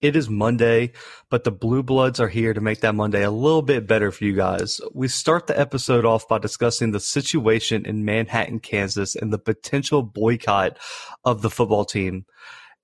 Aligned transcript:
It 0.00 0.14
is 0.14 0.30
Monday, 0.30 0.92
but 1.28 1.42
the 1.42 1.50
Blue 1.50 1.82
Bloods 1.82 2.20
are 2.20 2.28
here 2.28 2.54
to 2.54 2.60
make 2.60 2.82
that 2.82 2.94
Monday 2.94 3.24
a 3.24 3.32
little 3.32 3.62
bit 3.62 3.88
better 3.88 4.12
for 4.12 4.24
you 4.24 4.32
guys. 4.36 4.80
We 4.94 5.08
start 5.08 5.48
the 5.48 5.58
episode 5.58 6.04
off 6.04 6.28
by 6.28 6.38
discussing 6.38 6.92
the 6.92 7.00
situation 7.00 7.84
in 7.84 8.04
Manhattan, 8.04 8.60
Kansas, 8.60 9.16
and 9.16 9.32
the 9.32 9.40
potential 9.40 10.04
boycott 10.04 10.78
of 11.24 11.42
the 11.42 11.50
football 11.50 11.84
team. 11.84 12.26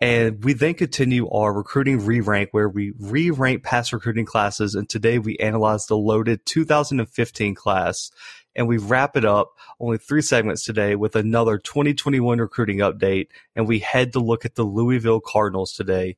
And 0.00 0.42
we 0.42 0.54
then 0.54 0.74
continue 0.74 1.30
our 1.30 1.52
recruiting 1.52 2.04
re 2.04 2.18
rank 2.18 2.48
where 2.50 2.68
we 2.68 2.92
re 2.98 3.30
rank 3.30 3.62
past 3.62 3.92
recruiting 3.92 4.26
classes. 4.26 4.74
And 4.74 4.88
today 4.88 5.20
we 5.20 5.36
analyze 5.36 5.86
the 5.86 5.96
loaded 5.96 6.44
2015 6.46 7.54
class. 7.54 8.10
And 8.56 8.66
we 8.66 8.76
wrap 8.76 9.16
it 9.16 9.24
up 9.24 9.52
only 9.78 9.98
three 9.98 10.22
segments 10.22 10.64
today 10.64 10.96
with 10.96 11.14
another 11.14 11.58
2021 11.58 12.38
recruiting 12.38 12.78
update. 12.78 13.28
And 13.54 13.68
we 13.68 13.78
head 13.78 14.12
to 14.14 14.18
look 14.18 14.44
at 14.44 14.56
the 14.56 14.64
Louisville 14.64 15.20
Cardinals 15.20 15.72
today. 15.72 16.16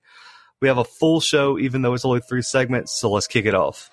We 0.62 0.68
have 0.68 0.78
a 0.78 0.84
full 0.84 1.20
show, 1.20 1.58
even 1.58 1.82
though 1.82 1.94
it's 1.94 2.04
only 2.04 2.20
three 2.20 2.42
segments. 2.42 2.98
So 2.98 3.10
let's 3.10 3.26
kick 3.26 3.44
it 3.44 3.54
off. 3.54 3.90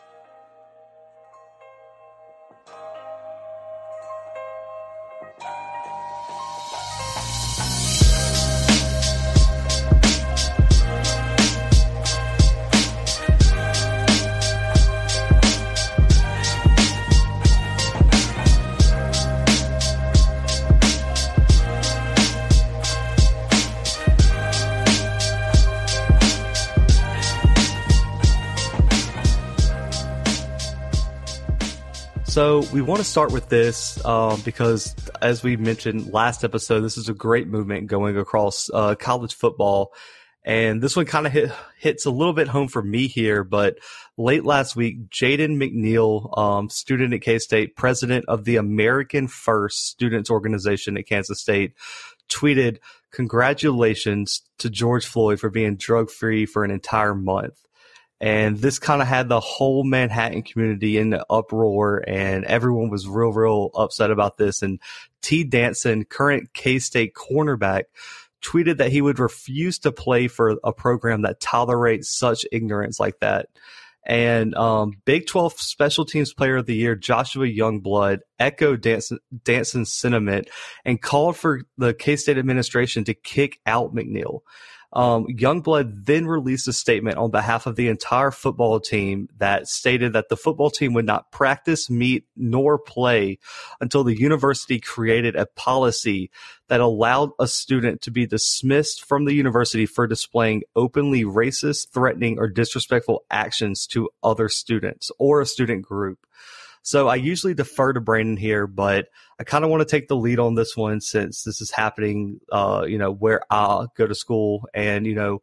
We 32.73 32.81
want 32.81 32.97
to 32.97 33.05
start 33.05 33.31
with 33.31 33.49
this 33.49 34.03
um, 34.03 34.41
because, 34.41 34.95
as 35.21 35.43
we 35.43 35.55
mentioned 35.55 36.11
last 36.11 36.43
episode, 36.43 36.81
this 36.81 36.97
is 36.97 37.07
a 37.07 37.13
great 37.13 37.47
movement 37.47 37.85
going 37.85 38.17
across 38.17 38.67
uh, 38.73 38.95
college 38.95 39.35
football. 39.35 39.93
And 40.43 40.81
this 40.81 40.95
one 40.95 41.05
kind 41.05 41.27
of 41.27 41.31
hit, 41.31 41.51
hits 41.77 42.07
a 42.07 42.11
little 42.11 42.33
bit 42.33 42.47
home 42.47 42.67
for 42.67 42.81
me 42.81 43.07
here, 43.07 43.43
but 43.43 43.77
late 44.17 44.43
last 44.43 44.75
week, 44.75 45.09
Jaden 45.09 45.55
McNeil, 45.57 46.35
um, 46.35 46.67
student 46.67 47.13
at 47.13 47.21
K 47.21 47.37
State, 47.37 47.75
president 47.75 48.25
of 48.27 48.43
the 48.43 48.55
American 48.55 49.27
First 49.27 49.87
Students 49.89 50.31
Organization 50.31 50.97
at 50.97 51.07
Kansas 51.07 51.39
State, 51.39 51.73
tweeted, 52.27 52.79
Congratulations 53.11 54.41
to 54.57 54.71
George 54.71 55.05
Floyd 55.05 55.39
for 55.39 55.51
being 55.51 55.77
drug 55.77 56.09
free 56.09 56.47
for 56.47 56.63
an 56.63 56.71
entire 56.71 57.13
month. 57.13 57.63
And 58.23 58.57
this 58.57 58.79
kind 58.79 59.01
of 59.01 59.07
had 59.09 59.27
the 59.27 59.41
whole 59.41 59.83
Manhattan 59.83 60.43
community 60.43 60.97
in 60.97 61.09
the 61.09 61.25
uproar 61.29 62.01
and 62.07 62.45
everyone 62.45 62.89
was 62.89 63.05
real, 63.05 63.33
real 63.33 63.69
upset 63.75 64.11
about 64.11 64.37
this. 64.37 64.61
And 64.61 64.79
Tee 65.21 65.43
Denson, 65.43 66.05
current 66.05 66.53
K 66.53 66.79
State 66.79 67.15
cornerback, 67.15 67.83
tweeted 68.41 68.77
that 68.77 68.93
he 68.93 69.01
would 69.01 69.19
refuse 69.19 69.77
to 69.79 69.91
play 69.91 70.29
for 70.29 70.55
a 70.63 70.71
program 70.71 71.23
that 71.23 71.41
tolerates 71.41 72.07
such 72.07 72.45
ignorance 72.49 72.97
like 72.97 73.19
that. 73.19 73.49
And 74.05 74.55
um, 74.55 74.93
Big 75.03 75.27
12 75.27 75.59
Special 75.59 76.05
Teams 76.05 76.33
Player 76.33 76.55
of 76.55 76.65
the 76.65 76.75
Year 76.75 76.95
Joshua 76.95 77.45
Youngblood 77.45 78.19
echoed 78.39 78.79
Denson, 78.79 79.19
Denson's 79.43 79.91
sentiment 79.91 80.49
and 80.85 81.01
called 81.01 81.35
for 81.35 81.63
the 81.77 81.93
K 81.93 82.15
State 82.15 82.37
administration 82.37 83.03
to 83.03 83.13
kick 83.13 83.59
out 83.65 83.93
McNeil. 83.93 84.43
Um, 84.93 85.25
Youngblood 85.25 86.05
then 86.05 86.27
released 86.27 86.67
a 86.67 86.73
statement 86.73 87.17
on 87.17 87.31
behalf 87.31 87.65
of 87.65 87.75
the 87.75 87.87
entire 87.87 88.29
football 88.29 88.79
team 88.79 89.27
that 89.37 89.67
stated 89.67 90.13
that 90.13 90.29
the 90.29 90.37
football 90.37 90.69
team 90.69 90.93
would 90.93 91.05
not 91.05 91.31
practice, 91.31 91.89
meet, 91.89 92.25
nor 92.35 92.77
play 92.77 93.39
until 93.81 94.03
the 94.03 94.17
university 94.17 94.79
created 94.79 95.35
a 95.35 95.47
policy 95.47 96.29
that 96.67 96.79
allowed 96.79 97.31
a 97.39 97.47
student 97.47 98.01
to 98.01 98.11
be 98.11 98.27
dismissed 98.27 99.03
from 99.03 99.25
the 99.25 99.33
university 99.33 99.87
for 99.87 100.05
displaying 100.05 100.61
openly 100.75 101.23
racist, 101.23 101.89
threatening, 101.89 102.37
or 102.37 102.47
disrespectful 102.47 103.25
actions 103.31 103.87
to 103.87 104.09
other 104.23 104.47
students 104.47 105.11
or 105.17 105.41
a 105.41 105.45
student 105.45 105.81
group. 105.81 106.19
So 106.83 107.07
I 107.07 107.15
usually 107.15 107.53
defer 107.53 107.93
to 107.93 108.01
Brandon 108.01 108.37
here, 108.37 108.67
but 108.67 109.07
I 109.39 109.45
kind 109.45 109.63
of 109.63 109.71
want 109.71 109.81
to 109.81 109.91
take 109.91 110.09
the 110.09 110.17
lead 110.17 110.37
on 110.37 110.55
this 110.55 110.75
one 110.75 111.01
since 111.01 111.43
this 111.43 111.61
is 111.61 111.71
happening, 111.71 112.41
uh, 112.51 112.85
you 112.87 112.97
know, 112.97 113.11
where 113.11 113.41
I 113.49 113.85
go 113.97 114.05
to 114.05 114.13
school. 114.13 114.67
And, 114.73 115.07
you 115.07 115.15
know, 115.15 115.41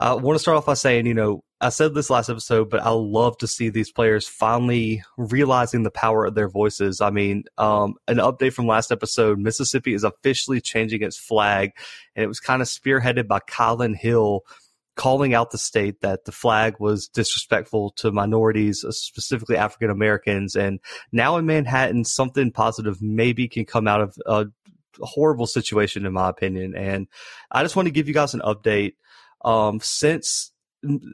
I 0.00 0.14
want 0.14 0.36
to 0.36 0.40
start 0.40 0.56
off 0.56 0.66
by 0.66 0.74
saying, 0.74 1.06
you 1.06 1.14
know, 1.14 1.44
I 1.60 1.70
said 1.70 1.94
this 1.94 2.10
last 2.10 2.28
episode, 2.28 2.68
but 2.68 2.82
I 2.82 2.90
love 2.90 3.38
to 3.38 3.46
see 3.46 3.70
these 3.70 3.90
players 3.90 4.28
finally 4.28 5.02
realizing 5.16 5.82
the 5.82 5.90
power 5.90 6.26
of 6.26 6.34
their 6.34 6.48
voices. 6.48 7.00
I 7.00 7.10
mean, 7.10 7.44
um, 7.56 7.94
an 8.08 8.16
update 8.16 8.52
from 8.52 8.66
last 8.66 8.92
episode 8.92 9.38
Mississippi 9.38 9.94
is 9.94 10.04
officially 10.04 10.60
changing 10.60 11.02
its 11.02 11.16
flag, 11.16 11.72
and 12.14 12.22
it 12.22 12.28
was 12.28 12.40
kind 12.40 12.60
of 12.60 12.68
spearheaded 12.68 13.26
by 13.26 13.40
Kylan 13.40 13.96
Hill 13.96 14.42
calling 14.96 15.34
out 15.34 15.50
the 15.50 15.58
state 15.58 16.00
that 16.00 16.24
the 16.24 16.32
flag 16.32 16.76
was 16.80 17.06
disrespectful 17.08 17.90
to 17.92 18.10
minorities, 18.10 18.82
uh, 18.82 18.90
specifically 18.90 19.56
African 19.56 19.90
Americans. 19.90 20.56
And 20.56 20.80
now 21.12 21.36
in 21.36 21.46
Manhattan, 21.46 22.04
something 22.04 22.50
positive 22.50 23.00
maybe 23.00 23.46
can 23.46 23.66
come 23.66 23.86
out 23.86 24.00
of 24.00 24.16
a 24.26 24.46
horrible 25.00 25.46
situation, 25.46 26.06
in 26.06 26.12
my 26.12 26.28
opinion. 26.28 26.74
And 26.74 27.06
I 27.50 27.62
just 27.62 27.76
want 27.76 27.86
to 27.86 27.92
give 27.92 28.08
you 28.08 28.14
guys 28.14 28.34
an 28.34 28.40
update. 28.40 28.94
Um, 29.44 29.80
since 29.80 30.50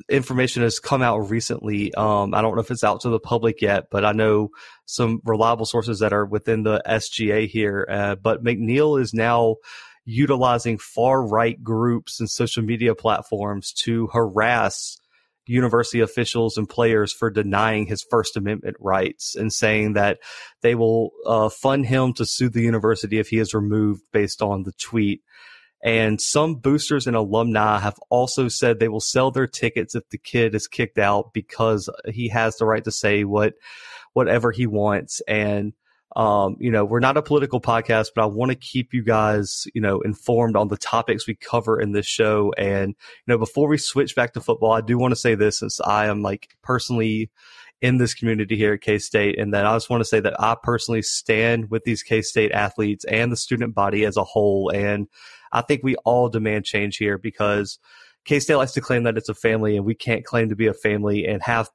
information 0.09 0.63
has 0.63 0.79
come 0.79 1.03
out 1.03 1.19
recently, 1.19 1.93
um, 1.95 2.35
I 2.35 2.41
don't 2.41 2.55
know 2.55 2.61
if 2.61 2.71
it's 2.71 2.85
out 2.85 3.01
to 3.03 3.09
the 3.09 3.19
public 3.19 3.61
yet, 3.61 3.89
but 3.91 4.05
I 4.05 4.13
know 4.13 4.51
some 4.87 5.21
reliable 5.25 5.67
sources 5.67 5.99
that 5.99 6.13
are 6.13 6.25
within 6.25 6.63
the 6.63 6.83
SGA 6.87 7.49
here. 7.49 7.87
Uh, 7.91 8.15
but 8.15 8.45
McNeil 8.45 9.01
is 9.01 9.13
now 9.13 9.57
utilizing 10.05 10.79
far 10.79 11.27
right 11.27 11.63
groups 11.63 12.21
and 12.21 12.29
social 12.29 12.63
media 12.63 12.95
platforms 12.95 13.73
to 13.73 14.09
harass 14.09 14.99
university 15.47 16.01
officials 16.01 16.57
and 16.57 16.69
players 16.69 17.13
for 17.13 17.31
denying 17.31 17.87
his 17.87 18.05
First 18.09 18.37
Amendment 18.37 18.77
rights 18.79 19.35
and 19.35 19.53
saying 19.53 19.95
that 19.95 20.19
they 20.61 20.75
will 20.75 21.11
uh, 21.27 21.49
fund 21.49 21.87
him 21.87 22.13
to 22.15 22.27
sue 22.27 22.49
the 22.49 22.63
university 22.63 23.19
if 23.19 23.29
he 23.29 23.39
is 23.39 23.55
removed 23.55 24.03
based 24.13 24.41
on 24.43 24.63
the 24.63 24.73
tweet. 24.73 25.23
And 25.85 26.21
some 26.21 26.57
boosters 26.57 27.09
and 27.09 27.17
alumni 27.17 27.81
have 27.81 27.99
also 28.09 28.47
said 28.47 28.79
they 28.79 28.89
will 28.89 29.01
sell 29.01 29.33
their 29.33 29.49
tickets 29.49 29.97
if 29.97 30.09
the 30.11 30.19
kid 30.19 30.55
is 30.55 30.69
kicked 30.69 30.99
out 30.99 31.33
because 31.33 31.91
he 32.07 32.29
has 32.29 32.57
the 32.57 32.67
right 32.67 32.85
to 32.85 32.93
say 32.93 33.25
what 33.25 33.55
whatever 34.13 34.53
he 34.53 34.69
wants. 34.69 35.21
And 35.27 35.73
um, 36.17 36.57
you 36.59 36.71
know, 36.71 36.85
we're 36.85 37.01
not 37.01 37.17
a 37.17 37.23
political 37.23 37.61
podcast, 37.61 38.09
but 38.15 38.23
I 38.23 38.27
want 38.27 38.51
to 38.51 38.57
keep 38.57 38.93
you 38.93 39.03
guys, 39.03 39.67
you 39.75 39.81
know, 39.81 40.01
informed 40.01 40.57
on 40.57 40.69
the 40.69 40.77
topics 40.77 41.27
we 41.27 41.35
cover 41.35 41.81
in 41.81 41.93
this 41.93 42.07
show. 42.07 42.53
And, 42.59 42.89
you 42.91 43.33
know, 43.33 43.39
before 43.39 43.69
we 43.69 43.79
switch 43.79 44.15
back 44.15 44.35
to 44.35 44.41
football, 44.41 44.73
I 44.73 44.83
do 44.83 44.99
want 44.99 45.13
to 45.13 45.17
say 45.17 45.35
this 45.35 45.59
since 45.59 45.81
I 45.81 46.07
am 46.07 46.23
like 46.23 46.57
personally 46.63 47.31
in 47.81 47.97
this 47.97 48.15
community 48.15 48.57
here 48.57 48.75
at 48.75 48.81
K 48.83 48.99
State. 48.99 49.39
And 49.39 49.53
then 49.53 49.67
I 49.67 49.75
just 49.75 49.91
want 49.91 50.03
to 50.03 50.09
say 50.09 50.21
that 50.21 50.41
I 50.41 50.57
personally 50.63 51.03
stand 51.03 51.71
with 51.71 51.85
these 51.85 52.03
K 52.03 52.23
State 52.23 52.53
athletes 52.53 53.05
and 53.07 53.33
the 53.33 53.37
student 53.37 53.75
body 53.75 54.05
as 54.05 54.17
a 54.17 54.25
whole. 54.25 54.71
And 54.71 55.09
I 55.51 55.63
think 55.63 55.83
we 55.83 55.97
all 56.05 56.29
demand 56.29 56.65
change 56.65 56.99
here 56.99 57.19
because 57.19 57.79
K 58.25 58.39
State 58.39 58.57
likes 58.57 58.73
to 58.73 58.81
claim 58.81 59.03
that 59.05 59.17
it's 59.17 59.29
a 59.29 59.35
family 59.35 59.77
and 59.77 59.87
we 59.87 59.95
can't 59.95 60.25
claim 60.25 60.51
to 60.51 60.57
be 60.57 60.67
a 60.67 60.75
family 60.75 61.27
and 61.27 61.43
have 61.43 61.71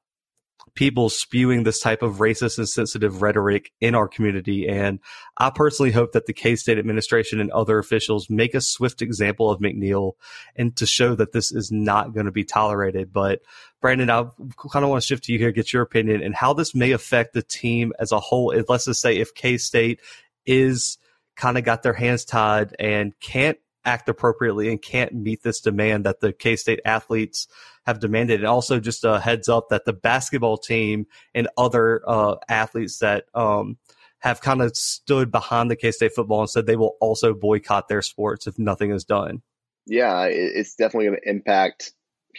people 0.77 1.09
spewing 1.09 1.63
this 1.63 1.79
type 1.79 2.03
of 2.03 2.17
racist 2.17 2.59
and 2.59 2.69
sensitive 2.69 3.23
rhetoric 3.23 3.71
in 3.81 3.95
our 3.95 4.07
community. 4.07 4.69
And 4.69 4.99
I 5.35 5.49
personally 5.49 5.91
hope 5.91 6.11
that 6.11 6.27
the 6.27 6.33
K 6.33 6.55
State 6.55 6.77
administration 6.77 7.41
and 7.41 7.49
other 7.49 7.79
officials 7.79 8.29
make 8.29 8.53
a 8.53 8.61
swift 8.61 9.01
example 9.01 9.49
of 9.49 9.59
McNeil 9.59 10.13
and 10.55 10.75
to 10.77 10.85
show 10.85 11.16
that 11.16 11.31
this 11.31 11.51
is 11.51 11.71
not 11.71 12.13
going 12.13 12.27
to 12.27 12.31
be 12.31 12.43
tolerated. 12.43 13.11
But 13.11 13.41
Brandon, 13.81 14.11
I 14.11 14.28
kind 14.72 14.85
of 14.85 14.90
want 14.90 15.02
to 15.02 15.07
shift 15.07 15.23
to 15.25 15.34
you 15.34 15.40
here, 15.40 15.52
get 15.52 15.73
your 15.73 15.81
opinion 15.81 16.22
and 16.22 16.35
how 16.35 16.53
this 16.53 16.75
may 16.75 16.91
affect 16.91 17.34
the 17.34 17.41
team 17.41 17.91
as 17.99 18.11
a 18.11 18.19
whole. 18.19 18.53
Let's 18.69 18.85
just 18.85 19.02
say 19.02 19.17
if 19.17 19.34
K 19.34 19.57
State 19.57 19.99
is 20.46 20.99
kind 21.35 21.57
of 21.57 21.63
got 21.63 21.81
their 21.81 21.93
hands 21.93 22.23
tied 22.23 22.75
and 22.79 23.19
can't 23.19 23.57
act 23.87 24.09
appropriately 24.09 24.69
and 24.69 24.81
can't 24.81 25.13
meet 25.13 25.41
this 25.41 25.61
demand 25.61 26.05
that 26.05 26.19
the 26.19 26.34
K 26.34 26.55
State 26.55 26.81
athletes 26.85 27.47
have 27.85 27.99
demanded. 27.99 28.41
And 28.41 28.47
also, 28.47 28.79
just 28.79 29.05
a 29.05 29.19
heads 29.19 29.49
up 29.49 29.69
that 29.69 29.85
the 29.85 29.93
basketball 29.93 30.57
team 30.57 31.07
and 31.34 31.47
other 31.57 32.01
uh, 32.05 32.35
athletes 32.49 32.99
that 32.99 33.25
um, 33.34 33.78
have 34.19 34.41
kind 34.41 34.61
of 34.61 34.75
stood 34.75 35.31
behind 35.31 35.72
the 35.72 35.75
K 35.75 35.91
State 35.91 36.13
football 36.13 36.41
and 36.41 36.49
said 36.49 36.66
they 36.66 36.75
will 36.75 36.97
also 36.99 37.34
boycott 37.34 37.87
their 37.87 38.01
sports 38.01 38.45
if 38.45 38.59
nothing 38.59 38.91
is 38.91 39.05
done. 39.05 39.41
Yeah, 39.85 40.25
it's 40.25 40.75
definitely 40.75 41.07
going 41.07 41.19
to 41.23 41.29
impact 41.29 41.93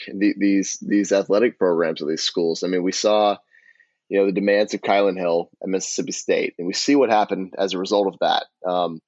the, 0.07 0.35
these 0.37 0.79
these 0.81 1.13
athletic 1.13 1.59
programs 1.59 2.03
of 2.03 2.09
these 2.09 2.23
schools. 2.23 2.63
I 2.63 2.69
mean, 2.69 2.83
we 2.83 2.93
saw 2.93 3.39
you 4.11 4.19
know 4.19 4.27
the 4.27 4.33
demands 4.33 4.75
of 4.75 4.83
Kylan 4.83 5.19
Hill 5.19 5.51
at 5.63 5.69
Mississippi 5.69 6.13
State, 6.13 6.55
and 6.59 6.67
we 6.67 6.75
see 6.75 6.95
what 6.95 7.11
happened 7.11 7.55
as 7.57 7.73
a 7.73 7.79
result 7.79 8.07
of 8.07 8.19
that. 8.21 8.45
Um, 8.69 9.01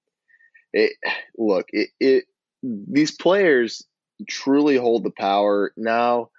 it 0.73 0.93
look 1.37 1.67
it, 1.73 1.91
it 1.99 2.25
these 2.63 3.11
players 3.13 3.83
truly 4.29 4.77
hold 4.77 5.05
the 5.05 5.11
power 5.11 5.73
now. 5.77 6.31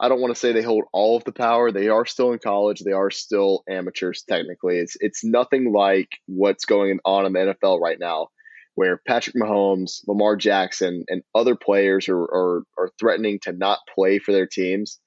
I 0.00 0.08
don't 0.08 0.20
want 0.20 0.34
to 0.34 0.40
say 0.40 0.52
they 0.52 0.62
hold 0.62 0.84
all 0.92 1.16
of 1.16 1.24
the 1.24 1.32
power. 1.32 1.70
They 1.70 1.88
are 1.88 2.04
still 2.04 2.32
in 2.32 2.40
college. 2.40 2.80
They 2.80 2.92
are 2.92 3.10
still 3.10 3.62
amateurs 3.68 4.24
technically. 4.28 4.78
It's 4.78 4.96
it's 5.00 5.24
nothing 5.24 5.72
like 5.72 6.08
what's 6.26 6.64
going 6.64 6.98
on 7.04 7.24
in 7.24 7.32
the 7.32 7.56
NFL 7.62 7.80
right 7.80 7.98
now, 8.00 8.28
where 8.74 9.00
Patrick 9.06 9.36
Mahomes, 9.36 10.00
Lamar 10.08 10.36
Jackson, 10.36 11.04
and 11.08 11.22
other 11.34 11.54
players 11.54 12.08
are 12.08 12.20
are, 12.20 12.64
are 12.78 12.90
threatening 12.98 13.38
to 13.42 13.52
not 13.52 13.78
play 13.94 14.18
for 14.18 14.32
their 14.32 14.46
teams 14.46 14.98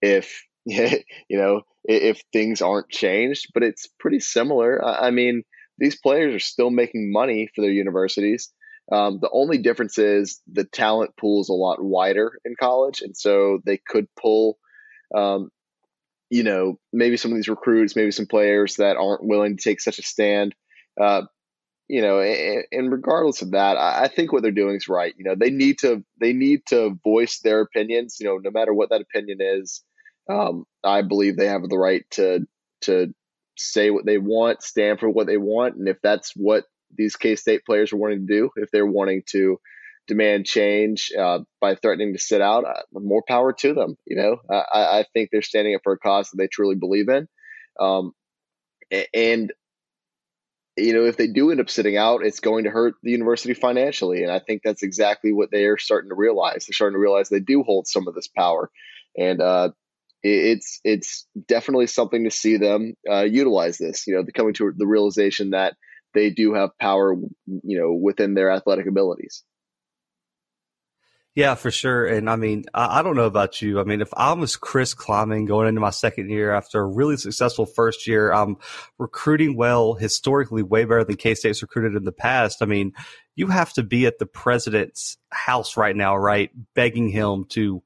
if 0.00 0.42
you 0.64 1.02
know 1.30 1.62
if 1.84 2.22
things 2.32 2.62
aren't 2.62 2.88
changed. 2.88 3.48
But 3.52 3.64
it's 3.64 3.86
pretty 4.00 4.20
similar. 4.20 4.82
I 4.82 5.10
mean, 5.10 5.42
these 5.78 5.98
players 5.98 6.34
are 6.34 6.40
still 6.40 6.70
making 6.70 7.12
money 7.12 7.48
for 7.54 7.62
their 7.62 7.70
universities. 7.70 8.52
Um, 8.90 9.18
the 9.20 9.30
only 9.32 9.58
difference 9.58 9.98
is 9.98 10.40
the 10.50 10.64
talent 10.64 11.16
pool 11.18 11.42
is 11.42 11.48
a 11.48 11.54
lot 11.54 11.82
wider 11.82 12.38
in 12.44 12.54
college, 12.58 13.02
and 13.02 13.16
so 13.16 13.60
they 13.64 13.78
could 13.86 14.06
pull, 14.20 14.58
um, 15.14 15.50
you 16.30 16.42
know, 16.42 16.78
maybe 16.92 17.16
some 17.16 17.30
of 17.30 17.36
these 17.36 17.48
recruits, 17.48 17.96
maybe 17.96 18.10
some 18.10 18.26
players 18.26 18.76
that 18.76 18.96
aren't 18.96 19.24
willing 19.24 19.56
to 19.56 19.62
take 19.62 19.80
such 19.80 19.98
a 19.98 20.02
stand. 20.02 20.54
Uh, 21.00 21.22
you 21.88 22.02
know, 22.02 22.20
and, 22.20 22.64
and, 22.70 22.92
regardless 22.92 23.40
of 23.40 23.52
that, 23.52 23.78
I, 23.78 24.04
I 24.04 24.08
think 24.08 24.30
what 24.30 24.42
they're 24.42 24.50
doing 24.52 24.76
is 24.76 24.88
right. 24.88 25.14
You 25.16 25.24
know, 25.24 25.34
they 25.34 25.50
need 25.50 25.78
to 25.78 26.04
they 26.20 26.32
need 26.32 26.60
to 26.66 26.98
voice 27.02 27.40
their 27.40 27.60
opinions. 27.60 28.16
You 28.20 28.26
know, 28.26 28.38
no 28.38 28.50
matter 28.50 28.74
what 28.74 28.90
that 28.90 29.00
opinion 29.00 29.38
is, 29.40 29.82
um, 30.30 30.64
I 30.84 31.02
believe 31.02 31.36
they 31.36 31.46
have 31.46 31.62
the 31.62 31.78
right 31.78 32.04
to 32.12 32.46
to 32.82 33.14
say 33.58 33.90
what 33.90 34.06
they 34.06 34.18
want, 34.18 34.62
stand 34.62 35.00
for 35.00 35.08
what 35.08 35.26
they 35.26 35.36
want, 35.36 35.76
and 35.76 35.88
if 35.88 35.98
that's 36.02 36.32
what 36.34 36.64
these 36.96 37.16
K 37.16 37.36
State 37.36 37.64
players 37.64 37.92
are 37.92 37.96
wanting 37.96 38.26
to 38.26 38.32
do, 38.32 38.50
if 38.56 38.70
they're 38.70 38.86
wanting 38.86 39.22
to 39.30 39.60
demand 40.06 40.46
change 40.46 41.12
uh, 41.18 41.40
by 41.60 41.74
threatening 41.74 42.14
to 42.14 42.18
sit 42.18 42.40
out, 42.40 42.64
uh, 42.64 42.82
more 42.92 43.22
power 43.28 43.52
to 43.52 43.74
them. 43.74 43.96
You 44.06 44.16
know, 44.16 44.36
I, 44.50 45.00
I, 45.00 45.04
think 45.12 45.28
they're 45.30 45.42
standing 45.42 45.74
up 45.74 45.82
for 45.84 45.92
a 45.92 45.98
cause 45.98 46.30
that 46.30 46.38
they 46.38 46.48
truly 46.48 46.76
believe 46.76 47.08
in, 47.08 47.28
um, 47.78 48.12
and 49.12 49.52
you 50.76 50.94
know, 50.94 51.04
if 51.04 51.16
they 51.16 51.26
do 51.26 51.50
end 51.50 51.60
up 51.60 51.68
sitting 51.68 51.96
out, 51.96 52.24
it's 52.24 52.40
going 52.40 52.64
to 52.64 52.70
hurt 52.70 52.94
the 53.02 53.10
university 53.10 53.54
financially, 53.54 54.22
and 54.22 54.32
I 54.32 54.38
think 54.38 54.62
that's 54.64 54.82
exactly 54.82 55.32
what 55.32 55.50
they 55.50 55.66
are 55.66 55.78
starting 55.78 56.08
to 56.10 56.16
realize. 56.16 56.66
They're 56.66 56.74
starting 56.74 56.94
to 56.94 57.00
realize 57.00 57.28
they 57.28 57.40
do 57.40 57.62
hold 57.62 57.86
some 57.86 58.08
of 58.08 58.14
this 58.14 58.28
power, 58.28 58.70
and 59.16 59.40
uh, 59.40 59.70
it's 60.22 60.80
it's 60.84 61.26
definitely 61.46 61.86
something 61.86 62.24
to 62.24 62.30
see 62.30 62.56
them 62.56 62.94
uh, 63.10 63.22
utilize 63.22 63.78
this. 63.78 64.06
You 64.06 64.16
know, 64.16 64.24
coming 64.34 64.54
to 64.54 64.72
the 64.76 64.86
realization 64.86 65.50
that 65.50 65.74
they 66.14 66.30
do 66.30 66.54
have 66.54 66.70
power, 66.80 67.14
you 67.46 67.78
know, 67.78 67.92
within 67.92 68.34
their 68.34 68.50
athletic 68.50 68.86
abilities. 68.86 69.44
Yeah, 71.34 71.54
for 71.54 71.70
sure. 71.70 72.04
And 72.04 72.28
I 72.28 72.34
mean, 72.34 72.64
I, 72.74 72.98
I, 72.98 73.02
don't 73.02 73.14
know 73.14 73.26
about 73.26 73.62
you. 73.62 73.78
I 73.78 73.84
mean, 73.84 74.00
if 74.00 74.12
I 74.16 74.32
was 74.32 74.56
Chris 74.56 74.92
Klieman 74.92 75.46
going 75.46 75.68
into 75.68 75.80
my 75.80 75.90
second 75.90 76.30
year 76.30 76.52
after 76.52 76.80
a 76.80 76.84
really 76.84 77.16
successful 77.16 77.64
first 77.64 78.08
year, 78.08 78.32
I'm 78.32 78.56
recruiting 78.98 79.56
well, 79.56 79.94
historically 79.94 80.64
way 80.64 80.84
better 80.84 81.04
than 81.04 81.14
K 81.14 81.36
State's 81.36 81.62
recruited 81.62 81.94
in 81.94 82.02
the 82.02 82.10
past. 82.10 82.60
I 82.60 82.66
mean, 82.66 82.92
you 83.36 83.46
have 83.46 83.72
to 83.74 83.84
be 83.84 84.06
at 84.06 84.18
the 84.18 84.26
president's 84.26 85.16
house 85.30 85.76
right 85.76 85.94
now, 85.94 86.16
right? 86.16 86.50
Begging 86.74 87.08
him 87.08 87.44
to 87.50 87.84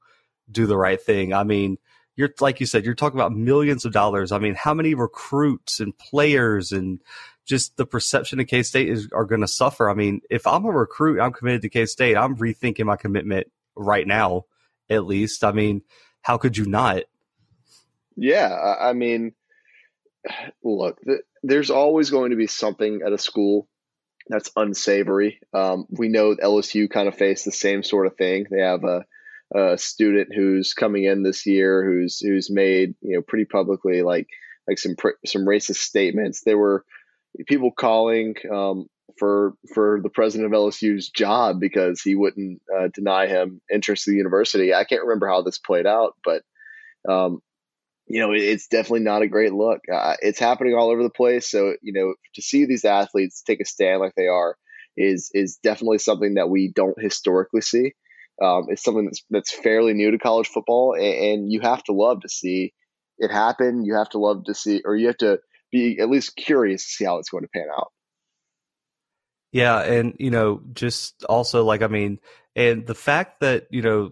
do 0.49 0.65
the 0.65 0.77
right 0.77 0.99
thing. 0.99 1.31
I 1.31 1.43
mean, 1.43 1.77
you're 2.15 2.33
like 2.39 2.59
you 2.59 2.65
said, 2.65 2.85
you're 2.85 2.95
talking 2.95 3.19
about 3.19 3.33
millions 3.33 3.85
of 3.85 3.91
dollars. 3.91 4.31
I 4.31 4.39
mean, 4.39 4.55
how 4.55 4.73
many 4.73 4.93
recruits 4.93 5.79
and 5.79 5.97
players 5.97 6.71
and 6.71 6.99
just 7.45 7.75
the 7.77 7.85
perception 7.85 8.39
of 8.39 8.47
K 8.47 8.63
State 8.63 8.89
is 8.89 9.09
are 9.11 9.25
going 9.25 9.41
to 9.41 9.47
suffer. 9.47 9.89
I 9.89 9.93
mean, 9.93 10.21
if 10.29 10.47
I'm 10.47 10.65
a 10.65 10.71
recruit, 10.71 11.19
I'm 11.19 11.33
committed 11.33 11.61
to 11.63 11.69
K 11.69 11.85
State. 11.85 12.15
I'm 12.15 12.37
rethinking 12.37 12.85
my 12.85 12.95
commitment 12.95 13.47
right 13.75 14.07
now, 14.07 14.45
at 14.89 15.05
least. 15.05 15.43
I 15.43 15.51
mean, 15.51 15.81
how 16.21 16.37
could 16.37 16.57
you 16.57 16.65
not? 16.65 17.03
Yeah, 18.15 18.75
I 18.79 18.93
mean, 18.93 19.33
look, 20.63 20.99
there's 21.41 21.71
always 21.71 22.11
going 22.11 22.29
to 22.29 22.37
be 22.37 22.47
something 22.47 23.01
at 23.05 23.11
a 23.11 23.17
school 23.17 23.67
that's 24.27 24.51
unsavory. 24.55 25.39
Um, 25.53 25.85
we 25.89 26.07
know 26.07 26.35
LSU 26.35 26.89
kind 26.89 27.07
of 27.07 27.15
faced 27.15 27.45
the 27.45 27.51
same 27.51 27.83
sort 27.83 28.07
of 28.07 28.15
thing. 28.15 28.45
They 28.49 28.61
have 28.61 28.83
a, 28.83 29.05
a 29.55 29.77
student 29.77 30.29
who's 30.35 30.73
coming 30.73 31.03
in 31.03 31.23
this 31.23 31.45
year 31.45 31.83
who's 31.83 32.19
who's 32.19 32.49
made 32.49 32.95
you 33.01 33.15
know 33.15 33.21
pretty 33.21 33.45
publicly 33.45 34.01
like 34.01 34.27
like 34.67 34.79
some 34.79 34.95
some 35.25 35.45
racist 35.45 35.77
statements. 35.77 36.41
There 36.45 36.57
were 36.57 36.85
people 37.47 37.71
calling 37.71 38.35
um, 38.51 38.87
for 39.17 39.53
for 39.73 39.99
the 40.01 40.09
president 40.09 40.53
of 40.53 40.59
LSU's 40.59 41.09
job 41.09 41.59
because 41.59 42.01
he 42.01 42.15
wouldn't 42.15 42.61
uh, 42.75 42.87
deny 42.93 43.27
him 43.27 43.61
interest 43.71 44.07
in 44.07 44.13
the 44.13 44.17
university. 44.17 44.73
I 44.73 44.85
can't 44.85 45.03
remember 45.03 45.27
how 45.27 45.41
this 45.41 45.57
played 45.57 45.85
out, 45.85 46.15
but 46.23 46.43
um, 47.07 47.39
you 48.07 48.19
know, 48.19 48.31
it's 48.33 48.67
definitely 48.67 49.01
not 49.01 49.21
a 49.21 49.27
great 49.27 49.53
look. 49.53 49.81
Uh, 49.91 50.15
it's 50.21 50.39
happening 50.39 50.75
all 50.75 50.89
over 50.89 51.03
the 51.03 51.09
place. 51.09 51.49
So 51.49 51.75
you 51.81 51.93
know, 51.93 52.13
to 52.35 52.41
see 52.41 52.65
these 52.65 52.85
athletes 52.85 53.41
take 53.41 53.61
a 53.61 53.65
stand 53.65 53.99
like 53.99 54.15
they 54.15 54.27
are 54.27 54.55
is 54.95 55.31
is 55.33 55.57
definitely 55.63 55.97
something 55.97 56.35
that 56.35 56.49
we 56.49 56.71
don't 56.73 57.01
historically 57.01 57.61
see. 57.61 57.93
Um, 58.41 58.65
it's 58.69 58.83
something 58.83 59.05
that's 59.05 59.23
that's 59.29 59.53
fairly 59.53 59.93
new 59.93 60.11
to 60.11 60.17
college 60.17 60.47
football, 60.47 60.95
and, 60.95 61.03
and 61.03 61.51
you 61.51 61.61
have 61.61 61.83
to 61.83 61.93
love 61.93 62.21
to 62.21 62.29
see 62.29 62.73
it 63.17 63.31
happen. 63.31 63.85
You 63.85 63.95
have 63.95 64.09
to 64.09 64.19
love 64.19 64.45
to 64.45 64.53
see, 64.53 64.81
or 64.83 64.95
you 64.95 65.07
have 65.07 65.17
to 65.17 65.39
be 65.71 65.99
at 65.99 66.09
least 66.09 66.35
curious 66.35 66.83
to 66.83 66.89
see 66.89 67.05
how 67.05 67.17
it's 67.17 67.29
going 67.29 67.43
to 67.43 67.49
pan 67.49 67.67
out. 67.71 67.91
Yeah, 69.51 69.81
and 69.81 70.15
you 70.17 70.31
know, 70.31 70.61
just 70.73 71.23
also 71.25 71.63
like 71.63 71.83
I 71.83 71.87
mean, 71.87 72.19
and 72.55 72.87
the 72.87 72.95
fact 72.95 73.41
that 73.41 73.67
you 73.69 73.83
know 73.83 74.11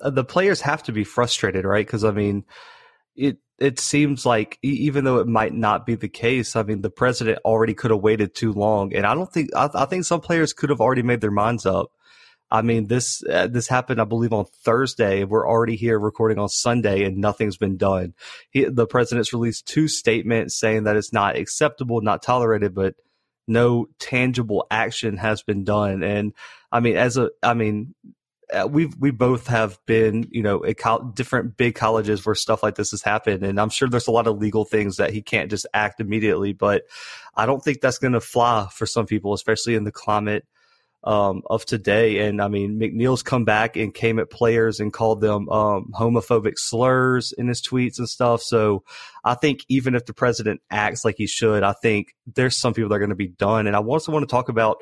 uh, 0.00 0.10
the 0.10 0.24
players 0.24 0.60
have 0.62 0.82
to 0.84 0.92
be 0.92 1.04
frustrated, 1.04 1.64
right? 1.64 1.86
Because 1.86 2.04
I 2.04 2.10
mean, 2.10 2.44
it 3.14 3.38
it 3.58 3.78
seems 3.78 4.26
like 4.26 4.58
even 4.62 5.04
though 5.04 5.18
it 5.18 5.28
might 5.28 5.54
not 5.54 5.86
be 5.86 5.94
the 5.94 6.08
case, 6.08 6.56
I 6.56 6.64
mean, 6.64 6.80
the 6.80 6.90
president 6.90 7.38
already 7.44 7.74
could 7.74 7.92
have 7.92 8.00
waited 8.00 8.34
too 8.34 8.52
long, 8.52 8.92
and 8.92 9.06
I 9.06 9.14
don't 9.14 9.32
think 9.32 9.50
I, 9.54 9.70
I 9.72 9.84
think 9.84 10.04
some 10.04 10.20
players 10.20 10.52
could 10.52 10.70
have 10.70 10.80
already 10.80 11.02
made 11.02 11.20
their 11.20 11.30
minds 11.30 11.64
up. 11.64 11.92
I 12.50 12.62
mean, 12.62 12.86
this 12.86 13.22
uh, 13.28 13.46
this 13.46 13.68
happened, 13.68 14.00
I 14.00 14.04
believe, 14.04 14.32
on 14.32 14.44
Thursday. 14.44 15.24
We're 15.24 15.48
already 15.48 15.76
here 15.76 15.98
recording 15.98 16.38
on 16.38 16.48
Sunday, 16.48 17.04
and 17.04 17.18
nothing's 17.18 17.56
been 17.56 17.76
done. 17.76 18.14
He, 18.50 18.64
the 18.64 18.86
president's 18.86 19.32
released 19.32 19.66
two 19.66 19.88
statements 19.88 20.58
saying 20.58 20.84
that 20.84 20.96
it's 20.96 21.12
not 21.12 21.36
acceptable, 21.36 22.00
not 22.00 22.22
tolerated, 22.22 22.74
but 22.74 22.94
no 23.46 23.86
tangible 23.98 24.66
action 24.70 25.16
has 25.16 25.42
been 25.42 25.64
done. 25.64 26.02
And 26.02 26.32
I 26.70 26.80
mean, 26.80 26.96
as 26.96 27.16
a, 27.16 27.30
I 27.42 27.54
mean, 27.54 27.94
uh, 28.52 28.68
we 28.70 28.86
we 28.98 29.10
both 29.10 29.46
have 29.46 29.78
been, 29.86 30.28
you 30.30 30.42
know, 30.42 30.64
at 30.64 30.78
co- 30.78 31.10
different 31.14 31.56
big 31.56 31.74
colleges 31.74 32.24
where 32.24 32.34
stuff 32.34 32.62
like 32.62 32.74
this 32.74 32.90
has 32.90 33.02
happened, 33.02 33.42
and 33.42 33.60
I'm 33.60 33.70
sure 33.70 33.88
there's 33.88 34.06
a 34.06 34.12
lot 34.12 34.26
of 34.26 34.38
legal 34.38 34.64
things 34.64 34.98
that 34.98 35.12
he 35.12 35.22
can't 35.22 35.50
just 35.50 35.66
act 35.74 36.00
immediately. 36.00 36.52
But 36.52 36.84
I 37.34 37.46
don't 37.46 37.62
think 37.64 37.80
that's 37.80 37.98
going 37.98 38.12
to 38.12 38.20
fly 38.20 38.68
for 38.70 38.86
some 38.86 39.06
people, 39.06 39.32
especially 39.32 39.74
in 39.74 39.84
the 39.84 39.92
climate 39.92 40.46
um, 41.04 41.42
of 41.46 41.64
today. 41.66 42.26
And 42.26 42.40
I 42.40 42.48
mean, 42.48 42.80
McNeil's 42.80 43.22
come 43.22 43.44
back 43.44 43.76
and 43.76 43.94
came 43.94 44.18
at 44.18 44.30
players 44.30 44.80
and 44.80 44.92
called 44.92 45.20
them 45.20 45.48
um, 45.50 45.92
homophobic 45.94 46.54
slurs 46.56 47.32
in 47.32 47.46
his 47.46 47.62
tweets 47.62 47.98
and 47.98 48.08
stuff. 48.08 48.42
So 48.42 48.84
I 49.22 49.34
think 49.34 49.64
even 49.68 49.94
if 49.94 50.06
the 50.06 50.14
president 50.14 50.62
acts 50.70 51.04
like 51.04 51.16
he 51.18 51.26
should, 51.26 51.62
I 51.62 51.74
think 51.74 52.14
there's 52.34 52.56
some 52.56 52.72
people 52.72 52.88
that 52.88 52.96
are 52.96 53.00
going 53.00 53.10
to 53.10 53.16
be 53.16 53.28
done. 53.28 53.66
And 53.66 53.76
I 53.76 53.80
also 53.80 54.12
want 54.12 54.22
to 54.22 54.30
talk 54.30 54.48
about, 54.48 54.78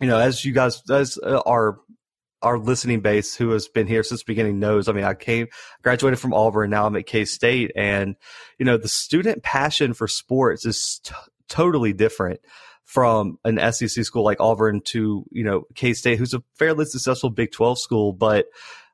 you 0.00 0.08
know, 0.08 0.18
as 0.18 0.44
you 0.44 0.52
guys, 0.52 0.82
as 0.90 1.18
uh, 1.22 1.40
our 1.46 1.78
our 2.42 2.58
listening 2.58 3.00
base 3.00 3.36
who 3.36 3.50
has 3.50 3.68
been 3.68 3.86
here 3.86 4.02
since 4.02 4.22
the 4.22 4.26
beginning 4.26 4.58
knows. 4.58 4.88
I 4.88 4.92
mean, 4.92 5.04
I 5.04 5.14
came, 5.14 5.46
graduated 5.84 6.18
from 6.18 6.34
Auburn, 6.34 6.70
now 6.70 6.86
I'm 6.86 6.96
at 6.96 7.06
K 7.06 7.24
State, 7.24 7.70
and 7.76 8.16
you 8.58 8.64
know, 8.64 8.76
the 8.76 8.88
student 8.88 9.44
passion 9.44 9.94
for 9.94 10.08
sports 10.08 10.66
is 10.66 11.00
t- 11.04 11.14
totally 11.48 11.92
different 11.92 12.40
from 12.92 13.38
an 13.42 13.72
SEC 13.72 14.04
school 14.04 14.22
like 14.22 14.38
Auburn 14.38 14.82
to, 14.82 15.24
you 15.30 15.44
know, 15.44 15.62
K 15.74 15.94
State, 15.94 16.18
who's 16.18 16.34
a 16.34 16.42
fairly 16.56 16.84
successful 16.84 17.30
Big 17.30 17.50
12 17.50 17.78
school. 17.78 18.12
But 18.12 18.46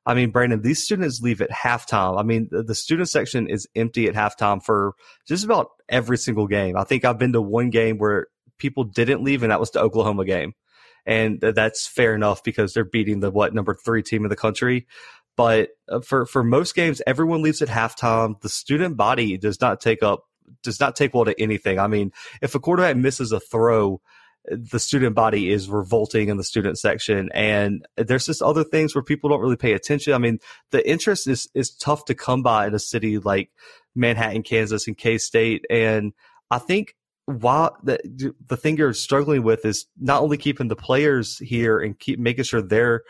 I 0.06 0.14
mean, 0.14 0.30
Brandon, 0.30 0.62
these 0.62 0.84
students 0.84 1.20
leave 1.20 1.40
at 1.40 1.50
halftime. 1.50 2.16
I 2.16 2.22
mean, 2.22 2.46
the, 2.48 2.62
the 2.62 2.76
student 2.76 3.08
section 3.08 3.48
is 3.48 3.66
empty 3.74 4.06
at 4.06 4.14
halftime 4.14 4.62
for 4.62 4.94
just 5.26 5.44
about 5.44 5.70
every 5.88 6.16
single 6.16 6.46
game. 6.46 6.76
I 6.76 6.84
think 6.84 7.04
I've 7.04 7.18
been 7.18 7.32
to 7.32 7.42
one 7.42 7.70
game 7.70 7.98
where 7.98 8.28
people 8.56 8.84
didn't 8.84 9.24
leave, 9.24 9.42
and 9.42 9.50
that 9.50 9.58
was 9.58 9.72
the 9.72 9.80
Oklahoma 9.80 10.24
game. 10.24 10.52
And 11.04 11.40
that's 11.40 11.88
fair 11.88 12.14
enough 12.14 12.44
because 12.44 12.74
they're 12.74 12.84
beating 12.84 13.18
the 13.18 13.32
what 13.32 13.52
number 13.52 13.74
three 13.74 14.04
team 14.04 14.24
in 14.24 14.28
the 14.28 14.36
country. 14.36 14.86
But 15.36 15.70
uh, 15.88 16.00
for 16.00 16.24
for 16.24 16.44
most 16.44 16.76
games, 16.76 17.02
everyone 17.04 17.42
leaves 17.42 17.62
at 17.62 17.68
halftime. 17.68 18.40
The 18.42 18.48
student 18.48 18.96
body 18.96 19.38
does 19.38 19.60
not 19.60 19.80
take 19.80 20.04
up 20.04 20.24
does 20.62 20.80
not 20.80 20.96
take 20.96 21.14
well 21.14 21.24
to 21.24 21.40
anything. 21.40 21.78
I 21.78 21.86
mean, 21.86 22.12
if 22.42 22.54
a 22.54 22.60
quarterback 22.60 22.96
misses 22.96 23.32
a 23.32 23.40
throw, 23.40 24.00
the 24.50 24.78
student 24.78 25.14
body 25.14 25.50
is 25.50 25.68
revolting 25.68 26.28
in 26.28 26.36
the 26.36 26.44
student 26.44 26.78
section 26.78 27.28
and 27.34 27.86
there's 27.96 28.26
just 28.26 28.40
other 28.40 28.64
things 28.64 28.94
where 28.94 29.02
people 29.02 29.28
don't 29.28 29.40
really 29.40 29.56
pay 29.56 29.72
attention. 29.72 30.14
I 30.14 30.18
mean, 30.18 30.38
the 30.70 30.88
interest 30.88 31.26
is 31.26 31.48
is 31.54 31.74
tough 31.74 32.06
to 32.06 32.14
come 32.14 32.42
by 32.42 32.66
in 32.66 32.74
a 32.74 32.78
city 32.78 33.18
like 33.18 33.50
Manhattan, 33.94 34.42
Kansas 34.42 34.86
and 34.86 34.96
K-State 34.96 35.66
and 35.68 36.12
I 36.50 36.58
think 36.58 36.94
while 37.26 37.76
the 37.82 38.32
the 38.46 38.56
thing 38.56 38.78
you're 38.78 38.94
struggling 38.94 39.42
with 39.42 39.66
is 39.66 39.86
not 39.98 40.22
only 40.22 40.38
keeping 40.38 40.68
the 40.68 40.76
players 40.76 41.38
here 41.38 41.78
and 41.78 41.98
keep 41.98 42.18
making 42.18 42.44
sure 42.44 42.62
they're 42.62 43.02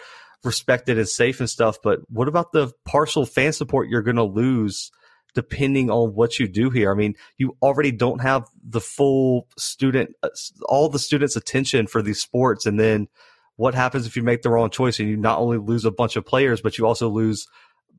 respected 0.45 0.99
and 0.99 1.09
safe 1.09 1.41
and 1.41 1.51
stuff. 1.51 1.79
But 1.83 2.01
what 2.09 2.29
about 2.29 2.53
the 2.53 2.73
partial 2.85 3.27
fan 3.27 3.53
support 3.53 3.89
you're 3.89 4.03
going 4.03 4.17
to 4.17 4.25
lose 4.25 4.91
depending 5.35 5.91
on 5.91 6.15
what 6.15 6.39
you 6.39 6.49
do 6.49 6.71
here? 6.71 6.91
I 6.91 6.95
mean, 6.95 7.15
you 7.37 7.57
already 7.63 7.93
don't 7.93 8.21
have 8.21 8.49
the 8.63 8.81
full 8.81 9.47
student, 9.57 10.15
uh, 10.23 10.29
all 10.67 10.89
the 10.89 10.99
students' 10.99 11.37
attention 11.37 11.87
for 11.87 12.03
these 12.03 12.21
sports. 12.21 12.67
And 12.67 12.79
then 12.79 13.09
what 13.57 13.75
happens 13.75 14.07
if 14.07 14.17
you 14.17 14.23
make 14.23 14.43
the 14.43 14.51
wrong 14.51 14.71
choice 14.71 14.99
and 14.99 15.09
you 15.09 15.17
not 15.17 15.39
only 15.39 15.59
lose 15.59 15.85
a 15.85 15.91
bunch 15.91 16.17
of 16.17 16.25
players, 16.25 16.61
but 16.61 16.79
you 16.79 16.87
also 16.87 17.09
lose 17.09 17.47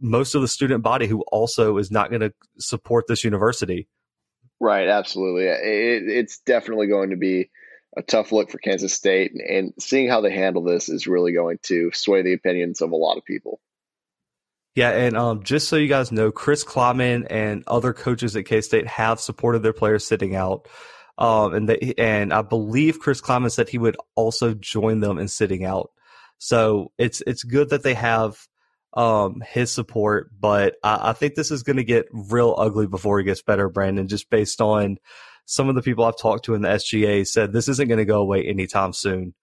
most 0.01 0.35
of 0.35 0.41
the 0.41 0.47
student 0.47 0.83
body 0.83 1.07
who 1.07 1.21
also 1.31 1.77
is 1.77 1.91
not 1.91 2.09
going 2.09 2.21
to 2.21 2.33
support 2.57 3.05
this 3.07 3.23
university? 3.23 3.87
Right, 4.59 4.87
absolutely. 4.87 5.45
It, 5.45 6.03
it's 6.07 6.39
definitely 6.39 6.87
going 6.87 7.11
to 7.11 7.17
be 7.17 7.49
a 7.97 8.01
tough 8.01 8.31
look 8.31 8.51
for 8.51 8.59
Kansas 8.59 8.93
State, 8.93 9.31
and 9.33 9.73
seeing 9.79 10.07
how 10.09 10.21
they 10.21 10.31
handle 10.31 10.63
this 10.63 10.89
is 10.89 11.07
really 11.07 11.33
going 11.33 11.57
to 11.63 11.91
sway 11.93 12.21
the 12.21 12.33
opinions 12.33 12.81
of 12.81 12.91
a 12.91 12.95
lot 12.95 13.17
of 13.17 13.25
people. 13.25 13.59
Yeah, 14.79 14.91
and 14.91 15.17
um, 15.17 15.43
just 15.43 15.67
so 15.67 15.75
you 15.75 15.89
guys 15.89 16.09
know, 16.09 16.31
Chris 16.31 16.63
Klieman 16.63 17.27
and 17.29 17.65
other 17.67 17.91
coaches 17.91 18.37
at 18.37 18.45
K 18.45 18.61
State 18.61 18.87
have 18.87 19.19
supported 19.19 19.61
their 19.61 19.73
players 19.73 20.07
sitting 20.07 20.37
out, 20.37 20.69
um, 21.17 21.53
and 21.53 21.67
they, 21.67 21.93
and 21.97 22.31
I 22.31 22.43
believe 22.43 23.01
Chris 23.01 23.19
Klieman 23.19 23.51
said 23.51 23.67
he 23.67 23.77
would 23.77 23.97
also 24.15 24.53
join 24.53 25.01
them 25.01 25.17
in 25.17 25.27
sitting 25.27 25.65
out. 25.65 25.91
So 26.37 26.93
it's 26.97 27.21
it's 27.27 27.43
good 27.43 27.71
that 27.71 27.83
they 27.83 27.93
have 27.93 28.37
um, 28.93 29.43
his 29.45 29.69
support, 29.73 30.31
but 30.39 30.77
I, 30.81 31.09
I 31.09 31.11
think 31.11 31.35
this 31.35 31.51
is 31.51 31.63
going 31.63 31.75
to 31.75 31.83
get 31.83 32.05
real 32.13 32.55
ugly 32.57 32.87
before 32.87 33.19
it 33.19 33.25
gets 33.25 33.41
better, 33.41 33.67
Brandon. 33.67 34.07
Just 34.07 34.29
based 34.29 34.61
on 34.61 34.97
some 35.43 35.67
of 35.67 35.75
the 35.75 35.81
people 35.81 36.05
I've 36.05 36.17
talked 36.17 36.45
to 36.45 36.53
in 36.53 36.61
the 36.61 36.69
SGA 36.69 37.27
said 37.27 37.51
this 37.51 37.67
isn't 37.67 37.89
going 37.89 37.97
to 37.97 38.05
go 38.05 38.21
away 38.21 38.45
anytime 38.45 38.93
soon. 38.93 39.33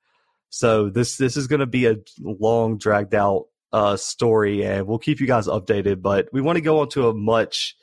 So 0.49 0.89
this 0.89 1.19
this 1.19 1.37
is 1.37 1.47
going 1.47 1.61
to 1.61 1.67
be 1.67 1.85
a 1.85 1.97
long, 2.23 2.79
dragged 2.79 3.15
out 3.15 3.49
uh, 3.73 3.97
story, 3.97 4.65
and 4.65 4.87
we'll 4.87 4.99
keep 4.99 5.21
you 5.21 5.27
guys 5.27 5.47
updated. 5.47 6.03
But 6.03 6.29
we 6.33 6.41
want 6.41 6.57
to 6.57 6.63
go 6.63 6.81
on 6.81 6.89
to 6.91 7.09
a 7.09 7.15
much, 7.15 7.77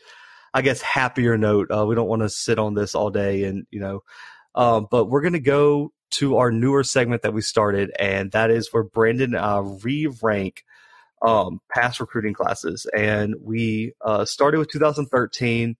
I 0.53 0.61
guess, 0.61 0.81
happier 0.81 1.37
note. 1.37 1.69
Uh, 1.71 1.85
we 1.85 1.95
don't 1.95 2.07
want 2.07 2.21
to 2.21 2.29
sit 2.29 2.59
on 2.59 2.73
this 2.73 2.95
all 2.95 3.09
day, 3.09 3.43
and 3.43 3.65
you 3.71 3.79
know, 3.79 4.03
um, 4.55 4.87
but 4.89 5.05
we're 5.05 5.21
going 5.21 5.33
to 5.33 5.39
go 5.39 5.91
to 6.11 6.37
our 6.37 6.51
newer 6.51 6.83
segment 6.83 7.23
that 7.23 7.33
we 7.33 7.41
started, 7.41 7.91
and 7.99 8.31
that 8.31 8.51
is 8.51 8.71
where 8.71 8.83
Brandon 8.83 9.35
uh, 9.35 9.61
re-rank 9.61 10.63
um, 11.21 11.59
past 11.73 11.99
recruiting 11.99 12.33
classes, 12.33 12.85
and 12.95 13.35
we 13.41 13.93
uh, 14.01 14.25
started 14.25 14.59
with 14.59 14.69
2013 14.69 15.75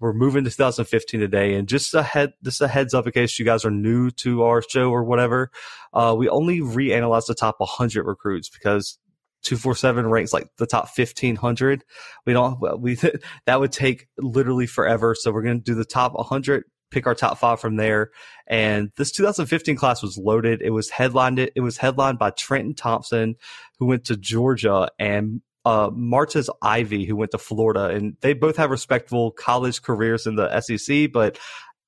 we're 0.00 0.12
moving 0.12 0.44
to 0.44 0.50
2015 0.50 1.20
today, 1.20 1.54
and 1.54 1.68
just 1.68 1.92
a 1.94 2.02
head, 2.02 2.32
just 2.44 2.60
a 2.60 2.68
heads 2.68 2.94
up 2.94 3.06
in 3.06 3.12
case 3.12 3.38
you 3.38 3.44
guys 3.44 3.64
are 3.64 3.70
new 3.70 4.10
to 4.12 4.44
our 4.44 4.62
show 4.62 4.90
or 4.90 5.02
whatever. 5.02 5.50
Uh, 5.92 6.14
we 6.16 6.28
only 6.28 6.60
reanalyze 6.60 7.26
the 7.26 7.34
top 7.34 7.56
100 7.58 8.04
recruits 8.04 8.48
because 8.48 8.98
247 9.44 10.06
ranks 10.06 10.32
like 10.32 10.48
the 10.58 10.66
top 10.66 10.88
1500. 10.96 11.84
We 12.26 12.32
don't, 12.32 12.80
we, 12.80 12.98
that 13.46 13.60
would 13.60 13.72
take 13.72 14.08
literally 14.18 14.66
forever. 14.66 15.14
So 15.14 15.32
we're 15.32 15.42
going 15.42 15.58
to 15.58 15.64
do 15.64 15.74
the 15.74 15.84
top 15.84 16.14
100, 16.14 16.64
pick 16.90 17.06
our 17.06 17.14
top 17.14 17.38
five 17.38 17.60
from 17.60 17.76
there. 17.76 18.10
And 18.46 18.90
this 18.96 19.12
2015 19.12 19.76
class 19.76 20.02
was 20.02 20.18
loaded. 20.18 20.62
It 20.62 20.70
was 20.70 20.90
headlined, 20.90 21.38
it 21.38 21.60
was 21.60 21.76
headlined 21.76 22.18
by 22.18 22.30
Trenton 22.30 22.74
Thompson, 22.74 23.36
who 23.78 23.86
went 23.86 24.04
to 24.06 24.16
Georgia 24.16 24.88
and 24.98 25.42
uh, 25.64 25.90
Martez 25.90 26.48
Ivey, 26.62 27.04
who 27.04 27.14
went 27.14 27.32
to 27.32 27.38
Florida, 27.38 27.88
and 27.94 28.16
they 28.22 28.32
both 28.32 28.56
have 28.56 28.70
respectable 28.70 29.32
college 29.32 29.82
careers 29.82 30.26
in 30.26 30.36
the 30.36 30.60
SEC. 30.60 31.12
But 31.12 31.38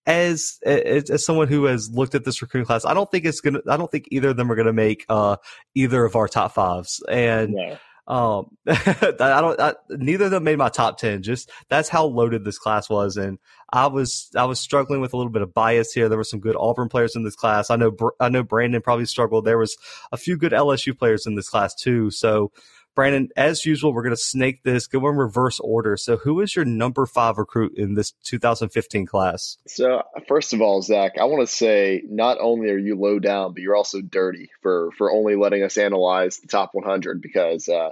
as, 0.07 0.59
as, 0.65 1.11
as 1.11 1.25
someone 1.25 1.49
who 1.49 1.65
has 1.65 1.91
looked 1.91 2.15
at 2.15 2.25
this 2.25 2.43
recruiting 2.43 2.67
class, 2.67 2.85
I 2.85 2.95
don't 2.95 3.11
think 3.11 3.25
it's 3.25 3.41
gonna. 3.41 3.61
I 3.69 3.77
don't 3.77 3.91
think 3.91 4.07
either 4.11 4.31
of 4.31 4.37
them 4.37 4.51
are 4.51 4.57
gonna 4.57 4.73
make 4.73 5.05
uh, 5.09 5.37
either 5.75 6.05
of 6.05 6.17
our 6.17 6.29
top 6.29 6.55
fives. 6.55 7.03
And 7.09 7.55
yeah. 7.57 7.77
um, 8.07 8.57
I 8.67 9.41
don't. 9.41 9.61
I, 9.61 9.75
neither 9.91 10.27
of 10.27 10.31
them 10.31 10.45
made 10.45 10.59
my 10.59 10.71
top 10.71 10.99
ten. 10.99 11.23
Just 11.23 11.51
that's 11.69 11.89
how 11.89 12.07
loaded 12.07 12.45
this 12.45 12.59
class 12.59 12.89
was, 12.89 13.17
and 13.17 13.39
I 13.73 13.87
was 13.87 14.31
I 14.35 14.45
was 14.45 14.59
struggling 14.59 15.01
with 15.01 15.13
a 15.13 15.17
little 15.17 15.33
bit 15.33 15.43
of 15.43 15.55
bias 15.55 15.93
here. 15.93 16.09
There 16.09 16.19
were 16.19 16.25
some 16.25 16.41
good 16.41 16.57
Auburn 16.59 16.89
players 16.89 17.15
in 17.15 17.25
this 17.25 17.37
class. 17.37 17.71
I 17.71 17.77
know 17.77 17.95
I 18.19 18.29
know 18.31 18.43
Brandon 18.43 18.83
probably 18.83 19.07
struggled. 19.07 19.45
There 19.45 19.59
was 19.59 19.77
a 20.13 20.17
few 20.17 20.37
good 20.37 20.53
LSU 20.53 20.99
players 20.99 21.27
in 21.27 21.35
this 21.35 21.49
class 21.49 21.75
too. 21.75 22.11
So 22.11 22.53
Brandon, 22.95 23.29
as 23.37 23.65
usual, 23.65 23.93
we're 23.93 24.03
going 24.03 24.15
to 24.15 24.21
snake 24.21 24.63
this, 24.63 24.87
go 24.87 25.09
in 25.09 25.17
reverse 25.17 25.61
order. 25.61 25.97
So, 25.97 26.17
who 26.17 26.41
is 26.41 26.55
your 26.57 26.65
number 26.65 27.07
five 27.07 27.39
recruit 27.39 27.75
in 27.77 27.95
this 27.95 28.13
2015 28.25 29.07
class? 29.07 29.59
So, 29.67 30.03
first 30.29 30.53
of 30.53 30.61
all, 30.61 30.83
Zach, 30.83 31.13
I 31.19 31.25
want 31.25 31.47
to 31.47 31.55
say 31.55 32.03
not 32.09 32.39
only 32.41 32.71
are 32.71 32.79
you 32.79 32.97
low 32.97 33.19
down, 33.19 33.55
but 33.55 33.63
you're 33.63 33.77
also 33.77 34.01
dirty 34.01 34.51
for 34.63 34.91
for 34.99 35.11
only 35.11 35.37
letting 35.37 35.63
us 35.63 35.79
analyze 35.79 36.39
the 36.39 36.49
top 36.49 36.71
100 36.73 37.23
because 37.23 37.69
uh, 37.69 37.91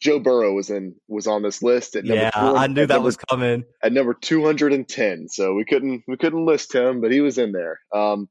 Joe 0.00 0.18
Burrow 0.18 0.52
was 0.52 0.70
in 0.70 0.94
was 1.08 1.26
on 1.26 1.42
this 1.42 1.62
list 1.62 1.96
at 1.96 2.04
yeah, 2.04 2.30
four, 2.30 2.56
I 2.56 2.66
knew 2.66 2.86
that 2.86 2.94
number, 2.94 3.04
was 3.04 3.16
coming 3.16 3.64
at 3.82 3.92
number 3.92 4.14
210. 4.14 5.28
So 5.28 5.54
we 5.54 5.64
couldn't 5.64 6.04
we 6.06 6.16
couldn't 6.16 6.44
list 6.44 6.74
him, 6.74 7.00
but 7.00 7.10
he 7.10 7.20
was 7.20 7.38
in 7.38 7.52
there. 7.52 7.80
Um, 7.94 8.28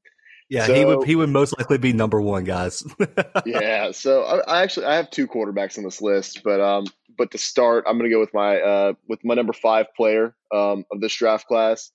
yeah, 0.53 0.67
so, 0.67 0.73
he 0.75 0.85
would 0.85 1.07
he 1.07 1.15
would 1.15 1.29
most 1.29 1.57
likely 1.57 1.79
be 1.79 1.93
number 1.93 2.21
one, 2.21 2.43
guys. 2.43 2.83
yeah, 3.45 3.89
so 3.89 4.21
I, 4.21 4.59
I, 4.59 4.61
actually 4.61 4.85
I 4.85 4.97
have 4.97 5.09
two 5.09 5.27
quarterbacks 5.27 5.79
on 5.79 5.83
this 5.83 5.99
list, 5.99 6.41
but 6.43 6.61
um, 6.61 6.85
but 7.17 7.31
to 7.31 7.39
start, 7.39 7.85
I'm 7.87 7.97
going 7.97 8.07
to 8.07 8.15
go 8.15 8.19
with 8.19 8.35
my 8.35 8.61
uh 8.61 8.93
with 9.09 9.19
my 9.23 9.33
number 9.33 9.53
five 9.53 9.87
player 9.97 10.35
um 10.53 10.85
of 10.91 11.01
this 11.01 11.15
draft 11.15 11.47
class, 11.47 11.91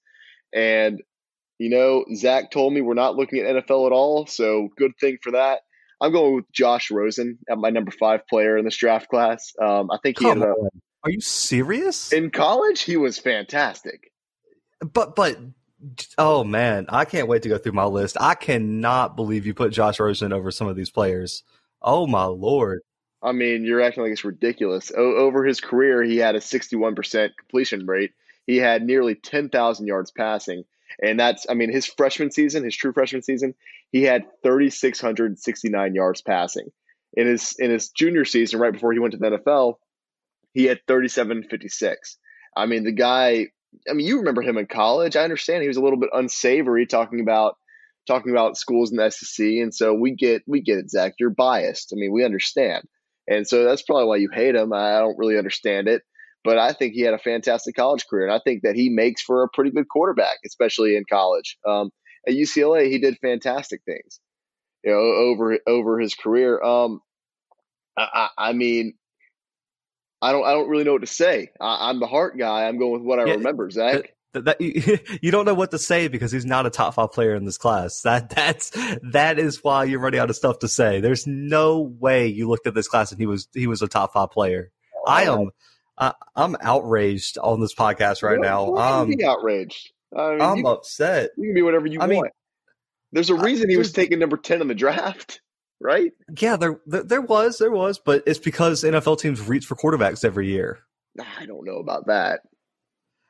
and 0.53 1.01
you 1.59 1.71
know 1.71 2.05
Zach 2.17 2.51
told 2.51 2.73
me 2.73 2.81
we're 2.81 2.95
not 2.95 3.15
looking 3.15 3.39
at 3.39 3.65
NFL 3.65 3.87
at 3.87 3.93
all, 3.93 4.27
so 4.27 4.71
good 4.77 4.91
thing 5.01 5.19
for 5.23 5.31
that. 5.31 5.61
I'm 6.01 6.11
going 6.11 6.35
with 6.35 6.51
Josh 6.53 6.91
Rosen 6.91 7.39
at 7.49 7.59
my 7.59 7.71
number 7.71 7.93
five 7.93 8.27
player 8.27 8.59
in 8.59 8.65
this 8.65 8.77
draft 8.77 9.09
class. 9.09 9.53
Um, 9.63 9.89
I 9.93 9.99
think 10.03 10.19
he 10.19 10.25
Come 10.25 10.43
ended 10.43 10.49
up. 10.49 10.73
Are 11.05 11.11
you 11.11 11.21
serious? 11.21 12.13
In 12.13 12.33
college, 12.33 12.81
he 12.81 12.97
was 12.97 13.21
fantastic. 13.21 14.11
But 14.81 15.15
but 15.15 15.39
Oh 16.17 16.45
man, 16.45 16.87
I 16.89 17.05
can't 17.05 17.29
wait 17.29 17.43
to 17.43 17.49
go 17.49 17.59
through 17.59 17.73
my 17.73 17.85
list. 17.85 18.17
I 18.21 18.35
cannot 18.35 19.17
believe 19.17 19.47
you 19.47 19.55
put 19.55 19.73
Josh 19.73 20.01
Rosen 20.01 20.33
over 20.33 20.51
some 20.51 20.67
of 20.67 20.77
these 20.77 20.91
players. 20.91 21.45
Oh 21.81 22.07
my 22.07 22.25
lord. 22.25 22.83
I 23.23 23.33
mean, 23.33 23.65
you're 23.65 23.81
acting 23.81 24.03
like 24.03 24.13
it's 24.13 24.25
ridiculous. 24.25 24.93
O- 24.97 25.17
over 25.17 25.45
his 25.45 25.61
career, 25.61 26.03
he 26.03 26.19
had 26.19 26.37
a 26.37 26.41
61% 26.41 27.31
completion 27.37 27.87
rate. 27.87 28.13
He 28.47 28.57
had 28.57 28.83
nearly 28.83 29.15
10,000 29.15 29.87
yards 29.87 30.11
passing. 30.11 30.65
And 31.03 31.19
that's, 31.19 31.47
I 31.49 31.55
mean, 31.55 31.73
his 31.73 31.87
freshman 31.87 32.31
season, 32.31 32.65
his 32.65 32.77
true 32.77 32.93
freshman 32.93 33.23
season, 33.23 33.55
he 33.91 34.03
had 34.03 34.25
3,669 34.43 35.95
yards 35.95 36.23
passing. 36.23 36.71
In 37.15 37.27
his 37.27 37.57
in 37.59 37.71
his 37.71 37.89
junior 37.89 38.25
season, 38.25 38.61
right 38.61 38.73
before 38.73 38.93
he 38.93 38.99
went 38.99 39.13
to 39.13 39.19
the 39.19 39.31
NFL, 39.31 39.77
he 40.53 40.65
had 40.65 40.81
3756. 40.87 42.19
I 42.55 42.67
mean, 42.67 42.85
the 42.85 42.93
guy 42.93 43.49
I 43.89 43.93
mean, 43.93 44.07
you 44.07 44.19
remember 44.19 44.43
him 44.43 44.59
in 44.59 44.67
college. 44.67 45.17
I 45.17 45.25
understand 45.25 45.63
he 45.63 45.69
was 45.69 45.77
a 45.77 45.83
little 45.83 45.99
bit 45.99 46.11
unsavory 46.13 46.87
talking 46.87 47.21
about 47.21 47.57
talking 48.07 48.33
about 48.33 48.57
schools 48.57 48.91
in 48.91 48.97
the 48.97 49.11
SEC, 49.11 49.45
and 49.45 49.75
so 49.75 49.95
we 49.95 50.15
get 50.15 50.43
we 50.47 50.61
get 50.61 50.79
it, 50.79 50.91
Zach. 50.91 51.15
You're 51.19 51.31
biased. 51.31 51.93
I 51.93 51.97
mean, 51.97 52.13
we 52.13 52.25
understand, 52.25 52.85
and 53.27 53.47
so 53.47 53.65
that's 53.65 53.83
probably 53.83 54.07
why 54.07 54.17
you 54.17 54.31
hate 54.33 54.55
him. 54.55 54.73
I 54.73 54.99
don't 54.99 55.19
really 55.19 55.39
understand 55.39 55.89
it, 55.89 56.03
but 56.45 56.59
I 56.59 56.73
think 56.73 56.95
he 56.95 57.03
had 57.03 57.15
a 57.15 57.19
fantastic 57.19 57.77
college 57.77 58.07
career, 58.09 58.27
and 58.27 58.35
I 58.35 58.41
think 58.45 58.63
that 58.63 58.77
he 58.77 58.89
makes 58.89 59.23
for 59.23 59.43
a 59.43 59.49
pretty 59.53 59.71
good 59.71 59.89
quarterback, 59.89 60.39
especially 60.47 60.97
in 60.97 61.05
college. 61.09 61.59
Um, 61.67 61.91
at 62.27 62.35
UCLA, 62.35 62.91
he 62.91 62.99
did 62.99 63.19
fantastic 63.21 63.83
things, 63.85 64.21
you 64.83 64.91
know, 64.93 64.99
over 64.99 65.59
over 65.67 66.01
his 66.01 66.15
career. 66.15 66.61
Um, 66.63 67.01
I, 67.97 68.29
I 68.39 68.53
mean, 68.53 68.95
I 70.21 70.33
don't 70.33 70.45
I 70.45 70.53
don't 70.53 70.69
really 70.69 70.85
know 70.85 70.93
what 70.93 71.03
to 71.03 71.07
say. 71.07 71.51
I, 71.61 71.91
am 71.91 72.01
the 72.01 72.07
heart 72.07 72.37
guy. 72.37 72.67
I'm 72.67 72.79
going 72.79 72.93
with 72.93 73.03
what 73.03 73.21
I 73.21 73.27
yeah, 73.27 73.35
remember, 73.35 73.71
Zach. 73.71 74.15
That, 74.33 74.45
that, 74.45 74.61
you 75.23 75.31
don't 75.31 75.45
know 75.45 75.55
what 75.55 75.71
to 75.71 75.79
say 75.79 76.09
because 76.09 76.33
he's 76.33 76.45
not 76.45 76.67
a 76.67 76.71
top 76.71 76.95
five 76.95 77.13
player 77.13 77.35
in 77.35 77.45
this 77.45 77.59
class. 77.59 78.03
That 78.03 78.31
that's 78.31 78.71
that 79.13 79.39
is 79.39 79.63
why 79.63 79.85
you're 79.85 80.01
running 80.01 80.21
out 80.21 80.31
of 80.31 80.37
stuff 80.37 80.59
to 80.61 80.69
say. 80.69 81.01
There's 81.01 81.27
no 81.27 81.81
way 81.81 82.27
you 82.27 82.49
looked 82.49 82.67
at 82.67 82.75
this 82.75 82.89
class 82.89 83.13
and 83.13 83.21
he 83.21 83.27
was 83.27 83.49
he 83.55 83.67
was 83.67 83.83
a 83.83 83.89
top 83.89 84.13
five 84.13 84.31
player. 84.31 84.73
Oh. 84.95 85.05
I 85.07 85.23
am 85.23 85.51
I, 85.97 86.15
am 86.37 86.57
outraged 86.61 87.39
on 87.39 87.61
this 87.61 87.75
podcast 87.75 88.23
right 88.23 88.41
now. 88.41 88.75
I'm 88.77 89.11
um, 89.11 89.15
outraged. 89.25 89.93
I 90.17 90.31
mean, 90.31 90.41
I'm 90.41 90.59
you, 90.59 90.67
upset. 90.67 91.31
You 91.37 91.49
can 91.49 91.55
be 91.55 91.63
whatever 91.63 91.87
you 91.87 92.01
I 92.01 92.07
want. 92.07 92.11
Mean, 92.11 92.31
There's 93.13 93.31
a 93.31 93.35
reason 93.35 93.69
I, 93.69 93.73
he 93.73 93.77
was 93.77 93.93
taken 93.93 94.19
number 94.19 94.37
ten 94.37 94.61
in 94.61 94.69
the 94.69 94.75
draft 94.75 95.41
right? 95.81 96.13
Yeah, 96.39 96.57
there, 96.57 96.81
there 96.87 97.21
was, 97.21 97.59
there 97.59 97.71
was, 97.71 97.99
but 97.99 98.23
it's 98.27 98.39
because 98.39 98.85
NFL 98.85 99.21
teams 99.21 99.41
reach 99.47 99.67
for 99.67 99.77
quarterbacks 99.77 100.25
every 100.25 100.49
year. 100.49 100.81
I 101.39 101.47
don't 101.47 101.65
know 101.65 101.79
about 101.79 102.07
that. 102.07 102.41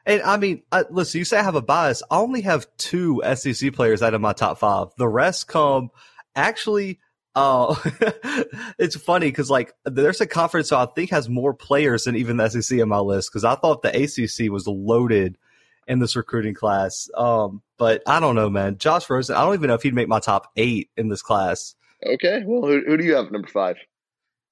And 0.07 0.23
I 0.23 0.38
mean, 0.38 0.62
uh, 0.73 0.85
listen, 0.90 1.19
you 1.19 1.25
say 1.25 1.38
I 1.38 1.43
have 1.43 1.55
a 1.55 1.62
bias. 1.62 2.02
I 2.11 2.17
only 2.17 2.40
have 2.40 2.67
two 2.78 3.23
SEC 3.35 3.75
players 3.75 4.02
out 4.02 4.14
of 4.14 4.21
my 4.21 4.33
top 4.33 4.59
five. 4.59 4.88
The 4.97 5.09
rest 5.09 5.49
come 5.49 5.90
actually. 6.35 6.99
Uh, 7.35 7.75
it's 8.78 8.97
funny 8.97 9.28
because 9.28 9.50
like 9.50 9.73
there's 9.85 10.21
a 10.21 10.26
conference 10.26 10.71
so 10.71 10.78
I 10.78 10.87
think 10.87 11.11
has 11.11 11.28
more 11.28 11.55
players 11.55 12.05
than 12.05 12.17
even 12.17 12.38
the 12.38 12.49
SEC 12.49 12.78
in 12.78 12.88
my 12.88 12.99
list 12.99 13.31
because 13.31 13.45
I 13.45 13.55
thought 13.55 13.83
the 13.83 13.90
ACC 13.90 14.50
was 14.50 14.67
loaded 14.67 15.37
in 15.87 15.99
this 15.99 16.17
recruiting 16.17 16.55
class. 16.55 17.09
Um, 17.14 17.62
but 17.76 18.02
I 18.07 18.19
don't 18.19 18.35
know, 18.35 18.50
man. 18.50 18.78
Josh 18.78 19.09
Rosen, 19.09 19.37
I 19.37 19.45
don't 19.45 19.55
even 19.55 19.69
know 19.69 19.75
if 19.75 19.83
he'd 19.83 19.95
make 19.95 20.09
my 20.09 20.21
top 20.21 20.50
eight 20.57 20.90
in 20.97 21.09
this 21.09 21.23
class. 21.23 21.75
Okay. 22.07 22.43
Well, 22.47 22.62
who, 22.62 22.83
who 22.87 22.97
do 22.97 23.05
you 23.05 23.14
have 23.14 23.31
number 23.31 23.49
five? 23.49 23.76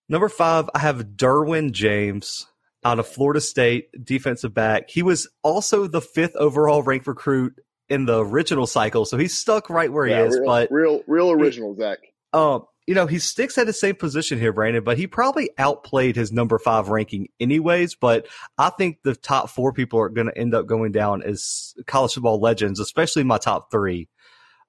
Number 0.08 0.28
five, 0.28 0.70
I 0.74 0.78
have 0.80 1.04
Derwin 1.16 1.72
James 1.72 2.46
out 2.84 3.00
of 3.00 3.08
Florida 3.08 3.40
State, 3.40 3.88
defensive 4.04 4.54
back. 4.54 4.88
He 4.88 5.02
was 5.02 5.28
also 5.42 5.86
the 5.88 6.00
fifth 6.00 6.36
overall 6.36 6.82
ranked 6.82 7.06
recruit 7.06 7.54
in 7.88 8.06
the 8.06 8.24
original 8.24 8.66
cycle, 8.66 9.04
so 9.04 9.16
he's 9.16 9.36
stuck 9.36 9.68
right 9.70 9.92
where 9.92 10.06
yeah, 10.06 10.22
he 10.22 10.28
is. 10.28 10.36
Real, 10.36 10.46
but 10.46 10.70
real, 10.70 11.02
real 11.06 11.30
original, 11.32 11.74
he, 11.74 11.80
Zach. 11.80 11.98
Um, 12.32 12.64
you 12.86 12.94
know, 12.94 13.06
he 13.06 13.18
sticks 13.18 13.58
at 13.58 13.66
the 13.66 13.72
same 13.72 13.96
position 13.96 14.38
here, 14.38 14.52
Brandon, 14.52 14.84
but 14.84 14.96
he 14.96 15.08
probably 15.08 15.50
outplayed 15.58 16.14
his 16.14 16.30
number 16.30 16.58
five 16.58 16.88
ranking 16.88 17.26
anyways. 17.40 17.96
But 17.96 18.28
I 18.58 18.70
think 18.70 18.98
the 19.02 19.16
top 19.16 19.50
four 19.50 19.72
people 19.72 19.98
are 19.98 20.08
going 20.08 20.28
to 20.28 20.38
end 20.38 20.54
up 20.54 20.66
going 20.66 20.92
down 20.92 21.22
as 21.22 21.74
college 21.88 22.14
football 22.14 22.40
legends, 22.40 22.78
especially 22.78 23.24
my 23.24 23.38
top 23.38 23.72
three. 23.72 24.08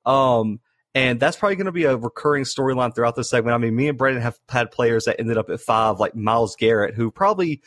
Um, 0.05 0.60
and 0.98 1.20
that's 1.20 1.38
probably 1.38 1.58
going 1.58 1.68
to 1.68 1.72
be 1.72 1.84
a 1.84 1.96
recurring 1.96 2.44
storyline 2.44 2.94
throughout 2.96 3.16
the 3.16 3.24
segment. 3.24 3.54
I 3.54 3.60
mean, 3.60 3.75
me 3.75 3.88
and 3.88 3.98
Brandon 3.98 4.24
have 4.24 4.39
had 4.50 4.72
players 4.72 5.06
that 5.06 5.20
ended 5.20 5.38
up 5.38 5.48
at 5.51 5.62
five, 5.62 6.00
like 6.00 6.16
Myles 6.16 6.56
Garrett, 6.56 6.96
who 6.96 7.12
probably 7.12 7.62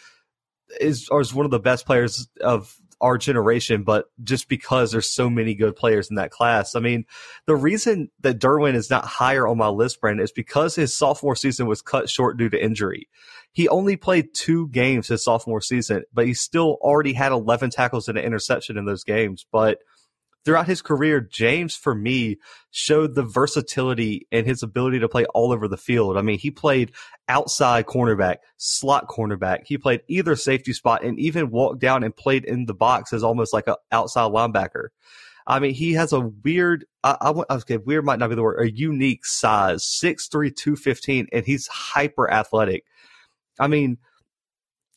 is, 0.81 1.09
is 1.13 1.33
one 1.33 1.45
of 1.45 1.53
the 1.53 1.61
best 1.61 1.87
players 1.87 2.29
of 2.41 2.75
our 3.01 3.17
generation, 3.19 3.85
but 3.85 4.07
just 4.25 4.49
because 4.49 4.91
there's 4.91 5.11
so 5.11 5.31
many 5.31 5.55
good 5.55 5.77
players 5.77 6.11
in 6.11 6.17
that 6.17 6.33
class. 6.33 6.75
I 6.75 6.81
mean, 6.81 7.05
the 7.47 7.55
reason 7.55 8.11
that 8.19 8.41
Derwin 8.41 8.75
is 8.75 8.91
not 8.91 9.05
higher 9.05 9.47
on 9.47 9.59
my 9.59 9.69
list, 9.69 10.01
Brandon, 10.01 10.25
is 10.25 10.33
because 10.33 10.75
his 10.75 10.93
sophomore 10.95 11.37
season 11.37 11.69
was 11.69 11.83
cut 11.83 12.11
short 12.11 12.37
due 12.37 12.51
to 12.51 12.63
injury. 12.63 13.09
He 13.53 13.69
only 13.69 13.97
played 13.97 14.35
two 14.35 14.69
games 14.71 15.07
his 15.07 15.23
sophomore 15.23 15.61
season, 15.61 16.03
but 16.13 16.27
he 16.27 16.35
still 16.35 16.79
already 16.81 17.13
had 17.13 17.31
11 17.31 17.71
tackles 17.71 18.09
and 18.09 18.19
an 18.19 18.25
interception 18.25 18.77
in 18.77 18.87
those 18.87 19.05
games. 19.05 19.47
But 19.53 19.79
throughout 20.45 20.67
his 20.67 20.83
career, 20.83 21.21
James, 21.21 21.77
for 21.77 21.95
me, 21.95 22.39
showed 22.71 23.15
the 23.15 23.23
versatility 23.23 24.27
and 24.33 24.47
his 24.47 24.63
ability 24.63 25.01
to 25.01 25.09
play 25.09 25.25
all 25.27 25.53
over 25.53 25.69
the 25.69 25.77
field. 25.77 26.17
I 26.17 26.23
mean, 26.23 26.39
he 26.39 26.51
played 26.51 26.93
outside 27.29 27.87
cornerback, 27.87 28.37
slot 28.57 29.09
cornerback. 29.09 29.67
He 29.67 29.79
played 29.79 30.03
either 30.09 30.37
safety 30.37 30.73
spot 30.73 31.05
and 31.05 31.19
even 31.19 31.51
walked 31.51 31.81
down 31.81 32.03
and 32.03 32.15
played 32.15 32.45
in 32.45 32.67
the 32.67 32.75
box 32.75 33.13
as 33.13 33.23
almost 33.23 33.53
like 33.53 33.69
an 33.69 33.77
outside 33.93 34.31
linebacker. 34.33 34.89
I 35.47 35.59
mean, 35.59 35.75
he 35.75 35.95
has 35.95 36.13
a 36.13 36.21
weird, 36.21 36.85
I, 37.03 37.17
I, 37.21 37.55
okay, 37.57 37.79
weird 37.79 38.05
might 38.05 38.19
not 38.19 38.29
be 38.29 38.37
the 38.37 38.43
word, 38.43 38.61
a 38.61 38.71
unique 38.71 39.25
size, 39.25 39.85
6'3", 39.85 40.55
215, 40.55 41.27
and 41.33 41.45
he's 41.45 41.67
hyper 41.67 42.31
athletic. 42.31 42.85
I 43.59 43.67
mean, 43.67 43.99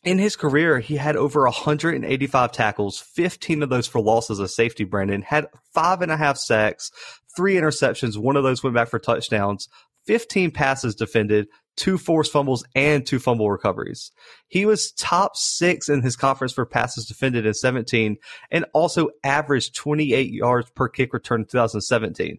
in 0.04 0.18
his 0.18 0.36
career, 0.36 0.80
he 0.80 0.96
had 0.96 1.16
over 1.16 1.44
185 1.44 2.52
tackles, 2.52 2.98
15 2.98 3.62
of 3.62 3.70
those 3.70 3.86
for 3.86 4.00
losses 4.00 4.38
as 4.38 4.54
safety, 4.54 4.84
Brandon, 4.84 5.22
had 5.22 5.48
five 5.72 6.02
and 6.02 6.12
a 6.12 6.16
half 6.16 6.36
sacks, 6.36 6.90
three 7.36 7.54
interceptions. 7.54 8.16
One 8.16 8.36
of 8.36 8.44
those 8.44 8.62
went 8.62 8.76
back 8.76 8.88
for 8.88 8.98
touchdowns, 8.98 9.68
15 10.06 10.50
passes 10.50 10.94
defended, 10.94 11.48
two 11.76 11.98
forced 11.98 12.32
fumbles, 12.32 12.64
and 12.74 13.06
two 13.06 13.18
fumble 13.18 13.50
recoveries. 13.50 14.12
He 14.48 14.66
was 14.66 14.92
top 14.92 15.36
six 15.36 15.88
in 15.88 16.02
his 16.02 16.16
conference 16.16 16.52
for 16.52 16.66
passes 16.66 17.06
defended 17.06 17.46
in 17.46 17.54
17 17.54 18.16
and 18.50 18.66
also 18.74 19.08
averaged 19.24 19.74
28 19.74 20.30
yards 20.30 20.70
per 20.70 20.88
kick 20.88 21.12
return 21.12 21.40
in 21.40 21.46
2017. 21.46 22.38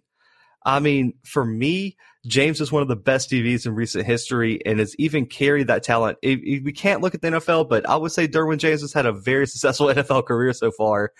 I 0.64 0.80
mean, 0.80 1.14
for 1.24 1.46
me, 1.46 1.98
James 2.28 2.60
is 2.60 2.72
one 2.72 2.82
of 2.82 2.88
the 2.88 2.96
best 2.96 3.30
DBs 3.30 3.66
in 3.66 3.76
recent 3.76 4.06
history 4.06 4.60
and 4.66 4.80
has 4.80 4.96
even 4.98 5.26
carried 5.26 5.68
that 5.68 5.84
talent. 5.84 6.18
we 6.24 6.72
can't 6.76 7.02
look 7.02 7.14
at 7.14 7.22
the 7.22 7.28
NFL, 7.30 7.70
but 7.70 7.88
I 7.88 7.96
would 7.96 8.12
say 8.12 8.28
Derwin 8.28 8.58
James 8.58 8.82
has 8.82 8.94
had 8.94 9.06
a 9.06 9.12
very 9.12 9.46
successful 9.48 9.88
NFL 9.88 10.26
career 10.26 10.54
so 10.54 10.72
far. 10.72 11.12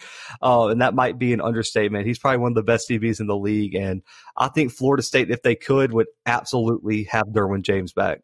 Uh, 0.42 0.68
and 0.68 0.82
that 0.82 0.96
might 0.96 1.20
be 1.20 1.34
an 1.34 1.42
understatement. 1.42 2.08
He's 2.08 2.20
probably 2.20 2.40
one 2.40 2.52
of 2.52 2.56
the 2.56 2.64
best 2.64 2.90
DBs 2.90 3.20
in 3.20 3.28
the 3.28 3.38
league. 3.38 3.76
And 3.76 4.02
I 4.36 4.48
think 4.48 4.72
Florida 4.72 5.04
State, 5.04 5.30
if 5.30 5.42
they 5.44 5.56
could, 5.56 5.94
would 5.94 6.08
absolutely 6.26 7.04
have 7.06 7.28
Derwin 7.28 7.62
James 7.62 7.94
back. 7.94 8.22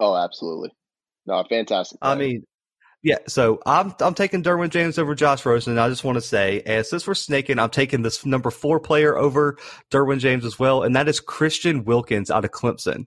Oh, 0.00 0.16
absolutely. 0.16 0.70
No, 1.26 1.44
fantastic. 1.48 2.00
Play. 2.00 2.10
I 2.10 2.14
mean, 2.14 2.44
yeah, 3.02 3.18
so 3.28 3.60
I'm 3.64 3.94
I'm 4.00 4.14
taking 4.14 4.42
Derwin 4.42 4.70
James 4.70 4.98
over 4.98 5.14
Josh 5.14 5.46
Rosen. 5.46 5.78
I 5.78 5.88
just 5.88 6.02
want 6.04 6.16
to 6.16 6.22
say, 6.22 6.62
and 6.66 6.84
since 6.84 7.06
we're 7.06 7.14
snaking, 7.14 7.58
I'm 7.58 7.70
taking 7.70 8.02
this 8.02 8.26
number 8.26 8.50
four 8.50 8.80
player 8.80 9.16
over 9.16 9.56
Derwin 9.90 10.18
James 10.18 10.44
as 10.44 10.58
well, 10.58 10.82
and 10.82 10.96
that 10.96 11.08
is 11.08 11.20
Christian 11.20 11.84
Wilkins 11.84 12.30
out 12.30 12.44
of 12.44 12.50
Clemson. 12.50 13.06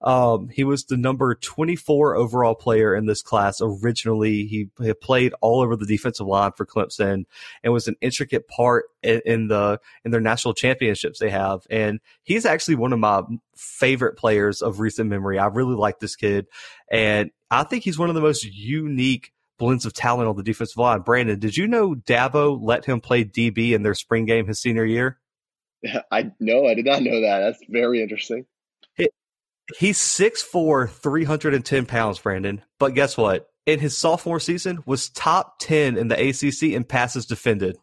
Um, 0.00 0.48
he 0.48 0.62
was 0.62 0.84
the 0.84 0.96
number 0.96 1.34
24 1.34 2.14
overall 2.14 2.54
player 2.54 2.94
in 2.94 3.06
this 3.06 3.22
class 3.22 3.60
originally. 3.60 4.46
He, 4.46 4.70
he 4.80 4.92
played 4.94 5.34
all 5.40 5.60
over 5.60 5.76
the 5.76 5.86
defensive 5.86 6.26
line 6.26 6.52
for 6.52 6.64
Clemson 6.64 7.24
and 7.64 7.72
was 7.72 7.88
an 7.88 7.96
intricate 8.00 8.46
part 8.48 8.86
in, 9.02 9.20
in, 9.26 9.48
the 9.48 9.80
in 10.04 10.12
their 10.12 10.20
national 10.20 10.54
championships 10.54 11.18
they 11.18 11.30
have. 11.30 11.62
And 11.68 12.00
he's 12.22 12.46
actually 12.46 12.76
one 12.76 12.92
of 12.92 13.00
my 13.00 13.22
favorite 13.56 14.16
players 14.16 14.62
of 14.62 14.78
recent 14.78 15.10
memory. 15.10 15.38
I 15.38 15.46
really 15.46 15.74
like 15.74 15.98
this 15.98 16.14
kid, 16.14 16.46
and 16.90 17.30
I 17.50 17.64
think 17.64 17.82
he's 17.82 17.98
one 17.98 18.08
of 18.08 18.14
the 18.14 18.20
most 18.20 18.44
unique 18.44 19.32
blends 19.58 19.84
of 19.84 19.92
talent 19.92 20.28
on 20.28 20.36
the 20.36 20.42
defensive 20.42 20.76
line. 20.76 21.00
Brandon, 21.00 21.38
did 21.38 21.56
you 21.56 21.66
know 21.66 21.94
Dabo 21.94 22.58
let 22.60 22.84
him 22.84 23.00
play 23.00 23.24
DB 23.24 23.72
in 23.72 23.82
their 23.82 23.94
spring 23.94 24.24
game 24.24 24.46
his 24.46 24.60
senior 24.60 24.84
year? 24.84 25.18
I 26.10 26.32
no, 26.38 26.66
I 26.66 26.74
did 26.74 26.86
not 26.86 27.02
know 27.02 27.20
that. 27.20 27.40
That's 27.40 27.62
very 27.68 28.02
interesting. 28.02 28.46
He's 29.76 29.98
6'4", 29.98 30.88
310 30.88 31.86
pounds, 31.86 32.18
Brandon. 32.18 32.62
But 32.78 32.94
guess 32.94 33.16
what? 33.16 33.48
In 33.66 33.80
his 33.80 33.96
sophomore 33.96 34.40
season, 34.40 34.82
was 34.86 35.10
top 35.10 35.58
10 35.58 35.98
in 35.98 36.08
the 36.08 36.28
ACC 36.28 36.74
in 36.74 36.84
passes 36.84 37.26
defended. 37.26 37.76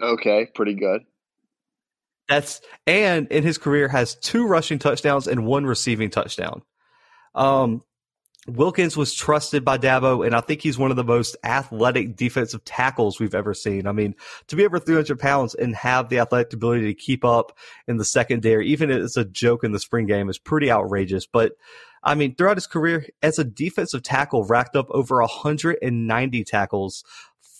Okay, 0.00 0.46
pretty 0.54 0.74
good. 0.74 1.02
That's 2.28 2.60
and 2.86 3.26
in 3.28 3.42
his 3.42 3.58
career 3.58 3.88
has 3.88 4.14
two 4.14 4.46
rushing 4.46 4.78
touchdowns 4.78 5.26
and 5.26 5.44
one 5.44 5.66
receiving 5.66 6.08
touchdown. 6.08 6.62
Um, 7.34 7.82
Wilkins 8.48 8.96
was 8.96 9.14
trusted 9.14 9.64
by 9.64 9.78
Dabo, 9.78 10.26
and 10.26 10.34
I 10.34 10.40
think 10.40 10.62
he's 10.62 10.78
one 10.78 10.90
of 10.90 10.96
the 10.96 11.04
most 11.04 11.36
athletic 11.44 12.16
defensive 12.16 12.64
tackles 12.64 13.20
we've 13.20 13.36
ever 13.36 13.54
seen. 13.54 13.86
I 13.86 13.92
mean, 13.92 14.16
to 14.48 14.56
be 14.56 14.64
over 14.64 14.80
300 14.80 15.18
pounds 15.20 15.54
and 15.54 15.76
have 15.76 16.08
the 16.08 16.18
athletic 16.18 16.52
ability 16.52 16.86
to 16.86 16.94
keep 16.94 17.24
up 17.24 17.56
in 17.86 17.98
the 17.98 18.04
secondary, 18.04 18.66
even 18.66 18.90
if 18.90 19.00
it's 19.00 19.16
a 19.16 19.24
joke 19.24 19.62
in 19.62 19.70
the 19.70 19.78
spring 19.78 20.06
game, 20.06 20.28
is 20.28 20.38
pretty 20.38 20.72
outrageous. 20.72 21.24
But 21.24 21.52
I 22.02 22.16
mean, 22.16 22.34
throughout 22.34 22.56
his 22.56 22.66
career 22.66 23.06
as 23.22 23.38
a 23.38 23.44
defensive 23.44 24.02
tackle, 24.02 24.44
racked 24.44 24.74
up 24.74 24.88
over 24.90 25.20
190 25.20 26.44
tackles, 26.44 27.04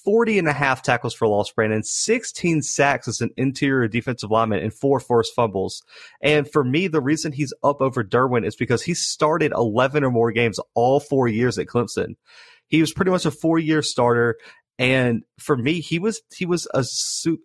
40 0.04 0.38
and 0.38 0.48
a 0.48 0.52
half 0.52 0.82
tackles 0.82 1.14
for 1.14 1.28
loss, 1.28 1.50
Brandon, 1.50 1.82
16 1.82 2.62
sacks 2.62 3.08
as 3.08 3.20
an 3.20 3.30
interior 3.36 3.88
defensive 3.88 4.30
lineman, 4.30 4.60
and 4.60 4.72
four 4.72 5.00
forced 5.00 5.34
fumbles. 5.34 5.82
And 6.20 6.50
for 6.50 6.64
me, 6.64 6.88
the 6.88 7.00
reason 7.00 7.32
he's 7.32 7.54
up 7.62 7.80
over 7.80 8.02
Derwin 8.02 8.46
is 8.46 8.56
because 8.56 8.82
he 8.82 8.94
started 8.94 9.52
11 9.52 10.04
or 10.04 10.10
more 10.10 10.32
games 10.32 10.58
all 10.74 11.00
four 11.00 11.28
years 11.28 11.58
at 11.58 11.66
Clemson. 11.66 12.16
He 12.68 12.80
was 12.80 12.92
pretty 12.92 13.10
much 13.10 13.26
a 13.26 13.30
four 13.30 13.58
year 13.58 13.82
starter. 13.82 14.36
And 14.78 15.22
for 15.38 15.56
me, 15.56 15.80
he 15.80 15.98
was, 15.98 16.22
he 16.34 16.46
was 16.46 16.66
a, 16.74 16.84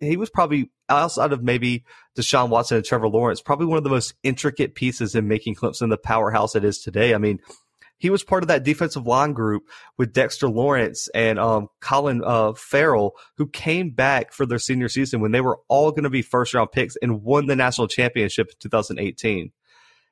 he 0.00 0.16
was 0.16 0.30
probably 0.30 0.70
outside 0.88 1.32
of 1.32 1.42
maybe 1.42 1.84
Deshaun 2.16 2.48
Watson 2.48 2.78
and 2.78 2.86
Trevor 2.86 3.08
Lawrence, 3.08 3.40
probably 3.40 3.66
one 3.66 3.78
of 3.78 3.84
the 3.84 3.90
most 3.90 4.14
intricate 4.22 4.74
pieces 4.74 5.14
in 5.14 5.28
making 5.28 5.54
Clemson 5.54 5.90
the 5.90 5.98
powerhouse 5.98 6.56
it 6.56 6.64
is 6.64 6.78
today. 6.78 7.14
I 7.14 7.18
mean, 7.18 7.38
he 7.98 8.10
was 8.10 8.24
part 8.24 8.42
of 8.42 8.48
that 8.48 8.64
defensive 8.64 9.06
line 9.06 9.32
group 9.32 9.64
with 9.96 10.12
Dexter 10.12 10.48
Lawrence 10.48 11.08
and 11.14 11.38
um, 11.38 11.68
Clelin 11.80 12.22
uh, 12.24 12.52
Ferrell, 12.54 13.16
who 13.36 13.46
came 13.48 13.90
back 13.90 14.32
for 14.32 14.46
their 14.46 14.58
senior 14.58 14.88
season 14.88 15.20
when 15.20 15.32
they 15.32 15.40
were 15.40 15.58
all 15.68 15.90
going 15.90 16.04
to 16.04 16.10
be 16.10 16.22
first 16.22 16.54
round 16.54 16.72
picks 16.72 16.96
and 16.96 17.22
won 17.22 17.46
the 17.46 17.56
national 17.56 17.88
championship 17.88 18.48
in 18.48 18.54
2018. 18.60 19.52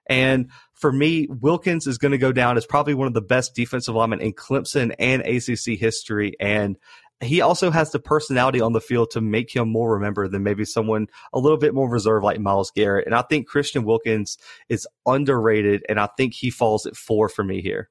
And 0.08 0.50
for 0.72 0.92
me, 0.92 1.26
Wilkins 1.28 1.86
is 1.86 1.98
going 1.98 2.12
to 2.12 2.18
go 2.18 2.32
down 2.32 2.56
as 2.56 2.66
probably 2.66 2.94
one 2.94 3.08
of 3.08 3.14
the 3.14 3.22
best 3.22 3.54
defensive 3.54 3.94
linemen 3.94 4.20
in 4.20 4.34
Clemson 4.34 4.94
and 4.98 5.22
ACC 5.22 5.78
history. 5.78 6.34
And 6.38 6.76
he 7.20 7.40
also 7.40 7.70
has 7.70 7.92
the 7.92 7.98
personality 7.98 8.60
on 8.60 8.72
the 8.72 8.80
field 8.80 9.10
to 9.12 9.20
make 9.20 9.54
him 9.54 9.70
more 9.70 9.94
remembered 9.94 10.32
than 10.32 10.42
maybe 10.42 10.64
someone 10.64 11.06
a 11.32 11.38
little 11.38 11.58
bit 11.58 11.74
more 11.74 11.88
reserved 11.88 12.24
like 12.24 12.40
Myles 12.40 12.70
Garrett. 12.70 13.06
And 13.06 13.14
I 13.14 13.22
think 13.22 13.46
Christian 13.46 13.84
Wilkins 13.84 14.36
is 14.68 14.86
underrated, 15.06 15.84
and 15.88 15.98
I 15.98 16.08
think 16.16 16.34
he 16.34 16.50
falls 16.50 16.84
at 16.84 16.96
four 16.96 17.28
for 17.28 17.42
me 17.42 17.62
here. 17.62 17.88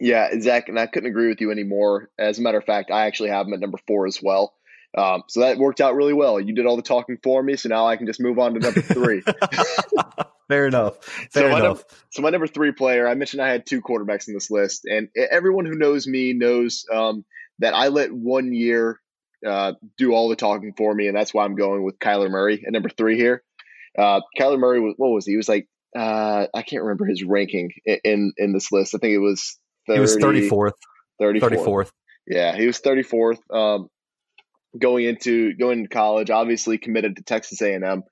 Yeah, 0.00 0.28
Zach, 0.40 0.68
and 0.68 0.78
I 0.78 0.86
couldn't 0.86 1.10
agree 1.10 1.28
with 1.28 1.40
you 1.40 1.50
anymore. 1.50 2.10
As 2.18 2.38
a 2.38 2.42
matter 2.42 2.58
of 2.58 2.64
fact, 2.64 2.90
I 2.90 3.06
actually 3.06 3.30
have 3.30 3.46
him 3.46 3.54
at 3.54 3.60
number 3.60 3.78
four 3.86 4.06
as 4.06 4.20
well. 4.22 4.54
Um, 4.96 5.24
so 5.28 5.40
that 5.40 5.58
worked 5.58 5.80
out 5.80 5.96
really 5.96 6.12
well. 6.12 6.38
You 6.38 6.54
did 6.54 6.66
all 6.66 6.76
the 6.76 6.82
talking 6.82 7.18
for 7.22 7.42
me, 7.42 7.56
so 7.56 7.68
now 7.68 7.86
I 7.86 7.96
can 7.96 8.06
just 8.06 8.20
move 8.20 8.38
on 8.38 8.54
to 8.54 8.60
number 8.60 8.80
three. 8.80 9.22
Fair 10.48 10.66
enough. 10.66 11.02
Fair 11.02 11.28
so 11.32 11.46
enough. 11.46 11.58
My 11.58 11.66
number, 11.66 11.82
so 12.10 12.22
my 12.22 12.30
number 12.30 12.46
three 12.46 12.72
player, 12.72 13.08
I 13.08 13.14
mentioned 13.14 13.42
I 13.42 13.48
had 13.48 13.66
two 13.66 13.80
quarterbacks 13.80 14.28
in 14.28 14.34
this 14.34 14.50
list, 14.50 14.84
and 14.84 15.08
everyone 15.16 15.64
who 15.64 15.74
knows 15.74 16.06
me 16.06 16.32
knows 16.32 16.84
um, 16.92 17.24
that 17.58 17.74
I 17.74 17.88
let 17.88 18.12
one 18.12 18.52
year 18.52 19.00
uh, 19.46 19.74
do 19.98 20.12
all 20.12 20.28
the 20.28 20.36
talking 20.36 20.72
for 20.76 20.94
me, 20.94 21.08
and 21.08 21.16
that's 21.16 21.34
why 21.34 21.44
I'm 21.44 21.54
going 21.54 21.84
with 21.84 21.98
Kyler 21.98 22.30
Murray 22.30 22.64
at 22.66 22.72
number 22.72 22.88
three 22.88 23.16
here. 23.16 23.42
Uh, 23.98 24.20
Kyler 24.38 24.58
Murray 24.58 24.80
was 24.80 24.94
what 24.96 25.10
was 25.10 25.26
he? 25.26 25.32
He 25.32 25.36
was 25.36 25.48
like 25.48 25.68
uh, 25.96 26.46
I 26.52 26.62
can't 26.62 26.82
remember 26.82 27.04
his 27.04 27.22
ranking 27.22 27.70
in, 27.84 27.98
in, 28.04 28.32
in 28.36 28.52
this 28.52 28.72
list. 28.72 28.94
I 28.94 28.98
think 28.98 29.14
it 29.14 29.18
was 29.18 29.58
30, 29.86 29.96
he 29.96 30.00
was 30.00 30.16
34th. 30.16 30.72
34th. 31.20 31.40
34th. 31.40 31.90
Yeah, 32.26 32.56
he 32.56 32.66
was 32.66 32.80
34th. 32.80 33.38
Um, 33.52 33.88
going 34.78 35.04
into 35.04 35.54
going 35.54 35.80
into 35.80 35.88
college, 35.88 36.30
obviously 36.30 36.78
committed 36.78 37.16
to 37.16 37.22
Texas 37.22 37.62
A&M. 37.62 38.02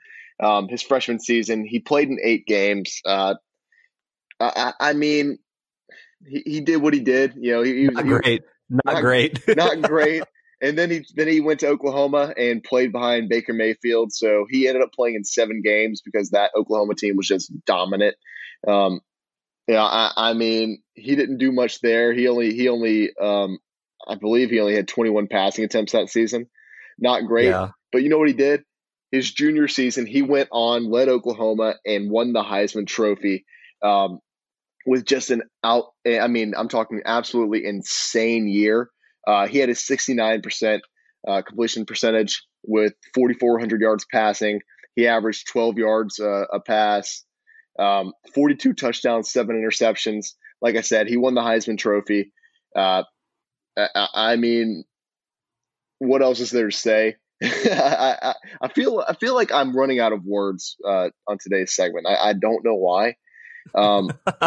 Um, 0.41 0.69
his 0.69 0.83
freshman 0.83 1.19
season, 1.19 1.65
he 1.65 1.81
played 1.81 2.09
in 2.09 2.19
eight 2.23 2.47
games. 2.47 3.01
Uh, 3.05 3.35
I, 4.39 4.73
I 4.79 4.93
mean, 4.93 5.39
he, 6.27 6.43
he 6.45 6.61
did 6.61 6.77
what 6.77 6.95
he 6.95 7.01
did. 7.01 7.35
You 7.37 7.53
know, 7.53 7.63
he, 7.63 7.75
he 7.75 7.87
was 7.87 7.95
not 7.95 8.05
he 8.05 8.13
was 8.13 8.21
great, 8.21 8.43
not, 8.73 8.95
not- 8.95 9.03
great, 9.03 9.41
not 9.57 9.83
great. 9.83 10.23
And 10.61 10.79
then 10.79 10.91
he 10.91 11.05
then 11.17 11.27
he 11.27 11.41
went 11.41 11.61
to 11.61 11.69
Oklahoma 11.69 12.33
and 12.37 12.63
played 12.63 12.93
behind 12.93 13.29
Baker 13.29 13.53
Mayfield. 13.53 14.13
So 14.13 14.47
he 14.49 14.69
ended 14.69 14.83
up 14.83 14.93
playing 14.93 15.17
in 15.17 15.25
seven 15.25 15.61
games 15.61 16.03
because 16.03 16.31
that 16.31 16.53
Oklahoma 16.57 16.95
team 16.95 17.17
was 17.17 17.27
just 17.27 17.53
dominant. 17.67 18.15
Um, 18.67 19.01
yeah, 19.67 19.83
I, 19.83 20.13
I 20.17 20.33
mean, 20.35 20.81
he 20.95 21.17
didn't 21.17 21.39
do 21.39 21.51
much 21.51 21.81
there. 21.81 22.13
He 22.13 22.29
only 22.29 22.55
he 22.55 22.69
only 22.69 23.11
um, 23.21 23.59
I 24.07 24.15
believe 24.15 24.51
he 24.51 24.61
only 24.61 24.77
had 24.77 24.87
21 24.87 25.27
passing 25.27 25.65
attempts 25.65 25.93
that 25.93 26.11
season. 26.11 26.47
Not 26.97 27.27
great, 27.27 27.47
yeah, 27.47 27.71
but 27.91 28.03
you 28.03 28.09
know 28.09 28.19
what 28.19 28.29
he 28.29 28.35
did? 28.35 28.63
His 29.11 29.33
junior 29.33 29.67
season, 29.67 30.07
he 30.07 30.23
went 30.23 30.49
on, 30.53 30.91
led 30.91 31.09
Oklahoma, 31.09 31.75
and 31.85 32.09
won 32.09 32.33
the 32.33 32.43
Heisman 32.43 32.87
Trophy 32.87 33.45
um, 33.83 34.21
with 34.87 35.05
just 35.05 35.31
an 35.31 35.43
out. 35.65 35.87
I 36.07 36.27
mean, 36.29 36.55
I'm 36.57 36.69
talking 36.69 37.03
absolutely 37.05 37.65
insane 37.65 38.49
year. 38.49 38.89
Uh, 39.27 39.47
he 39.47 39.59
had 39.59 39.69
a 39.69 39.75
69% 39.75 40.81
uh, 41.27 41.43
completion 41.43 41.87
percentage 41.87 42.43
with 42.65 42.95
4,400 43.15 43.81
yards 43.81 44.05
passing. 44.11 44.61
He 44.97 45.07
averaged 45.07 45.49
12 45.49 45.79
yards 45.79 46.21
uh, 46.21 46.45
a 46.53 46.61
pass, 46.61 47.25
um, 47.79 48.13
42 48.35 48.75
touchdowns, 48.75 49.31
seven 49.31 49.57
interceptions. 49.57 50.35
Like 50.61 50.77
I 50.77 50.83
said, 50.83 51.09
he 51.09 51.17
won 51.17 51.35
the 51.35 51.41
Heisman 51.41 51.79
Trophy. 51.79 52.33
Uh, 52.77 53.05
I, 53.77 54.09
I 54.15 54.37
mean, 54.37 54.85
what 55.99 56.23
else 56.23 56.41
is 56.41 56.51
there 56.51 56.69
to 56.69 56.77
say? 56.77 57.17
I, 57.43 58.17
I, 58.23 58.35
I 58.61 58.69
feel 58.69 59.03
I 59.07 59.15
feel 59.15 59.35
like 59.35 59.51
I'm 59.51 59.77
running 59.77 59.99
out 59.99 60.13
of 60.13 60.25
words 60.25 60.77
uh, 60.87 61.11
on 61.27 61.39
today's 61.41 61.75
segment. 61.75 62.07
I, 62.07 62.31
I 62.31 62.33
don't 62.35 62.65
know 62.65 62.75
why. 62.75 63.17
Um, 63.75 64.11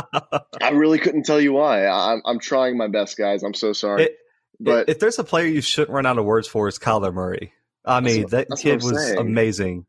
I 0.61 0.69
really 0.73 0.99
couldn't 0.99 1.23
tell 1.23 1.39
you 1.41 1.53
why. 1.53 1.87
I'm, 1.87 2.21
I'm 2.25 2.39
trying 2.39 2.77
my 2.77 2.87
best, 2.87 3.17
guys. 3.17 3.43
I'm 3.43 3.53
so 3.53 3.73
sorry. 3.73 4.03
It- 4.03 4.17
but 4.57 4.87
if 4.87 4.99
there's 4.99 5.19
a 5.19 5.23
player 5.25 5.45
you 5.47 5.59
shouldn't 5.59 5.93
run 5.93 6.05
out 6.05 6.17
of 6.17 6.23
words 6.23 6.47
for, 6.47 6.69
it's 6.69 6.79
Kyler 6.79 7.13
Murray. 7.13 7.51
I 7.83 7.99
mean, 7.99 8.23
what- 8.23 8.31
that 8.31 8.47
kid 8.57 8.81
was 8.81 9.07
saying. 9.07 9.17
amazing. 9.19 9.85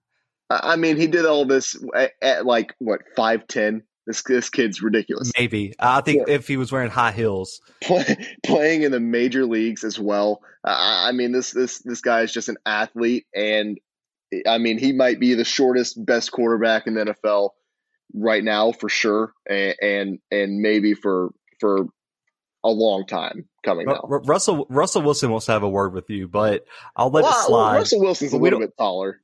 I 0.51 0.75
mean, 0.77 0.97
he 0.97 1.07
did 1.07 1.25
all 1.25 1.45
this 1.45 1.77
at, 1.95 2.13
at 2.21 2.47
like 2.47 2.75
what 2.79 3.03
five 3.15 3.47
ten. 3.47 3.83
This 4.07 4.23
this 4.23 4.51
kid's 4.51 4.83
ridiculous. 4.83 5.33
Maybe 5.39 5.75
I 5.81 6.01
think 6.01 6.29
if 6.29 6.47
he 6.47 6.57
was 6.57 6.71
wearing 6.71 6.91
high 6.91 7.11
heels, 7.13 7.61
Play, 7.81 8.17
playing 8.45 8.83
in 8.83 8.93
the 8.93 9.01
major 9.01 9.45
leagues 9.47 9.83
as 9.83 9.99
well. 9.99 10.41
I, 10.65 11.09
I 11.09 11.13
mean, 11.13 11.33
this 11.33 11.51
this 11.51 11.79
this 11.81 12.01
guy 12.01 12.23
is 12.23 12.33
just 12.33 12.49
an 12.49 12.57
athlete, 12.65 13.27
and 13.35 13.79
I 14.47 14.59
mean, 14.59 14.79
he 14.79 14.93
might 14.93 15.19
be 15.19 15.35
the 15.35 15.45
shortest, 15.45 16.05
best 16.05 16.31
quarterback 16.31 16.87
in 16.87 16.95
the 16.95 17.05
NFL 17.07 17.51
right 18.15 18.43
now 18.43 18.73
for 18.73 18.89
sure, 18.89 19.33
and 19.49 19.75
and, 19.81 20.19
and 20.31 20.61
maybe 20.61 20.95
for 20.95 21.31
for 21.61 21.87
a 22.65 22.71
long 22.71 23.07
time 23.07 23.49
coming 23.65 23.87
now. 23.87 24.01
Russell 24.03 24.67
Russell 24.69 25.03
Wilson 25.03 25.31
wants 25.31 25.47
to 25.47 25.53
have 25.53 25.63
a 25.63 25.69
word 25.69 25.95
with 25.95 26.11
you, 26.11 26.29
but 26.29 26.65
I'll 26.97 27.11
let 27.11 27.23
Well, 27.23 27.33
it 27.33 27.47
slide. 27.47 27.77
Russell 27.77 28.01
Wilson's 28.01 28.33
a 28.33 28.39
little 28.39 28.59
bit 28.59 28.73
taller. 28.77 29.21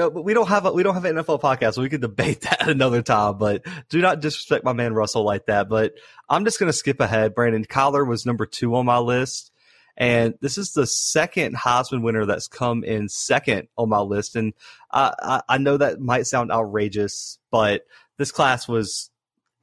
Uh, 0.00 0.08
we 0.08 0.32
don't 0.32 0.48
have 0.48 0.64
a 0.64 0.72
we 0.72 0.82
don't 0.82 0.94
have 0.94 1.04
an 1.04 1.16
NFL 1.16 1.40
podcast, 1.40 1.74
so 1.74 1.82
we 1.82 1.88
could 1.88 2.00
debate 2.00 2.40
that 2.42 2.68
another 2.68 3.02
time. 3.02 3.38
But 3.38 3.66
do 3.88 4.00
not 4.00 4.20
disrespect 4.20 4.64
my 4.64 4.72
man 4.72 4.94
Russell 4.94 5.24
like 5.24 5.46
that. 5.46 5.68
But 5.68 5.94
I'm 6.28 6.44
just 6.44 6.58
gonna 6.58 6.72
skip 6.72 7.00
ahead. 7.00 7.34
Brandon 7.34 7.64
Kyler 7.64 8.06
was 8.06 8.24
number 8.24 8.46
two 8.46 8.74
on 8.76 8.86
my 8.86 8.98
list, 8.98 9.50
and 9.96 10.34
this 10.40 10.56
is 10.56 10.72
the 10.72 10.86
second 10.86 11.56
Heisman 11.56 12.02
winner 12.02 12.24
that's 12.24 12.48
come 12.48 12.84
in 12.84 13.08
second 13.08 13.68
on 13.76 13.88
my 13.88 14.00
list. 14.00 14.36
And 14.36 14.54
I 14.92 15.12
I, 15.18 15.42
I 15.48 15.58
know 15.58 15.76
that 15.76 16.00
might 16.00 16.26
sound 16.26 16.50
outrageous, 16.50 17.38
but 17.50 17.82
this 18.18 18.32
class 18.32 18.66
was 18.68 19.10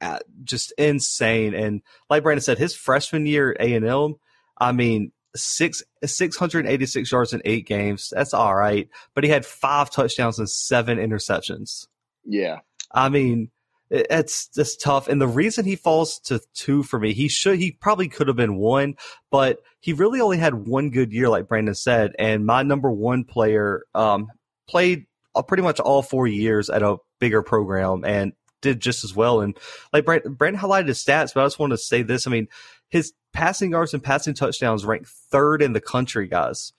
uh, 0.00 0.18
just 0.44 0.72
insane. 0.78 1.54
And 1.54 1.82
like 2.10 2.22
Brandon 2.22 2.42
said, 2.42 2.58
his 2.58 2.74
freshman 2.74 3.26
year 3.26 3.56
A 3.60 3.74
and 3.74 3.86
M, 3.86 4.14
I 4.58 4.72
mean. 4.72 5.12
Six 5.36 5.82
six 6.04 6.36
hundred 6.36 6.64
eighty 6.68 6.86
six 6.86 7.10
yards 7.10 7.32
in 7.32 7.42
eight 7.44 7.66
games. 7.66 8.12
That's 8.14 8.32
all 8.32 8.54
right 8.54 8.88
but 9.16 9.24
he 9.24 9.30
had 9.30 9.44
five 9.44 9.90
touchdowns 9.90 10.38
and 10.38 10.48
seven 10.48 10.96
interceptions. 10.98 11.88
Yeah, 12.24 12.60
I 12.92 13.08
mean, 13.08 13.50
it- 13.90 14.06
it's 14.10 14.46
just 14.46 14.80
tough. 14.80 15.08
And 15.08 15.20
the 15.20 15.26
reason 15.26 15.64
he 15.64 15.74
falls 15.74 16.20
to 16.26 16.40
two 16.54 16.84
for 16.84 17.00
me, 17.00 17.14
he 17.14 17.26
should, 17.26 17.58
he 17.58 17.72
probably 17.72 18.06
could 18.06 18.28
have 18.28 18.36
been 18.36 18.54
one, 18.54 18.94
but 19.32 19.58
he 19.80 19.92
really 19.92 20.20
only 20.20 20.38
had 20.38 20.54
one 20.54 20.90
good 20.90 21.12
year, 21.12 21.28
like 21.28 21.48
Brandon 21.48 21.74
said. 21.74 22.12
And 22.16 22.46
my 22.46 22.62
number 22.62 22.92
one 22.92 23.24
player, 23.24 23.82
um, 23.92 24.28
played 24.68 25.06
uh, 25.34 25.42
pretty 25.42 25.64
much 25.64 25.80
all 25.80 26.02
four 26.02 26.28
years 26.28 26.70
at 26.70 26.84
a 26.84 26.98
bigger 27.18 27.42
program 27.42 28.04
and 28.04 28.34
did 28.64 28.80
just 28.80 29.04
as 29.04 29.14
well. 29.14 29.40
And 29.40 29.56
like 29.92 30.04
Brandon, 30.04 30.34
Brandon 30.34 30.60
highlighted 30.60 30.88
his 30.88 31.04
stats, 31.04 31.32
but 31.32 31.42
I 31.42 31.46
just 31.46 31.60
want 31.60 31.70
to 31.70 31.78
say 31.78 32.02
this. 32.02 32.26
I 32.26 32.30
mean, 32.30 32.48
his 32.88 33.12
passing 33.32 33.70
yards 33.70 33.94
and 33.94 34.02
passing 34.02 34.34
touchdowns 34.34 34.84
ranked 34.84 35.08
third 35.08 35.62
in 35.62 35.72
the 35.72 35.80
country, 35.80 36.26
guys 36.26 36.72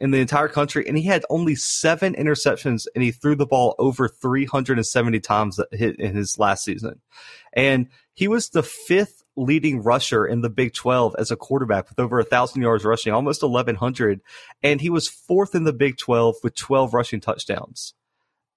in 0.00 0.10
the 0.10 0.18
entire 0.18 0.48
country, 0.48 0.86
and 0.86 0.98
he 0.98 1.04
had 1.04 1.24
only 1.30 1.54
seven 1.54 2.14
interceptions, 2.14 2.86
and 2.94 3.04
he 3.04 3.12
threw 3.12 3.36
the 3.36 3.46
ball 3.46 3.74
over 3.78 4.08
370 4.08 5.20
times 5.20 5.60
in 5.72 6.16
his 6.16 6.38
last 6.38 6.64
season. 6.64 7.00
And 7.52 7.88
he 8.12 8.28
was 8.28 8.48
the 8.48 8.62
fifth 8.62 9.22
leading 9.36 9.82
rusher 9.82 10.26
in 10.26 10.40
the 10.40 10.50
Big 10.50 10.74
12 10.74 11.16
as 11.18 11.30
a 11.30 11.36
quarterback 11.36 11.88
with 11.88 11.98
over 11.98 12.18
a 12.18 12.24
thousand 12.24 12.62
yards 12.62 12.84
rushing, 12.84 13.12
almost 13.12 13.42
1100. 13.42 14.20
And 14.62 14.80
he 14.80 14.90
was 14.90 15.08
fourth 15.08 15.54
in 15.54 15.64
the 15.64 15.72
Big 15.72 15.96
12 15.96 16.36
with 16.42 16.54
12 16.54 16.92
rushing 16.94 17.20
touchdowns. 17.20 17.94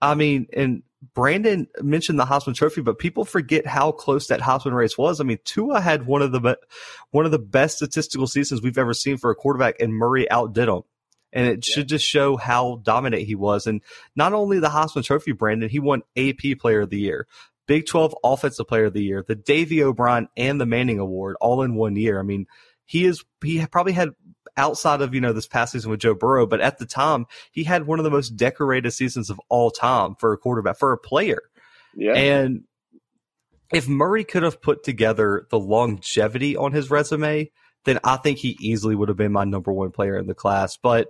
I 0.01 0.15
mean, 0.15 0.47
and 0.53 0.83
Brandon 1.13 1.67
mentioned 1.81 2.19
the 2.19 2.25
Heisman 2.25 2.55
Trophy, 2.55 2.81
but 2.81 2.97
people 2.97 3.23
forget 3.23 3.67
how 3.67 3.91
close 3.91 4.27
that 4.27 4.39
Heisman 4.39 4.73
race 4.73 4.97
was. 4.97 5.21
I 5.21 5.23
mean, 5.23 5.37
Tua 5.45 5.79
had 5.79 6.07
one 6.07 6.21
of 6.21 6.31
the 6.31 6.39
be- 6.39 6.55
one 7.11 7.25
of 7.25 7.31
the 7.31 7.39
best 7.39 7.77
statistical 7.77 8.25
seasons 8.25 8.61
we've 8.61 8.77
ever 8.77 8.93
seen 8.93 9.17
for 9.17 9.29
a 9.29 9.35
quarterback, 9.35 9.75
and 9.79 9.93
Murray 9.93 10.29
outdid 10.31 10.67
him. 10.67 10.81
And 11.33 11.47
it 11.47 11.63
should 11.63 11.87
just 11.87 12.05
show 12.05 12.37
how 12.37 12.81
dominant 12.83 13.23
he 13.23 13.35
was. 13.35 13.67
And 13.67 13.81
not 14.15 14.33
only 14.33 14.59
the 14.59 14.69
Heisman 14.69 15.03
Trophy, 15.03 15.33
Brandon, 15.33 15.69
he 15.69 15.79
won 15.79 16.01
AP 16.15 16.57
Player 16.59 16.81
of 16.81 16.89
the 16.89 16.99
Year, 16.99 17.27
Big 17.67 17.85
12 17.85 18.15
Offensive 18.23 18.67
Player 18.67 18.85
of 18.85 18.93
the 18.93 19.03
Year, 19.03 19.23
the 19.27 19.35
Davy 19.35 19.83
O'Brien 19.83 20.29
and 20.35 20.59
the 20.59 20.65
Manning 20.65 20.99
Award 20.99 21.35
all 21.41 21.61
in 21.61 21.75
one 21.75 21.95
year. 21.95 22.17
I 22.17 22.23
mean, 22.23 22.47
he 22.87 23.05
is 23.05 23.23
he 23.43 23.63
probably 23.67 23.93
had 23.93 24.09
outside 24.57 25.01
of 25.01 25.13
you 25.13 25.21
know 25.21 25.33
this 25.33 25.47
past 25.47 25.73
season 25.73 25.91
with 25.91 25.99
Joe 25.99 26.15
Burrow, 26.15 26.47
but 26.47 26.61
at 26.61 26.79
the 26.79 26.85
time 26.85 27.27
he 27.51 27.63
had 27.63 27.85
one 27.85 27.99
of 27.99 28.03
the 28.03 28.11
most 28.11 28.29
decorated 28.29 28.89
seasons 28.91 29.29
of 29.29 29.39
all 29.49 29.69
time 29.69 30.15
for 30.15 30.33
a 30.33 30.37
quarterback 30.37 30.79
for 30.79 30.91
a 30.91 30.97
player. 30.97 31.43
yeah. 31.95 32.13
And 32.13 32.63
if 33.71 33.87
Murray 33.87 34.23
could 34.23 34.43
have 34.43 34.61
put 34.61 34.83
together 34.83 35.45
the 35.49 35.59
longevity 35.59 36.55
on 36.55 36.71
his 36.71 36.89
resume, 36.89 37.51
then 37.85 37.99
I 38.03 38.17
think 38.17 38.37
he 38.37 38.57
easily 38.59 38.95
would 38.95 39.09
have 39.09 39.17
been 39.17 39.31
my 39.31 39.43
number 39.43 39.71
one 39.71 39.91
player 39.91 40.17
in 40.17 40.27
the 40.27 40.33
class. 40.33 40.77
But 40.77 41.09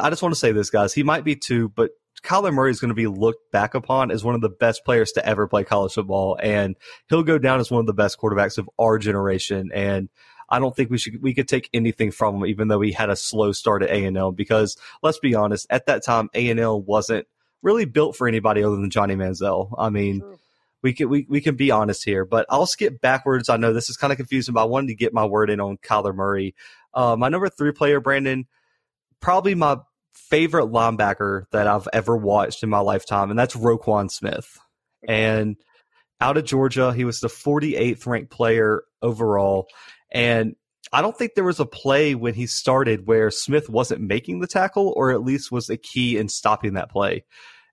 I 0.00 0.10
just 0.10 0.22
want 0.22 0.34
to 0.34 0.38
say 0.38 0.52
this, 0.52 0.70
guys. 0.70 0.92
He 0.92 1.02
might 1.02 1.24
be 1.24 1.36
two, 1.36 1.70
but 1.70 1.90
Kyler 2.22 2.52
Murray 2.52 2.70
is 2.70 2.80
going 2.80 2.88
to 2.90 2.94
be 2.94 3.06
looked 3.06 3.50
back 3.52 3.74
upon 3.74 4.10
as 4.10 4.24
one 4.24 4.34
of 4.34 4.40
the 4.40 4.48
best 4.48 4.84
players 4.84 5.12
to 5.12 5.26
ever 5.26 5.46
play 5.46 5.64
college 5.64 5.92
football, 5.92 6.38
and 6.42 6.76
he'll 7.08 7.22
go 7.22 7.38
down 7.38 7.60
as 7.60 7.70
one 7.70 7.80
of 7.80 7.86
the 7.86 7.94
best 7.94 8.18
quarterbacks 8.18 8.58
of 8.58 8.68
our 8.78 8.98
generation. 8.98 9.70
And 9.72 10.08
I 10.48 10.58
don't 10.58 10.74
think 10.74 10.90
we 10.90 10.98
should 10.98 11.22
we 11.22 11.34
could 11.34 11.48
take 11.48 11.68
anything 11.74 12.10
from 12.10 12.36
him, 12.36 12.46
even 12.46 12.68
though 12.68 12.80
he 12.80 12.92
had 12.92 13.10
a 13.10 13.16
slow 13.16 13.52
start 13.52 13.82
at 13.82 13.90
A 13.90 14.04
and 14.04 14.16
L. 14.16 14.32
Because 14.32 14.76
let's 15.02 15.18
be 15.18 15.34
honest, 15.34 15.66
at 15.70 15.86
that 15.86 16.04
time, 16.04 16.28
A 16.34 16.50
and 16.50 16.60
L 16.60 16.80
wasn't 16.80 17.26
really 17.62 17.84
built 17.84 18.16
for 18.16 18.28
anybody 18.28 18.62
other 18.62 18.76
than 18.76 18.90
Johnny 18.90 19.16
Manziel. 19.16 19.74
I 19.76 19.90
mean, 19.90 20.20
True. 20.20 20.38
we 20.82 20.92
can 20.92 21.08
we, 21.08 21.26
we 21.28 21.40
can 21.40 21.56
be 21.56 21.70
honest 21.70 22.04
here, 22.04 22.24
but 22.24 22.46
I'll 22.48 22.66
skip 22.66 23.00
backwards. 23.00 23.48
I 23.48 23.56
know 23.56 23.72
this 23.72 23.90
is 23.90 23.96
kind 23.96 24.12
of 24.12 24.16
confusing, 24.18 24.54
but 24.54 24.62
I 24.62 24.66
wanted 24.66 24.88
to 24.88 24.94
get 24.94 25.12
my 25.12 25.24
word 25.24 25.50
in 25.50 25.60
on 25.60 25.78
Kyler 25.78 26.14
Murray. 26.14 26.54
Uh, 26.94 27.16
my 27.16 27.28
number 27.28 27.48
three 27.48 27.72
player, 27.72 28.00
Brandon, 28.00 28.46
probably 29.20 29.54
my 29.54 29.78
favorite 30.14 30.66
linebacker 30.66 31.44
that 31.52 31.66
I've 31.66 31.88
ever 31.92 32.16
watched 32.16 32.62
in 32.62 32.70
my 32.70 32.78
lifetime, 32.78 33.30
and 33.30 33.38
that's 33.38 33.56
Roquan 33.56 34.10
Smith. 34.10 34.58
And 35.06 35.56
out 36.20 36.36
of 36.36 36.44
Georgia, 36.44 36.92
he 36.92 37.04
was 37.04 37.20
the 37.20 37.28
48th 37.28 38.06
ranked 38.06 38.30
player 38.30 38.84
overall. 39.02 39.68
And 40.10 40.56
I 40.92 41.02
don't 41.02 41.16
think 41.16 41.34
there 41.34 41.44
was 41.44 41.60
a 41.60 41.66
play 41.66 42.14
when 42.14 42.34
he 42.34 42.46
started 42.46 43.06
where 43.06 43.30
Smith 43.30 43.68
wasn't 43.68 44.00
making 44.00 44.40
the 44.40 44.46
tackle, 44.46 44.92
or 44.96 45.10
at 45.10 45.22
least 45.22 45.50
was 45.50 45.68
a 45.68 45.76
key 45.76 46.16
in 46.16 46.28
stopping 46.28 46.74
that 46.74 46.90
play. 46.90 47.24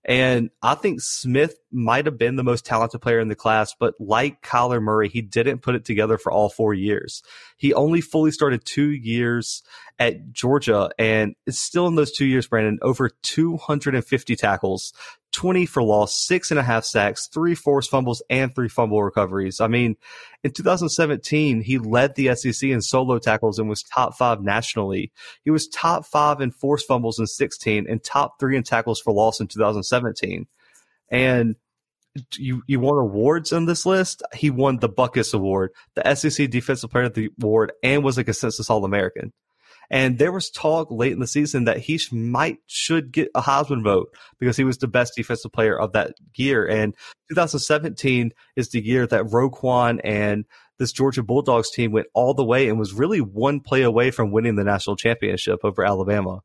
And 0.06 0.50
I 0.62 0.74
think 0.74 1.00
Smith 1.00 1.56
might 1.72 2.04
have 2.04 2.18
been 2.18 2.36
the 2.36 2.44
most 2.44 2.66
talented 2.66 3.00
player 3.00 3.20
in 3.20 3.28
the 3.28 3.34
class, 3.34 3.74
but 3.78 3.94
like 3.98 4.42
Kyler 4.42 4.82
Murray, 4.82 5.08
he 5.08 5.22
didn't 5.22 5.62
put 5.62 5.74
it 5.74 5.86
together 5.86 6.18
for 6.18 6.30
all 6.30 6.50
four 6.50 6.74
years. 6.74 7.22
He 7.56 7.72
only 7.72 8.02
fully 8.02 8.30
started 8.30 8.66
two 8.66 8.90
years 8.90 9.62
at 9.98 10.32
Georgia, 10.32 10.90
and 10.98 11.34
it's 11.46 11.58
still 11.58 11.86
in 11.86 11.94
those 11.94 12.12
two 12.12 12.26
years, 12.26 12.46
Brandon, 12.46 12.78
over 12.82 13.10
250 13.22 14.36
tackles, 14.36 14.92
20 15.32 15.66
for 15.66 15.82
loss, 15.82 16.16
six 16.16 16.50
and 16.50 16.58
a 16.58 16.64
half 16.64 16.84
sacks, 16.84 17.28
three 17.28 17.54
forced 17.54 17.90
fumbles, 17.90 18.22
and 18.28 18.54
three 18.54 18.68
fumble 18.68 19.02
recoveries. 19.02 19.60
I 19.60 19.68
mean, 19.68 19.96
in 20.42 20.50
2017, 20.50 21.60
he 21.60 21.78
led 21.78 22.14
the 22.14 22.34
SEC 22.34 22.68
in 22.70 22.82
solo 22.82 23.18
tackles 23.18 23.58
and 23.58 23.68
was 23.68 23.82
top 23.82 24.16
five 24.16 24.42
nationally. 24.42 25.12
He 25.44 25.50
was 25.50 25.68
top 25.68 26.06
five 26.06 26.40
in 26.40 26.50
forced 26.50 26.88
fumbles 26.88 27.18
in 27.18 27.26
16 27.26 27.86
and 27.88 28.02
top 28.02 28.40
three 28.40 28.56
in 28.56 28.62
tackles 28.64 29.00
for 29.00 29.12
loss 29.12 29.40
in 29.40 29.46
2017. 29.46 30.46
And 31.10 31.56
you 32.36 32.62
you 32.66 32.78
want 32.78 33.00
awards 33.00 33.52
on 33.52 33.66
this 33.66 33.84
list, 33.84 34.22
he 34.34 34.50
won 34.50 34.78
the 34.78 34.88
Butkus 34.88 35.34
Award, 35.34 35.70
the 35.94 36.14
SEC 36.14 36.48
Defensive 36.48 36.90
Player 36.90 37.04
of 37.04 37.14
the 37.14 37.30
Award, 37.42 37.72
and 37.82 38.04
was 38.04 38.18
a 38.18 38.24
consensus 38.24 38.70
All 38.70 38.84
American. 38.84 39.32
And 39.90 40.18
there 40.18 40.32
was 40.32 40.50
talk 40.50 40.90
late 40.90 41.12
in 41.12 41.20
the 41.20 41.26
season 41.26 41.64
that 41.64 41.78
he 41.78 42.00
might 42.10 42.58
should 42.66 43.12
get 43.12 43.28
a 43.34 43.42
Heisman 43.42 43.82
vote 43.82 44.08
because 44.38 44.56
he 44.56 44.64
was 44.64 44.78
the 44.78 44.88
best 44.88 45.14
defensive 45.16 45.52
player 45.52 45.78
of 45.78 45.92
that 45.92 46.14
year. 46.34 46.66
And 46.66 46.94
2017 47.30 48.32
is 48.56 48.70
the 48.70 48.84
year 48.84 49.06
that 49.06 49.24
Roquan 49.24 50.00
and 50.02 50.44
this 50.78 50.92
Georgia 50.92 51.22
Bulldogs 51.22 51.70
team 51.70 51.92
went 51.92 52.08
all 52.14 52.34
the 52.34 52.44
way 52.44 52.68
and 52.68 52.78
was 52.78 52.92
really 52.92 53.20
one 53.20 53.60
play 53.60 53.82
away 53.82 54.10
from 54.10 54.32
winning 54.32 54.56
the 54.56 54.64
national 54.64 54.96
championship 54.96 55.60
over 55.62 55.84
Alabama. 55.84 56.40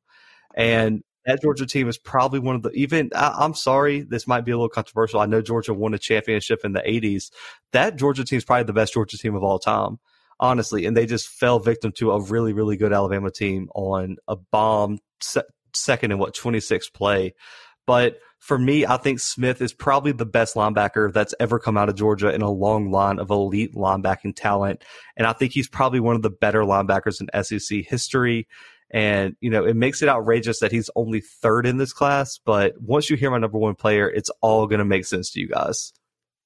And 0.56 1.04
that 1.25 1.41
Georgia 1.41 1.65
team 1.65 1.88
is 1.88 1.97
probably 1.97 2.39
one 2.39 2.56
of 2.56 2.63
the 2.63 2.71
even. 2.71 3.10
I, 3.15 3.43
am 3.43 3.54
sorry, 3.54 4.02
this 4.02 4.28
might 4.28 4.45
be 4.45 4.52
a 4.52 4.56
little 4.56 4.69
controversial. 4.69 5.19
I 5.19 5.25
know 5.25 5.41
Georgia 5.41 5.73
won 5.73 5.93
a 5.93 5.99
championship 5.99 6.62
in 6.63 6.73
the 6.73 6.82
80s. 6.82 7.32
That 7.71 7.97
Georgia 7.97 8.23
team 8.23 8.38
is 8.38 8.45
probably 8.45 8.63
the 8.63 8.73
best 8.73 8.93
Georgia 8.93 9.17
team 9.17 9.36
of 9.36 9.43
all 9.43 9.60
time 9.60 9.99
honestly, 10.39 10.86
and 10.86 10.95
they 10.95 11.06
just 11.06 11.28
fell 11.28 11.60
victim 11.60 11.91
to 11.93 12.12
a 12.12 12.21
really, 12.21 12.54
really 12.54 12.78
good 12.78 12.93
Alabama 12.93 13.32
team 13.32 13.69
on 13.75 14.17
a 14.28 14.36
bomb 14.36 14.99
se- 15.21 15.41
second 15.73 16.12
and 16.12 16.19
what 16.19 16.34
26 16.34 16.89
play. 16.89 17.34
But 17.86 18.19
for 18.39 18.58
me, 18.58 18.86
I 18.86 18.97
think 18.97 19.19
Smith 19.19 19.62
is 19.62 19.73
probably 19.73 20.12
the 20.12 20.25
best 20.25 20.56
linebacker 20.56 21.12
that's 21.12 21.36
ever 21.39 21.60
come 21.60 21.78
out 21.78 21.89
of 21.89 21.95
Georgia 21.95 22.34
in 22.34 22.41
a 22.41 22.49
long 22.49 22.91
line 22.91 23.19
of 23.19 23.32
elite 23.32 23.73
linebacking 23.73 24.36
talent. 24.36 24.84
And 25.17 25.28
I 25.28 25.34
think 25.34 25.52
he's 25.52 25.67
probably 25.67 25.99
one 25.99 26.15
of 26.15 26.21
the 26.21 26.30
better 26.30 26.62
linebackers 26.62 27.21
in 27.21 27.43
SEC 27.43 27.80
history. 27.86 28.47
And, 28.91 29.36
you 29.41 29.49
know, 29.49 29.65
it 29.65 29.75
makes 29.75 30.02
it 30.02 30.10
outrageous 30.10 30.60
that 30.60 30.71
he's 30.71 30.89
only 30.95 31.19
third 31.19 31.67
in 31.67 31.78
this 31.78 31.93
class. 31.93 32.39
But 32.43 32.80
once 32.82 33.10
you 33.10 33.17
hear 33.17 33.30
my 33.30 33.38
number 33.38 33.58
one 33.58 33.75
player, 33.75 34.10
it's 34.10 34.32
all 34.41 34.67
going 34.67 34.80
to 34.80 34.86
make 34.86 35.06
sense 35.06 35.32
to 35.32 35.39
you 35.39 35.47
guys. 35.47 35.91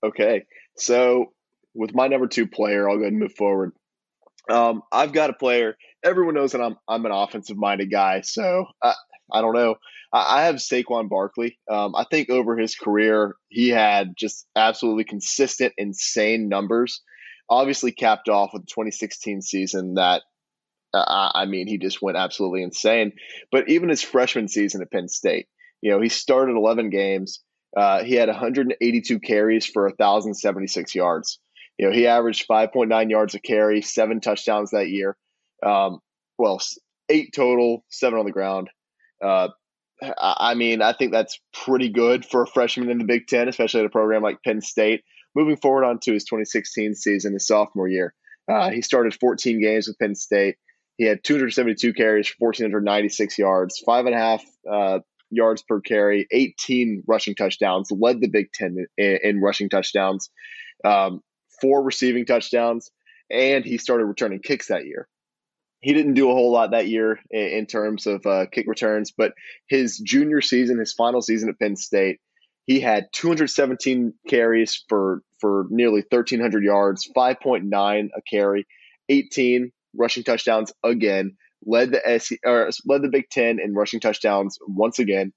Okay. 0.03 0.45
So 0.75 1.33
with 1.73 1.93
my 1.93 2.07
number 2.07 2.27
two 2.27 2.47
player, 2.47 2.89
I'll 2.89 2.95
go 2.95 3.03
ahead 3.03 3.13
and 3.13 3.21
move 3.21 3.33
forward. 3.33 3.71
Um, 4.49 4.83
I've 4.91 5.13
got 5.13 5.29
a 5.29 5.33
player. 5.33 5.77
Everyone 6.03 6.35
knows 6.35 6.51
that 6.51 6.61
I'm 6.61 6.77
I'm 6.87 7.05
an 7.05 7.11
offensive 7.11 7.57
minded 7.57 7.89
guy, 7.91 8.21
so 8.21 8.65
I, 8.81 8.93
I 9.31 9.41
don't 9.41 9.55
know. 9.55 9.75
I, 10.11 10.39
I 10.39 10.45
have 10.45 10.55
Saquon 10.55 11.09
Barkley. 11.09 11.57
Um, 11.69 11.95
I 11.95 12.05
think 12.09 12.29
over 12.29 12.57
his 12.57 12.75
career, 12.75 13.35
he 13.49 13.69
had 13.69 14.13
just 14.17 14.45
absolutely 14.55 15.05
consistent, 15.05 15.73
insane 15.77 16.49
numbers. 16.49 17.01
Obviously, 17.49 17.91
capped 17.91 18.29
off 18.29 18.51
with 18.53 18.63
the 18.63 18.67
2016 18.67 19.41
season 19.41 19.95
that 19.95 20.23
uh, 20.93 21.31
I 21.33 21.45
mean, 21.45 21.67
he 21.67 21.77
just 21.77 22.01
went 22.01 22.17
absolutely 22.17 22.63
insane. 22.63 23.13
But 23.51 23.69
even 23.69 23.89
his 23.89 24.03
freshman 24.03 24.47
season 24.47 24.81
at 24.81 24.91
Penn 24.91 25.07
State, 25.07 25.47
you 25.81 25.91
know, 25.91 26.01
he 26.01 26.09
started 26.09 26.55
11 26.55 26.89
games. 26.89 27.39
Uh, 27.75 28.03
he 28.03 28.13
had 28.13 28.29
182 28.29 29.19
carries 29.19 29.65
for 29.65 29.87
1,076 29.87 30.93
yards. 30.93 31.39
You 31.77 31.87
know, 31.87 31.95
he 31.95 32.07
averaged 32.07 32.47
5.9 32.47 33.09
yards 33.09 33.35
a 33.35 33.39
carry, 33.39 33.81
seven 33.81 34.21
touchdowns 34.21 34.71
that 34.71 34.89
year. 34.89 35.17
Um, 35.65 35.99
well, 36.37 36.61
eight 37.09 37.33
total, 37.35 37.83
seven 37.89 38.19
on 38.19 38.25
the 38.25 38.31
ground. 38.31 38.69
Uh, 39.23 39.49
I 40.17 40.55
mean, 40.55 40.81
I 40.81 40.93
think 40.93 41.11
that's 41.11 41.39
pretty 41.53 41.89
good 41.89 42.25
for 42.25 42.43
a 42.43 42.47
freshman 42.47 42.89
in 42.89 42.97
the 42.97 43.05
Big 43.05 43.27
Ten, 43.27 43.47
especially 43.47 43.81
at 43.81 43.85
a 43.85 43.89
program 43.89 44.21
like 44.21 44.43
Penn 44.43 44.61
State. 44.61 45.03
Moving 45.35 45.57
forward 45.57 45.85
onto 45.85 46.13
his 46.13 46.25
2016 46.25 46.95
season, 46.95 47.33
his 47.33 47.47
sophomore 47.47 47.87
year, 47.87 48.13
uh, 48.51 48.69
he 48.69 48.81
started 48.81 49.17
14 49.19 49.61
games 49.61 49.87
with 49.87 49.97
Penn 49.97 50.15
State. 50.15 50.57
He 50.97 51.05
had 51.05 51.23
272 51.23 51.93
carries, 51.93 52.33
1,496 52.37 53.37
yards, 53.37 53.81
five 53.83 54.05
and 54.05 54.13
a 54.13 54.17
half 54.17 54.43
uh, 54.71 54.99
yards 55.31 55.63
per 55.63 55.81
carry, 55.81 56.27
18 56.31 57.03
rushing 57.07 57.33
touchdowns, 57.33 57.89
led 57.91 58.21
the 58.21 58.27
Big 58.27 58.51
Ten 58.53 58.85
in, 58.97 59.19
in 59.23 59.41
rushing 59.41 59.69
touchdowns. 59.69 60.29
Um, 60.85 61.21
four 61.63 61.81
receiving 61.81 62.25
touchdowns, 62.25 62.91
and 63.31 63.63
he 63.63 63.77
started 63.77 64.05
returning 64.05 64.39
kicks 64.39 64.67
that 64.67 64.85
year. 64.85 65.07
He 65.79 65.93
didn't 65.93 66.15
do 66.15 66.29
a 66.29 66.33
whole 66.33 66.51
lot 66.51 66.71
that 66.71 66.87
year 66.87 67.19
in, 67.31 67.47
in 67.47 67.65
terms 67.65 68.05
of 68.05 68.25
uh, 68.25 68.47
kick 68.51 68.67
returns, 68.67 69.13
but 69.17 69.33
his 69.67 69.97
junior 69.97 70.41
season, 70.41 70.77
his 70.77 70.91
final 70.91 71.21
season 71.21 71.47
at 71.47 71.59
Penn 71.59 71.77
State, 71.77 72.19
he 72.65 72.81
had 72.81 73.07
217 73.13 74.13
carries 74.27 74.83
for 74.89 75.21
for 75.39 75.65
nearly 75.69 76.03
1,300 76.09 76.63
yards, 76.63 77.09
5.9 77.15 78.09
a 78.15 78.21
carry, 78.21 78.67
18 79.09 79.71
rushing 79.95 80.23
touchdowns 80.23 80.71
again. 80.83 81.37
Led 81.65 81.91
the 81.91 82.19
SC, 82.19 82.33
or 82.45 82.69
led 82.85 83.03
the 83.03 83.09
Big 83.09 83.29
Ten 83.29 83.59
in 83.61 83.73
rushing 83.73 84.01
touchdowns 84.01 84.57
once 84.67 84.99
again, 84.99 85.31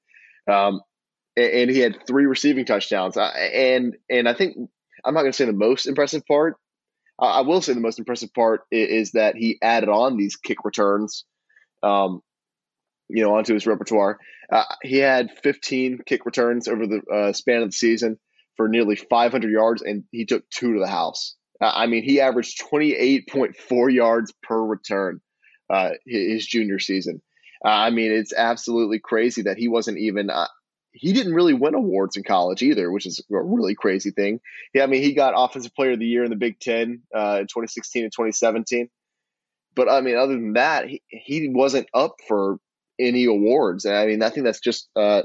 um, 0.50 0.80
and, 1.36 1.50
and, 1.52 1.70
he 1.70 1.78
had 1.78 2.04
three 2.04 2.26
receiving 2.26 2.64
touchdowns. 2.64 3.16
Uh, 3.16 3.30
and 3.30 3.96
and 4.10 4.28
I 4.28 4.34
think 4.34 4.56
I'm 5.06 5.14
not 5.14 5.20
going 5.20 5.32
to 5.32 5.36
say 5.36 5.44
the 5.44 5.52
most 5.52 5.86
impressive 5.86 6.26
part. 6.26 6.56
I 7.18 7.40
will 7.42 7.62
say 7.62 7.72
the 7.72 7.80
most 7.80 7.98
impressive 7.98 8.34
part 8.34 8.62
is, 8.70 9.12
that 9.12 9.36
he 9.36 9.58
added 9.62 9.88
on 9.88 10.16
these 10.16 10.36
kick 10.36 10.58
returns, 10.64 11.24
um, 11.82 12.20
you 13.08 13.24
know, 13.24 13.36
onto 13.36 13.54
his 13.54 13.66
repertoire. 13.66 14.18
Uh, 14.52 14.64
he 14.82 14.98
had 14.98 15.30
15 15.42 16.00
kick 16.04 16.26
returns 16.26 16.68
over 16.68 16.86
the 16.86 17.00
uh, 17.12 17.32
span 17.32 17.62
of 17.62 17.68
the 17.68 17.72
season 17.72 18.18
for 18.56 18.68
nearly 18.68 18.96
500 18.96 19.50
yards, 19.50 19.82
and 19.82 20.04
he 20.12 20.26
took 20.26 20.48
two 20.50 20.74
to 20.74 20.80
the 20.80 20.86
house. 20.86 21.36
Uh, 21.60 21.72
I 21.74 21.86
mean, 21.86 22.02
he 22.02 22.20
averaged 22.20 22.62
28.4 22.70 23.92
yards 23.92 24.34
per 24.42 24.62
return 24.62 25.20
uh, 25.70 25.90
his 26.06 26.46
junior 26.46 26.78
season. 26.78 27.22
Uh, 27.64 27.70
I 27.70 27.90
mean, 27.90 28.12
it's 28.12 28.34
absolutely 28.34 28.98
crazy 28.98 29.42
that 29.42 29.56
he 29.56 29.68
wasn't 29.68 29.98
even. 29.98 30.30
He 30.96 31.12
didn't 31.12 31.35
really 31.35 31.54
win 31.54 31.74
awards 31.74 32.16
in 32.16 32.22
college 32.22 32.62
either, 32.62 32.90
which 32.90 33.06
is 33.06 33.20
a 33.30 33.42
really 33.42 33.74
crazy 33.74 34.11
thing. 34.11 34.40
Yeah, 34.74 34.85
I 34.85 34.87
mean, 34.87 35.02
he 35.02 35.12
got 35.12 35.35
Offensive 35.37 35.74
Player 35.74 35.92
of 35.92 35.98
the 35.98 36.06
Year 36.06 36.24
in 36.24 36.30
the 36.30 36.37
Big 36.37 36.59
Ten 36.59 37.02
uh, 37.14 37.38
in 37.40 37.46
2016 37.46 38.04
and 38.04 38.12
2017. 38.12 38.88
But 39.74 39.90
I 39.90 40.00
mean, 40.00 40.16
other 40.16 40.32
than 40.32 40.54
that, 40.54 40.88
he, 40.88 41.02
he 41.09 41.48
wasn't 41.48 41.88
up 41.92 42.16
for 42.26 42.59
any 42.98 43.26
awards. 43.26 43.85
And 43.85 43.94
I 43.94 44.06
mean, 44.06 44.22
I 44.22 44.30
think 44.30 44.44
that's 44.44 44.61
just 44.61 44.88
uh, 44.96 45.22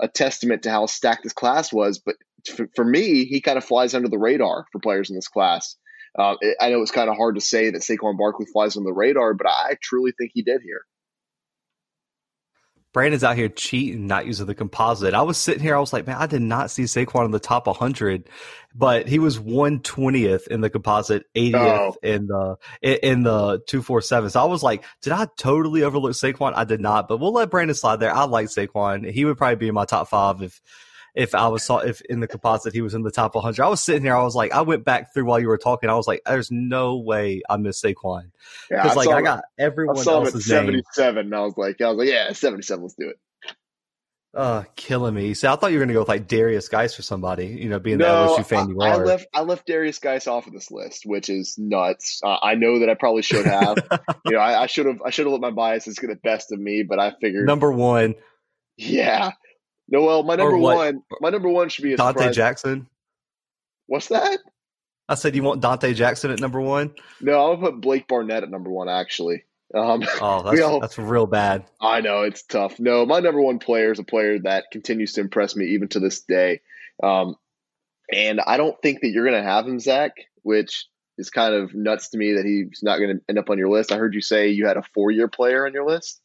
a 0.00 0.08
testament 0.08 0.62
to 0.62 0.70
how 0.70 0.86
stacked 0.86 1.24
this 1.24 1.32
class 1.32 1.72
was. 1.72 1.98
But 1.98 2.16
for, 2.54 2.68
for 2.74 2.84
me, 2.84 3.24
he 3.24 3.40
kind 3.40 3.58
of 3.58 3.64
flies 3.64 3.94
under 3.94 4.08
the 4.08 4.18
radar 4.18 4.66
for 4.72 4.78
players 4.80 5.10
in 5.10 5.16
this 5.16 5.28
class. 5.28 5.76
Uh, 6.18 6.36
I 6.60 6.70
know 6.70 6.82
it's 6.82 6.90
kind 6.90 7.08
of 7.08 7.16
hard 7.16 7.36
to 7.36 7.40
say 7.40 7.70
that 7.70 7.80
Saquon 7.80 8.18
Barkley 8.18 8.46
flies 8.52 8.76
under 8.76 8.88
the 8.88 8.94
radar, 8.94 9.34
but 9.34 9.46
I 9.46 9.76
truly 9.82 10.12
think 10.16 10.32
he 10.34 10.42
did 10.42 10.60
here. 10.62 10.84
Brandon's 12.92 13.24
out 13.24 13.36
here 13.36 13.48
cheating, 13.48 14.06
not 14.06 14.26
using 14.26 14.46
the 14.46 14.54
composite. 14.54 15.14
I 15.14 15.22
was 15.22 15.38
sitting 15.38 15.62
here, 15.62 15.74
I 15.74 15.80
was 15.80 15.92
like, 15.92 16.06
man, 16.06 16.16
I 16.18 16.26
did 16.26 16.42
not 16.42 16.70
see 16.70 16.82
Saquon 16.82 17.24
in 17.24 17.30
the 17.30 17.38
top 17.38 17.66
100, 17.66 18.28
but 18.74 19.08
he 19.08 19.18
was 19.18 19.38
120th 19.38 20.46
in 20.48 20.60
the 20.60 20.68
composite, 20.68 21.24
80th 21.34 21.54
oh. 21.54 21.96
in 22.02 22.26
the 22.26 22.56
in 22.82 23.22
the 23.22 23.62
247. 23.66 24.30
So 24.30 24.42
I 24.42 24.44
was 24.44 24.62
like, 24.62 24.84
did 25.00 25.12
I 25.12 25.26
totally 25.38 25.82
overlook 25.82 26.12
Saquon? 26.12 26.52
I 26.54 26.64
did 26.64 26.80
not, 26.80 27.08
but 27.08 27.18
we'll 27.18 27.32
let 27.32 27.50
Brandon 27.50 27.74
slide 27.74 27.96
there. 27.96 28.14
I 28.14 28.24
like 28.24 28.48
Saquon. 28.48 29.10
He 29.10 29.24
would 29.24 29.38
probably 29.38 29.56
be 29.56 29.68
in 29.68 29.74
my 29.74 29.86
top 29.86 30.08
five 30.08 30.42
if 30.42 30.60
if 31.14 31.34
I 31.34 31.48
was 31.48 31.62
saw 31.62 31.78
if 31.78 32.00
in 32.02 32.20
the 32.20 32.26
composite 32.26 32.72
he 32.72 32.80
was 32.80 32.94
in 32.94 33.02
the 33.02 33.10
top 33.10 33.34
100. 33.34 33.62
I 33.62 33.68
was 33.68 33.82
sitting 33.82 34.02
there, 34.02 34.16
I 34.16 34.22
was 34.22 34.34
like, 34.34 34.52
I 34.52 34.62
went 34.62 34.84
back 34.84 35.12
through 35.12 35.26
while 35.26 35.40
you 35.40 35.48
were 35.48 35.58
talking. 35.58 35.90
I 35.90 35.94
was 35.94 36.06
like, 36.06 36.22
there's 36.24 36.50
no 36.50 36.96
way 36.96 37.42
I 37.48 37.56
missed 37.56 37.84
Saquon 37.84 38.30
because 38.68 38.86
yeah, 38.86 38.92
like 38.92 39.08
I 39.08 39.22
got 39.22 39.44
everyone 39.58 39.98
I 39.98 40.02
saw 40.02 40.20
him 40.20 40.28
at 40.28 40.32
77, 40.34 41.14
name. 41.14 41.26
and 41.26 41.34
I 41.34 41.40
was 41.40 41.54
like, 41.56 41.80
I 41.80 41.88
was 41.88 41.98
like, 41.98 42.08
yeah, 42.08 42.32
77, 42.32 42.82
let's 42.82 42.94
do 42.94 43.10
it. 43.10 43.18
Uh, 44.34 44.64
killing 44.76 45.12
me. 45.12 45.34
So 45.34 45.52
I 45.52 45.56
thought 45.56 45.72
you 45.72 45.78
were 45.78 45.84
gonna 45.84 45.92
go 45.92 45.98
with 45.98 46.08
like 46.08 46.26
Derrius 46.26 46.70
Guice 46.70 46.98
or 46.98 47.02
somebody, 47.02 47.48
you 47.48 47.68
know, 47.68 47.78
being 47.78 47.98
no, 47.98 48.34
the 48.34 48.42
LSU 48.42 48.46
fan 48.46 48.70
you 48.70 48.80
are. 48.80 48.88
I 48.88 48.96
left 48.96 49.26
I 49.34 49.42
left 49.42 49.68
Derrius 49.68 50.00
Guice 50.00 50.26
off 50.26 50.46
of 50.46 50.54
this 50.54 50.70
list, 50.70 51.02
which 51.04 51.28
is 51.28 51.58
nuts. 51.58 52.22
Uh, 52.24 52.38
I 52.40 52.54
know 52.54 52.78
that 52.78 52.88
I 52.88 52.94
probably 52.94 53.20
should 53.20 53.44
have. 53.44 53.76
you 54.24 54.32
know, 54.32 54.40
I 54.40 54.66
should 54.68 54.86
have 54.86 55.02
I 55.04 55.10
should 55.10 55.26
have 55.26 55.32
let 55.32 55.42
my 55.42 55.50
biases 55.50 55.98
get 55.98 56.06
the 56.08 56.16
best 56.16 56.50
of 56.50 56.58
me, 56.58 56.82
but 56.82 56.98
I 56.98 57.12
figured 57.20 57.46
number 57.46 57.70
one. 57.70 58.14
Yeah, 58.78 59.32
no, 59.92 60.02
well, 60.02 60.22
my 60.22 60.36
number 60.36 60.56
one, 60.56 61.02
my 61.20 61.28
number 61.28 61.50
one 61.50 61.68
should 61.68 61.84
be 61.84 61.90
Donte 61.90 62.14
surprise. 62.14 62.34
Jackson. 62.34 62.88
What's 63.86 64.08
that? 64.08 64.38
I 65.06 65.14
said 65.16 65.36
you 65.36 65.42
want 65.42 65.62
Donte 65.62 65.94
Jackson 65.94 66.30
at 66.30 66.40
number 66.40 66.60
one. 66.60 66.94
No, 67.20 67.54
gonna 67.54 67.70
put 67.70 67.80
Blake 67.82 68.08
Barnett 68.08 68.42
at 68.42 68.50
number 68.50 68.70
one. 68.70 68.88
Actually, 68.88 69.44
um, 69.74 70.02
oh, 70.22 70.42
that's, 70.42 70.60
all, 70.62 70.80
that's 70.80 70.98
real 70.98 71.26
bad. 71.26 71.66
I 71.78 72.00
know 72.00 72.22
it's 72.22 72.42
tough. 72.42 72.80
No, 72.80 73.04
my 73.04 73.20
number 73.20 73.42
one 73.42 73.58
player 73.58 73.92
is 73.92 73.98
a 73.98 74.04
player 74.04 74.38
that 74.40 74.70
continues 74.72 75.12
to 75.12 75.20
impress 75.20 75.54
me 75.54 75.66
even 75.66 75.88
to 75.88 76.00
this 76.00 76.20
day. 76.20 76.62
Um, 77.02 77.36
and 78.10 78.40
I 78.40 78.56
don't 78.56 78.80
think 78.80 79.02
that 79.02 79.10
you're 79.10 79.26
going 79.26 79.42
to 79.42 79.48
have 79.48 79.66
him, 79.66 79.78
Zach, 79.78 80.12
which 80.42 80.86
is 81.18 81.28
kind 81.28 81.54
of 81.54 81.74
nuts 81.74 82.10
to 82.10 82.18
me 82.18 82.34
that 82.34 82.46
he's 82.46 82.82
not 82.82 82.98
going 82.98 83.18
to 83.18 83.22
end 83.28 83.38
up 83.38 83.50
on 83.50 83.58
your 83.58 83.68
list. 83.68 83.92
I 83.92 83.96
heard 83.96 84.14
you 84.14 84.22
say 84.22 84.48
you 84.48 84.66
had 84.66 84.78
a 84.78 84.82
four 84.94 85.10
year 85.10 85.28
player 85.28 85.66
on 85.66 85.74
your 85.74 85.86
list. 85.86 86.20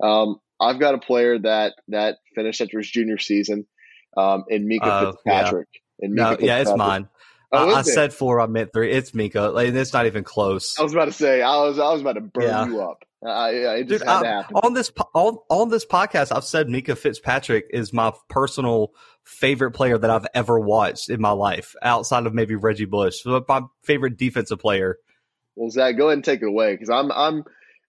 Um, 0.00 0.40
I've 0.60 0.78
got 0.78 0.94
a 0.94 0.98
player 0.98 1.38
that 1.38 1.74
that 1.88 2.18
finished 2.34 2.60
after 2.60 2.78
his 2.78 2.90
junior 2.90 3.18
season, 3.18 3.66
um, 4.16 4.44
in 4.48 4.68
Minkah 4.68 4.82
uh, 4.82 5.12
Fitzpatrick. 5.12 5.68
Yeah. 5.72 6.06
And 6.06 6.12
Minkah 6.14 6.16
no, 6.16 6.30
Fitzpatrick. 6.30 6.46
yeah, 6.46 6.58
it's 6.58 6.76
mine. 6.76 7.08
Oh, 7.50 7.74
I, 7.74 7.78
I 7.78 7.82
said 7.82 8.12
four. 8.12 8.40
I 8.40 8.46
meant 8.46 8.72
three. 8.72 8.92
It's 8.92 9.12
Minkah. 9.12 9.54
Like 9.54 9.72
it's 9.72 9.92
not 9.92 10.06
even 10.06 10.24
close. 10.24 10.78
I 10.78 10.82
was 10.82 10.92
about 10.92 11.06
to 11.06 11.12
say. 11.12 11.40
I 11.40 11.56
was. 11.56 11.78
I 11.78 11.90
was 11.92 12.02
about 12.02 12.14
to 12.14 12.20
burn 12.20 12.44
yeah. 12.44 12.66
you 12.66 12.80
up. 12.82 13.04
Uh, 13.24 13.50
yeah, 13.52 13.72
it 13.72 13.88
just 13.88 14.04
Dude, 14.04 14.08
to 14.08 14.44
on 14.54 14.74
this 14.74 14.92
on, 15.14 15.38
on 15.48 15.70
this 15.70 15.84
podcast. 15.84 16.34
I've 16.34 16.44
said 16.44 16.68
Minkah 16.68 16.96
Fitzpatrick 16.96 17.66
is 17.70 17.92
my 17.92 18.12
personal 18.28 18.92
favorite 19.24 19.72
player 19.72 19.98
that 19.98 20.10
I've 20.10 20.26
ever 20.34 20.60
watched 20.60 21.10
in 21.10 21.20
my 21.20 21.32
life, 21.32 21.74
outside 21.82 22.26
of 22.26 22.34
maybe 22.34 22.54
Reggie 22.54 22.84
Bush. 22.84 23.24
My 23.24 23.62
favorite 23.82 24.18
defensive 24.18 24.60
player. 24.60 24.98
Well, 25.56 25.70
Zach, 25.70 25.96
go 25.96 26.06
ahead 26.06 26.18
and 26.18 26.24
take 26.24 26.42
it 26.42 26.48
away 26.48 26.74
because 26.74 26.90
I'm 26.90 27.10
I'm 27.10 27.44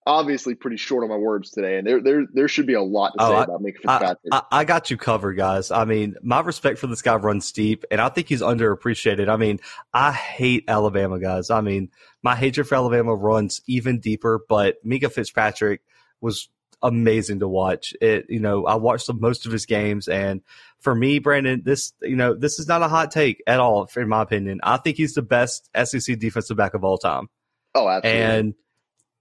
obviously 0.09 0.55
pretty 0.55 0.77
short 0.77 1.03
on 1.03 1.09
my 1.09 1.17
words 1.17 1.51
today, 1.51 1.77
and 1.77 1.87
there 1.87 2.01
there 2.01 2.25
there 2.33 2.47
should 2.47 2.65
be 2.65 2.73
a 2.73 2.81
lot 2.81 3.09
to 3.09 3.23
oh, 3.23 3.29
say 3.29 3.35
oh, 3.35 3.41
about 3.41 3.61
Minkah 3.61 3.75
Fitzpatrick. 3.75 4.17
I, 4.31 4.37
I, 4.37 4.59
I, 4.59 4.63
got 4.65 4.89
you 4.89 4.97
covered, 4.97 5.35
guys. 5.35 5.71
I 5.71 5.85
mean, 5.85 6.15
my 6.21 6.41
respect 6.41 6.79
for 6.79 6.87
this 6.87 7.01
guy 7.01 7.15
runs 7.15 7.51
deep, 7.51 7.85
and 7.91 8.01
I 8.01 8.09
think 8.09 8.27
he's 8.27 8.41
underappreciated. 8.41 9.29
I 9.29 9.37
mean, 9.37 9.59
I 9.93 10.11
hate 10.11 10.65
Alabama 10.67 11.19
guys. 11.19 11.49
I 11.49 11.61
mean, 11.61 11.89
my 12.23 12.35
hatred 12.35 12.67
for 12.67 12.75
Alabama 12.75 13.15
runs 13.15 13.61
even 13.67 13.99
deeper, 13.99 14.43
but 14.49 14.83
Minkah 14.85 15.11
Fitzpatrick 15.11 15.81
was 16.21 16.49
amazing 16.81 17.39
to 17.39 17.47
watch. 17.47 17.93
It, 18.01 18.25
you 18.29 18.39
know, 18.39 18.65
I 18.65 18.75
watched 18.75 19.07
the, 19.07 19.13
most 19.13 19.45
of 19.45 19.51
his 19.51 19.65
games, 19.65 20.07
and 20.07 20.41
for 20.79 20.95
me, 20.95 21.19
Brandon, 21.19 21.61
this, 21.63 21.93
you 22.01 22.15
know, 22.15 22.33
this 22.33 22.59
is 22.59 22.67
not 22.67 22.81
a 22.81 22.87
hot 22.87 23.11
take 23.11 23.43
at 23.47 23.59
all, 23.59 23.89
in 23.95 24.09
my 24.09 24.21
opinion. 24.21 24.59
I 24.63 24.77
think 24.77 24.97
he's 24.97 25.13
the 25.13 25.21
best 25.21 25.69
SEC 25.75 26.17
defensive 26.19 26.57
back 26.57 26.73
of 26.73 26.83
all 26.83 26.97
time. 26.97 27.27
Oh, 27.75 27.87
absolutely. 27.87 28.21
And 28.21 28.53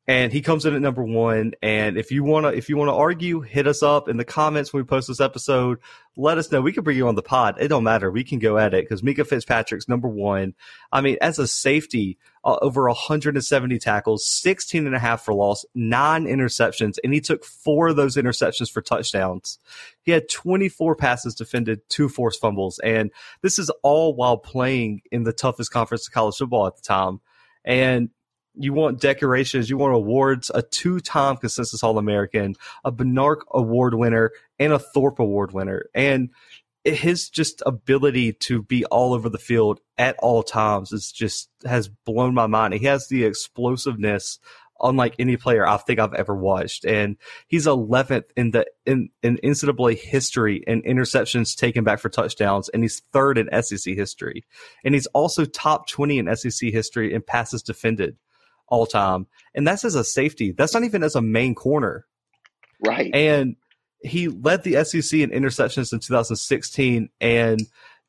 and 0.09 0.33
he 0.33 0.41
comes 0.41 0.65
in 0.65 0.75
at 0.75 0.81
number 0.81 1.05
one. 1.05 1.53
And 1.61 1.99
if 1.99 2.11
you 2.11 2.25
wanna 2.25 2.49
if 2.49 2.71
you 2.71 2.79
wanna 2.79 2.97
argue, 2.97 3.43
hit 3.43 3.67
us 3.67 3.83
up 3.83 4.09
in 4.09 4.17
the 4.17 4.25
comments 4.25 4.73
when 4.73 4.83
we 4.83 4.87
post 4.87 5.07
this 5.07 5.21
episode. 5.21 5.79
Let 6.17 6.39
us 6.39 6.51
know. 6.51 6.63
We 6.63 6.73
can 6.73 6.83
bring 6.83 6.97
you 6.97 7.07
on 7.09 7.15
the 7.15 7.23
pod. 7.23 7.57
It 7.61 7.69
don't 7.69 7.85
matter. 7.85 8.11
We 8.11 8.25
can 8.25 8.39
go 8.39 8.57
at 8.57 8.73
it 8.73 8.85
because 8.85 9.03
Minkah 9.03 9.27
Fitzpatrick's 9.27 9.87
number 9.87 10.09
one. 10.09 10.55
I 10.91 11.03
mean, 11.03 11.19
as 11.21 11.39
a 11.39 11.47
safety, 11.47 12.17
uh, 12.43 12.57
over 12.63 12.89
170 12.89 13.79
tackles, 13.79 14.27
16 14.27 14.87
and 14.87 14.97
a 14.97 14.99
half 14.99 15.27
for 15.27 15.35
loss, 15.35 15.67
nine 15.75 16.25
interceptions, 16.25 16.97
and 17.05 17.13
he 17.13 17.21
took 17.21 17.45
four 17.45 17.89
of 17.89 17.97
those 17.97 18.17
interceptions 18.17 18.71
for 18.71 18.81
touchdowns. 18.81 19.59
He 20.03 20.13
had 20.13 20.31
24 20.31 20.97
passes 20.97 21.35
defended, 21.35 21.83
two 21.91 22.09
forced 22.09 22.41
fumbles, 22.41 22.79
and 22.79 23.11
this 23.43 23.59
is 23.59 23.71
all 23.83 24.17
while 24.17 24.39
playing 24.39 25.03
in 25.13 25.25
the 25.25 25.35
toughest 25.35 25.71
conference 25.71 26.09
of 26.09 26.15
college 26.15 26.37
football 26.37 26.67
at 26.67 26.77
the 26.77 26.83
time. 26.83 27.21
And 27.65 28.09
you 28.59 28.73
want 28.73 29.01
decorations, 29.01 29.71
you 29.71 29.77
want 29.77 29.95
awards, 29.95 30.51
a 30.55 30.63
two 30.63 31.01
time 31.01 31.37
consensus 31.37 31.83
All 31.83 31.99
American, 31.99 32.55
a 32.85 32.93
Bednarik 32.93 33.43
Award 33.53 33.95
winner, 33.95 34.33
and 34.59 34.73
a 34.73 34.79
Thorpe 34.79 35.19
Award 35.19 35.53
winner. 35.53 35.87
And 35.95 36.31
his 36.85 37.29
just 37.29 37.63
ability 37.67 38.33
to 38.33 38.63
be 38.63 38.85
all 38.87 39.13
over 39.13 39.29
the 39.29 39.39
field 39.39 39.81
at 39.97 40.17
all 40.19 40.43
times 40.43 40.93
is 40.93 41.13
just 41.13 41.51
has 41.65 41.89
blown 41.89 42.35
my 42.35 42.47
mind. 42.47 42.75
He 42.75 42.87
has 42.87 43.09
the 43.09 43.25
explosiveness 43.25 44.39
unlike 44.81 45.17
any 45.19 45.37
player 45.37 45.67
I 45.67 45.77
think 45.77 45.99
I've 45.99 46.15
ever 46.15 46.35
watched. 46.35 46.85
And 46.85 47.17
he's 47.49 47.67
11th 47.67 48.25
in 48.37 48.53
the 48.53 48.67
in, 48.87 49.11
in 49.23 49.39
NCAA 49.39 49.99
history 49.99 50.63
in 50.67 50.83
interceptions 50.83 51.57
taken 51.57 51.85
back 51.85 51.99
for 51.99 52.09
touchdowns, 52.09 52.69
and 52.69 52.83
he's 52.83 53.01
third 53.13 53.39
in 53.39 53.63
SEC 53.63 53.95
history. 53.95 54.45
And 54.85 54.95
he's 54.95 55.07
also 55.09 55.45
top 55.45 55.89
20 55.89 56.19
in 56.19 56.37
SEC 56.37 56.71
history 56.71 57.13
in 57.13 57.23
passes 57.23 57.63
defended 57.63 58.17
all 58.69 58.87
time. 58.87 59.27
And 59.55 59.67
that's 59.67 59.85
as 59.85 59.95
a 59.95 60.05
safety. 60.05 60.53
That's 60.53 60.75
not 60.75 60.85
even 60.85 61.03
as 61.03 61.15
a 61.15 61.23
main 61.23 61.55
corner. 61.55 62.07
Right. 62.85 63.11
And 63.15 63.57
he 64.03 64.29
led 64.29 64.63
the 64.63 64.85
SEC 64.85 65.19
in 65.19 65.31
interceptions 65.31 65.93
in 65.93 66.01
2016 66.01 67.09
and 67.21 67.61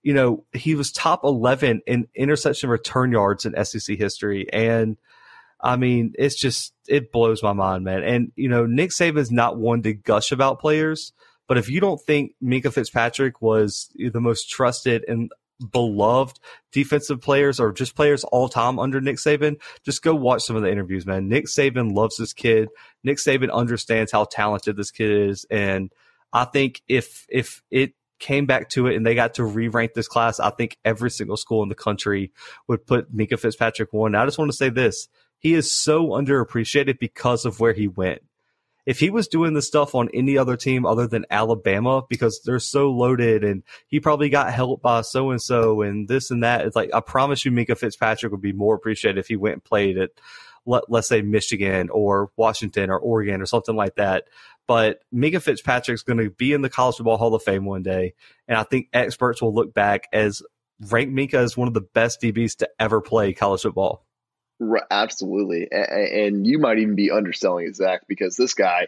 you 0.01 0.13
know, 0.13 0.45
he 0.53 0.75
was 0.75 0.93
top 0.93 1.25
11 1.25 1.81
in 1.85 2.07
interception 2.15 2.69
return 2.69 3.11
yards 3.11 3.45
in 3.45 3.65
SEC 3.65 3.97
history 3.97 4.47
and 4.53 4.97
I 5.61 5.75
mean, 5.75 6.13
it's 6.17 6.35
just 6.35 6.73
it 6.87 7.11
blows 7.11 7.43
my 7.43 7.53
mind, 7.53 7.83
man. 7.83 8.03
And 8.03 8.31
you 8.35 8.47
know, 8.47 8.65
Nick 8.65 8.91
Saban's 8.91 9.31
not 9.31 9.57
one 9.57 9.81
to 9.83 9.93
gush 9.93 10.31
about 10.31 10.61
players, 10.61 11.11
but 11.47 11.57
if 11.57 11.69
you 11.69 11.81
don't 11.81 11.99
think 11.99 12.33
Minkah 12.41 12.71
Fitzpatrick 12.71 13.41
was 13.41 13.91
the 13.95 14.21
most 14.21 14.49
trusted 14.49 15.03
and 15.07 15.31
beloved 15.71 16.39
defensive 16.71 17.21
players 17.21 17.59
or 17.59 17.71
just 17.71 17.95
players 17.95 18.23
all 18.25 18.49
time 18.49 18.79
under 18.79 19.01
Nick 19.01 19.17
Saban, 19.17 19.59
just 19.83 20.01
go 20.01 20.15
watch 20.15 20.43
some 20.43 20.55
of 20.55 20.61
the 20.61 20.71
interviews, 20.71 21.05
man. 21.05 21.27
Nick 21.27 21.45
Saban 21.45 21.93
loves 21.93 22.17
this 22.17 22.33
kid. 22.33 22.69
Nick 23.03 23.17
Saban 23.17 23.51
understands 23.51 24.11
how 24.11 24.25
talented 24.25 24.77
this 24.77 24.91
kid 24.91 25.29
is. 25.29 25.45
And 25.49 25.91
I 26.31 26.45
think 26.45 26.81
if, 26.87 27.25
if 27.29 27.63
it 27.71 27.93
came 28.19 28.45
back 28.45 28.69
to 28.69 28.87
it 28.87 28.95
and 28.95 29.05
they 29.05 29.15
got 29.15 29.35
to 29.35 29.43
re-rank 29.43 29.93
this 29.93 30.07
class, 30.07 30.39
I 30.39 30.49
think 30.49 30.77
every 30.85 31.09
single 31.09 31.37
school 31.37 31.63
in 31.63 31.69
the 31.69 31.75
country 31.75 32.31
would 32.67 32.85
put 32.85 33.15
Minkah 33.15 33.39
Fitzpatrick 33.39 33.93
one. 33.93 34.15
I 34.15 34.25
just 34.25 34.37
want 34.37 34.51
to 34.51 34.57
say 34.57 34.69
this. 34.69 35.07
He 35.39 35.53
is 35.53 35.71
so 35.71 36.07
underappreciated 36.09 36.99
because 36.99 37.45
of 37.45 37.59
where 37.59 37.73
he 37.73 37.87
went 37.87 38.21
if 38.89 38.99
he 38.99 39.11
was 39.11 39.27
doing 39.27 39.53
this 39.53 39.67
stuff 39.67 39.93
on 39.93 40.09
any 40.15 40.35
other 40.35 40.57
team 40.57 40.83
other 40.83 41.05
than 41.05 41.23
Alabama, 41.29 42.01
because 42.09 42.41
they're 42.43 42.57
so 42.57 42.89
loaded 42.89 43.43
and 43.43 43.61
he 43.85 43.99
probably 43.99 44.29
got 44.29 44.51
helped 44.51 44.81
by 44.81 45.01
so 45.01 45.29
and 45.29 45.39
so 45.39 45.83
and 45.83 46.07
this 46.07 46.31
and 46.31 46.43
that, 46.43 46.65
it's 46.65 46.75
like, 46.75 46.89
I 46.91 46.99
promise 46.99 47.45
you, 47.45 47.51
Minkah 47.51 47.77
Fitzpatrick 47.77 48.31
would 48.31 48.41
be 48.41 48.51
more 48.51 48.73
appreciated 48.73 49.19
if 49.19 49.27
he 49.27 49.35
went 49.35 49.53
and 49.53 49.63
played 49.63 49.99
at, 49.99 50.09
let, 50.65 50.85
us 50.91 51.07
say, 51.07 51.21
Michigan 51.21 51.91
or 51.91 52.31
Washington 52.35 52.89
or 52.89 52.97
Oregon 52.97 53.43
or 53.43 53.45
something 53.45 53.75
like 53.75 53.93
that. 53.97 54.23
But 54.65 55.01
Minkah 55.13 55.43
Fitzpatrick's 55.43 56.01
going 56.01 56.17
to 56.17 56.31
be 56.31 56.53
in 56.53 56.63
the 56.63 56.69
College 56.69 56.95
Football 56.95 57.17
Hall 57.17 57.35
of 57.35 57.43
Fame 57.43 57.65
one 57.65 57.83
day. 57.83 58.15
And 58.47 58.57
I 58.57 58.63
think 58.63 58.87
experts 58.91 59.39
will 59.39 59.53
look 59.53 59.71
back 59.71 60.07
as 60.11 60.41
rank 60.89 61.11
Minkah 61.11 61.35
as 61.35 61.55
one 61.55 61.67
of 61.67 61.75
the 61.75 61.81
best 61.93 62.23
DBs 62.23 62.57
to 62.57 62.69
ever 62.79 63.01
play 63.01 63.33
college 63.33 63.61
football. 63.61 64.03
Absolutely, 64.91 65.69
and 65.71 66.45
you 66.45 66.59
might 66.59 66.79
even 66.79 66.95
be 66.95 67.11
underselling 67.11 67.67
it, 67.67 67.75
Zach, 67.75 68.01
because 68.07 68.35
this 68.35 68.53
guy. 68.53 68.87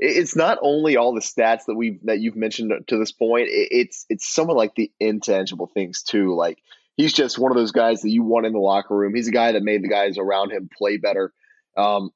It's 0.00 0.36
not 0.36 0.58
only 0.62 0.96
all 0.96 1.12
the 1.12 1.20
stats 1.20 1.64
that 1.66 1.74
we 1.74 1.98
that 2.04 2.20
you've 2.20 2.36
mentioned 2.36 2.72
to 2.86 2.98
this 2.98 3.10
point. 3.10 3.48
It's 3.50 4.06
it's 4.08 4.32
some 4.32 4.48
of 4.48 4.56
like 4.56 4.76
the 4.76 4.92
intangible 5.00 5.66
things 5.66 6.04
too. 6.04 6.36
Like 6.36 6.62
he's 6.96 7.12
just 7.12 7.36
one 7.36 7.50
of 7.50 7.56
those 7.56 7.72
guys 7.72 8.02
that 8.02 8.10
you 8.10 8.22
want 8.22 8.46
in 8.46 8.52
the 8.52 8.60
locker 8.60 8.94
room. 8.94 9.12
He's 9.14 9.26
a 9.26 9.32
guy 9.32 9.50
that 9.50 9.62
made 9.64 9.82
the 9.82 9.88
guys 9.88 10.16
around 10.16 10.52
him 10.52 10.70
play 10.76 10.98
better. 10.98 11.32
Um, 11.76 12.10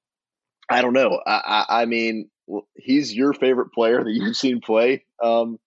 I 0.70 0.80
don't 0.80 0.92
know. 0.92 1.20
I, 1.26 1.64
I, 1.68 1.82
I 1.82 1.84
mean, 1.86 2.30
he's 2.74 3.12
your 3.14 3.32
favorite 3.32 3.72
player 3.72 4.02
that 4.02 4.12
you've 4.12 4.36
seen 4.36 4.60
play. 4.60 5.04
Um, 5.22 5.58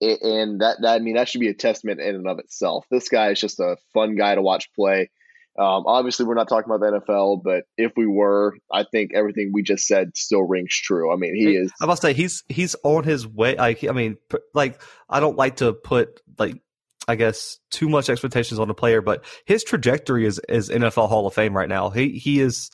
and 0.00 0.60
that, 0.60 0.78
that 0.80 0.94
I 0.94 0.98
mean 0.98 1.14
that 1.14 1.28
should 1.28 1.40
be 1.40 1.48
a 1.48 1.54
testament 1.54 2.00
in 2.00 2.14
and 2.14 2.26
of 2.26 2.38
itself. 2.38 2.86
This 2.90 3.08
guy 3.08 3.30
is 3.30 3.40
just 3.40 3.60
a 3.60 3.76
fun 3.94 4.16
guy 4.16 4.34
to 4.34 4.42
watch 4.42 4.72
play. 4.74 5.10
Um, 5.58 5.84
obviously, 5.86 6.26
we're 6.26 6.34
not 6.34 6.48
talking 6.48 6.72
about 6.72 6.80
the 6.80 7.00
NFL, 7.00 7.42
but 7.42 7.64
if 7.76 7.92
we 7.96 8.06
were, 8.06 8.54
I 8.72 8.84
think 8.84 9.10
everything 9.14 9.50
we 9.52 9.62
just 9.62 9.86
said 9.86 10.16
still 10.16 10.42
rings 10.42 10.72
true. 10.72 11.12
I 11.12 11.16
mean, 11.16 11.34
he 11.34 11.56
is. 11.56 11.72
I 11.80 11.86
must 11.86 12.02
say 12.02 12.12
he's 12.12 12.44
he's 12.48 12.76
on 12.84 13.04
his 13.04 13.26
way. 13.26 13.56
Like, 13.56 13.84
I 13.84 13.92
mean, 13.92 14.16
like 14.54 14.80
I 15.08 15.20
don't 15.20 15.36
like 15.36 15.56
to 15.56 15.72
put 15.72 16.20
like 16.38 16.62
I 17.08 17.16
guess 17.16 17.58
too 17.70 17.88
much 17.88 18.08
expectations 18.08 18.60
on 18.60 18.70
a 18.70 18.74
player, 18.74 19.02
but 19.02 19.24
his 19.44 19.64
trajectory 19.64 20.24
is 20.24 20.40
is 20.48 20.70
NFL 20.70 21.08
Hall 21.08 21.26
of 21.26 21.34
Fame 21.34 21.56
right 21.56 21.68
now. 21.68 21.90
He 21.90 22.10
he 22.10 22.40
is 22.40 22.70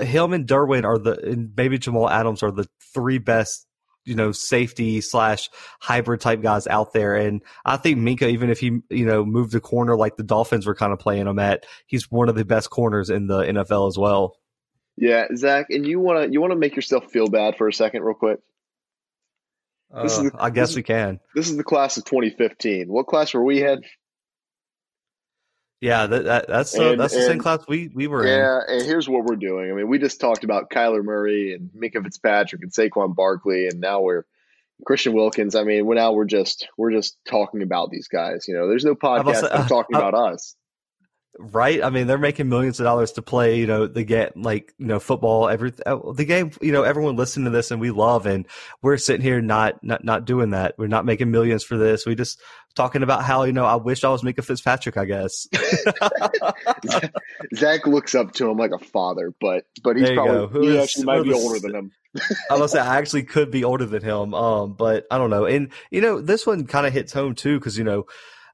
him 0.00 0.32
and 0.32 0.46
Derwin 0.46 0.84
are 0.84 0.98
the 0.98 1.18
and 1.20 1.52
maybe 1.56 1.78
Jamal 1.78 2.08
Adams 2.08 2.42
are 2.42 2.52
the 2.52 2.68
three 2.94 3.18
best 3.18 3.63
you 4.04 4.14
know, 4.14 4.32
safety 4.32 5.00
slash 5.00 5.48
hybrid 5.80 6.20
type 6.20 6.42
guys 6.42 6.66
out 6.66 6.92
there. 6.92 7.16
And 7.16 7.42
I 7.64 7.76
think 7.76 7.98
Minkah, 7.98 8.30
even 8.30 8.50
if 8.50 8.60
he, 8.60 8.80
you 8.90 9.06
know, 9.06 9.24
moved 9.24 9.52
the 9.52 9.60
corner 9.60 9.96
like 9.96 10.16
the 10.16 10.22
Dolphins 10.22 10.66
were 10.66 10.74
kind 10.74 10.92
of 10.92 10.98
playing 10.98 11.26
him 11.26 11.38
at, 11.38 11.66
he's 11.86 12.10
one 12.10 12.28
of 12.28 12.34
the 12.34 12.44
best 12.44 12.70
corners 12.70 13.10
in 13.10 13.26
the 13.26 13.42
NFL 13.42 13.88
as 13.88 13.98
well. 13.98 14.36
Yeah, 14.96 15.26
Zach, 15.34 15.66
and 15.70 15.86
you 15.86 15.98
want 15.98 16.24
to 16.24 16.32
you 16.32 16.40
want 16.40 16.52
to 16.52 16.58
make 16.58 16.76
yourself 16.76 17.10
feel 17.10 17.26
bad 17.26 17.56
for 17.56 17.66
a 17.66 17.72
second, 17.72 18.02
real 18.02 18.14
quick. 18.14 18.38
This 20.02 20.18
uh, 20.18 20.24
is 20.24 20.30
the, 20.30 20.42
I 20.42 20.50
guess 20.50 20.76
we 20.76 20.82
can. 20.82 21.20
This 21.34 21.48
is 21.48 21.56
the 21.56 21.64
class 21.64 21.96
of 21.96 22.04
2015. 22.04 22.86
What 22.88 23.06
class 23.06 23.34
were 23.34 23.44
we 23.44 23.64
in? 23.64 23.82
Yeah, 25.84 26.06
that, 26.06 26.24
that, 26.24 26.48
that's 26.48 26.78
uh, 26.78 26.94
that's 26.96 27.12
the 27.12 27.20
same 27.20 27.38
class 27.38 27.60
we 27.68 27.90
we 27.92 28.06
were 28.06 28.24
in. 28.24 28.38
yeah, 28.38 28.60
in. 28.66 28.78
and 28.78 28.86
here's 28.86 29.06
what 29.06 29.24
we're 29.24 29.36
doing. 29.36 29.70
I 29.70 29.74
mean, 29.74 29.86
we 29.86 29.98
just 29.98 30.18
talked 30.18 30.42
about 30.42 30.70
Kyler 30.70 31.04
Murray 31.04 31.52
and 31.52 31.68
Minkah 31.76 32.02
Fitzpatrick 32.02 32.62
and 32.62 32.72
Saquon 32.72 33.14
Barkley, 33.14 33.68
and 33.68 33.80
now 33.80 34.00
we're 34.00 34.24
Christian 34.86 35.12
Wilkins. 35.12 35.54
I 35.54 35.62
mean, 35.64 35.86
now 35.86 36.12
we're 36.12 36.24
just 36.24 36.68
we're 36.78 36.92
just 36.92 37.18
talking 37.28 37.60
about 37.60 37.90
these 37.90 38.08
guys. 38.08 38.46
You 38.48 38.54
know, 38.54 38.66
there's 38.66 38.86
no 38.86 38.94
podcast 38.94 39.46
I'm 39.52 39.66
talking 39.66 39.94
about 39.94 40.14
us 40.14 40.56
right? 41.38 41.82
I 41.82 41.90
mean, 41.90 42.06
they're 42.06 42.18
making 42.18 42.48
millions 42.48 42.80
of 42.80 42.84
dollars 42.84 43.12
to 43.12 43.22
play, 43.22 43.58
you 43.58 43.66
know, 43.66 43.86
the 43.86 44.04
get 44.04 44.36
like, 44.36 44.72
you 44.78 44.86
know, 44.86 45.00
football, 45.00 45.48
every, 45.48 45.72
uh, 45.84 46.12
the 46.12 46.24
game, 46.24 46.52
you 46.60 46.72
know, 46.72 46.82
everyone 46.82 47.16
listening 47.16 47.44
to 47.44 47.50
this 47.50 47.70
and 47.70 47.80
we 47.80 47.90
love, 47.90 48.26
and 48.26 48.46
we're 48.82 48.96
sitting 48.96 49.22
here 49.22 49.40
not, 49.40 49.82
not, 49.82 50.04
not 50.04 50.24
doing 50.24 50.50
that. 50.50 50.74
We're 50.78 50.86
not 50.86 51.04
making 51.04 51.30
millions 51.30 51.64
for 51.64 51.76
this. 51.76 52.06
We 52.06 52.14
just 52.14 52.40
talking 52.74 53.02
about 53.02 53.24
how, 53.24 53.44
you 53.44 53.52
know, 53.52 53.64
I 53.64 53.76
wish 53.76 54.04
I 54.04 54.10
was 54.10 54.22
Minkah 54.22 54.44
Fitzpatrick, 54.44 54.96
I 54.96 55.04
guess. 55.04 55.48
Zach 57.56 57.86
looks 57.86 58.14
up 58.14 58.32
to 58.34 58.50
him 58.50 58.58
like 58.58 58.72
a 58.72 58.78
father, 58.78 59.32
but, 59.40 59.66
but 59.82 59.96
he's 59.96 60.10
probably, 60.10 60.68
he 60.68 60.78
actually 60.78 61.04
might 61.04 61.22
be 61.22 61.32
older 61.32 61.60
than 61.60 61.74
him. 61.74 61.92
I 62.50 62.58
must 62.58 62.72
say, 62.72 62.80
I 62.80 62.98
actually 62.98 63.24
could 63.24 63.50
be 63.50 63.64
older 63.64 63.86
than 63.86 64.02
him. 64.02 64.34
Um, 64.34 64.74
but 64.74 65.06
I 65.10 65.18
don't 65.18 65.30
know. 65.30 65.46
And, 65.46 65.70
you 65.90 66.00
know, 66.00 66.20
this 66.20 66.46
one 66.46 66.66
kind 66.66 66.86
of 66.86 66.92
hits 66.92 67.12
home 67.12 67.34
too, 67.34 67.58
because, 67.58 67.78
you 67.78 67.84
know, 67.84 68.06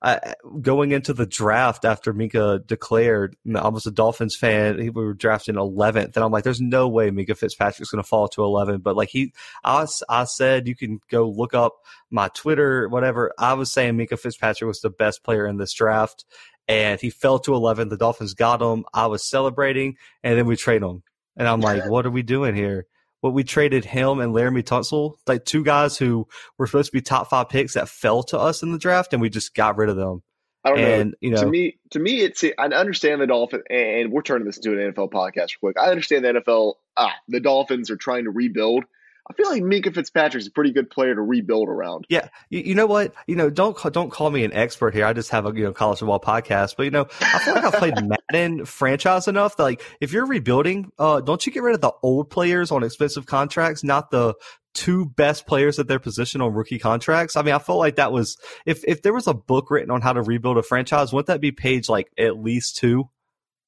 I, 0.03 0.35
going 0.63 0.93
into 0.93 1.13
the 1.13 1.27
draft 1.27 1.85
after 1.85 2.15
Minkah 2.15 2.67
declared, 2.67 3.37
I 3.55 3.69
was 3.69 3.87
a 3.87 3.91
Dolphins 3.91 4.35
fan. 4.35 4.79
We 4.79 4.91
were 4.91 5.13
drafting 5.13 5.57
11th, 5.57 6.17
and 6.17 6.25
I'm 6.25 6.33
like, 6.33 6.45
there's 6.45 6.61
no 6.61 6.89
way 6.89 7.11
Minkah 7.11 7.37
Fitzpatrick's 7.37 7.91
going 7.91 8.03
to 8.03 8.09
fall 8.09 8.27
to 8.29 8.43
11. 8.43 8.81
But 8.81 8.97
like 8.97 9.11
he, 9.11 9.35
I, 9.63 9.87
I 10.09 10.25
said, 10.25 10.69
you 10.69 10.75
can 10.75 11.01
go 11.11 11.29
look 11.29 11.53
up 11.53 11.75
my 12.11 12.29
Twitter, 12.29 12.89
whatever. 12.89 13.33
I 13.39 13.53
was 13.55 13.71
saying 13.71 13.97
Minkah 13.97 14.19
Fitzpatrick 14.19 14.67
was 14.67 14.81
the 14.81 14.91
best 14.91 15.23
player 15.23 15.47
in 15.47 15.59
this 15.59 15.75
draft, 15.75 16.25
and 16.67 16.99
he 16.99 17.11
fell 17.11 17.39
to 17.41 17.55
11. 17.55 17.91
The 17.91 17.99
Dolphins 17.99 18.33
got 18.33 18.63
him. 18.63 18.85
I 18.95 19.07
was 19.07 19.29
celebrating, 19.29 19.97
and 20.23 20.39
then 20.39 20.47
we 20.47 20.57
trade 20.57 20.83
him, 20.83 21.03
and 21.37 21.47
I'm 21.47 21.61
like, 21.61 21.87
what 21.91 22.07
are 22.07 22.11
we 22.11 22.23
doing 22.23 22.55
here? 22.55 22.87
What 23.21 23.35
we 23.35 23.45
traded 23.45 23.85
him 23.85 24.21
and 24.21 24.35
Laremy 24.35 24.63
Tunsil, 24.63 25.17
like 25.27 25.45
two 25.45 25.63
guys 25.63 25.99
who 25.99 26.27
were 26.59 26.67
supposed 26.67 26.91
to 26.91 26.97
be 26.97 27.03
top 27.03 27.29
five 27.29 27.49
picks 27.49 27.75
that 27.75 27.89
fell 27.89 28.23
to 28.25 28.39
us 28.39 28.63
in 28.63 28.73
the 28.73 28.79
draft, 28.79 29.13
and 29.13 29.21
we 29.21 29.29
just 29.29 29.55
got 29.55 29.77
rid 29.77 29.91
of 29.91 29.97
them. 29.97 30.23
I 30.65 30.69
don't 30.71 30.79
and, 30.79 31.11
know. 31.11 31.17
You 31.21 31.31
know. 31.31 31.41
To 31.43 31.47
me, 31.47 31.79
to 31.91 31.99
me, 31.99 32.21
it's 32.21 32.45
I 32.45 32.67
understand 32.67 33.21
the 33.21 33.27
Dolphins, 33.27 33.65
and 33.71 34.13
we're 34.13 34.23
turning 34.23 34.47
this 34.47 34.59
into 34.59 34.73
an 34.73 34.93
NFL 34.93 35.11
podcast 35.11 35.57
real 35.63 35.73
quick. 35.73 35.79
I 35.79 35.91
understand 35.91 36.25
the 36.25 36.35
NFL. 36.35 36.75
Ah, 36.97 37.15
the 37.29 37.41
Dolphins 37.41 37.91
are 37.91 37.97
trying 37.97 38.25
to 38.25 38.31
rebuild. 38.31 38.85
I 39.31 39.33
feel 39.33 39.49
like 39.49 39.63
Minkah 39.63 39.95
Fitzpatrick's 39.95 40.49
a 40.49 40.51
pretty 40.51 40.73
good 40.73 40.91
player 40.91 41.15
to 41.15 41.23
rebuild 41.23 41.69
around. 41.69 42.05
Yeah, 42.09 42.29
you, 42.49 42.61
you, 42.61 42.75
know 42.75 42.87
what? 42.87 43.15
You 43.29 43.37
know, 43.37 43.49
don't 43.49 43.81
don't 43.93 44.11
call 44.11 44.29
me 44.29 44.45
an 44.45 44.53
expert 44.53 44.93
here. 44.93 45.07
I 45.07 45.13
just 45.13 45.31
have 45.31 45.47
a 45.47 45.57
you 45.57 45.63
know 45.63 45.73
college 45.73 46.01
football 46.01 46.19
podcast, 46.19 46.75
but 46.77 46.83
you 46.83 46.91
know, 46.91 47.07
I 47.21 47.39
feel 47.39 47.55
like 47.55 47.65
I've 47.65 47.75
played 47.75 47.95
Madden 48.33 48.65
franchise 48.65 49.29
enough 49.29 49.57
that 49.57 49.63
like 49.63 49.83
if 50.01 50.13
you're 50.13 50.27
rebuilding, 50.27 50.91
uh, 50.99 51.21
don't 51.21 51.47
you 51.47 51.53
get 51.53 51.63
rid 51.63 51.77
of 51.77 51.81
the 51.81 51.93
old 52.03 52.29
players 52.29 52.73
on 52.73 52.83
expensive 52.83 53.25
contracts, 53.25 53.85
not 53.85 54.11
the 54.11 54.35
two 54.75 55.07
best 55.07 55.47
players 55.47 55.79
at 55.79 55.87
their 55.87 56.01
position 56.01 56.41
on 56.41 56.53
rookie 56.53 56.81
contracts. 56.81 57.37
I 57.37 57.43
mean, 57.43 57.55
I 57.55 57.61
felt 57.61 57.79
like 57.79 57.97
that 57.97 58.11
was 58.11 58.37
if 58.67 58.83
if 58.85 59.03
there 59.03 59.15
was 59.15 59.29
a 59.29 59.35
book 59.35 59.71
written 59.71 59.93
on 59.93 60.01
how 60.01 60.13
to 60.13 60.23
rebuild 60.23 60.59
a 60.59 60.65
franchise, 60.65 61.13
wouldn't 61.13 61.29
that 61.29 61.41
be 61.41 61.53
page 61.53 61.89
like 61.89 62.11
at 62.19 62.37
least 62.37 62.79
two? 62.79 63.09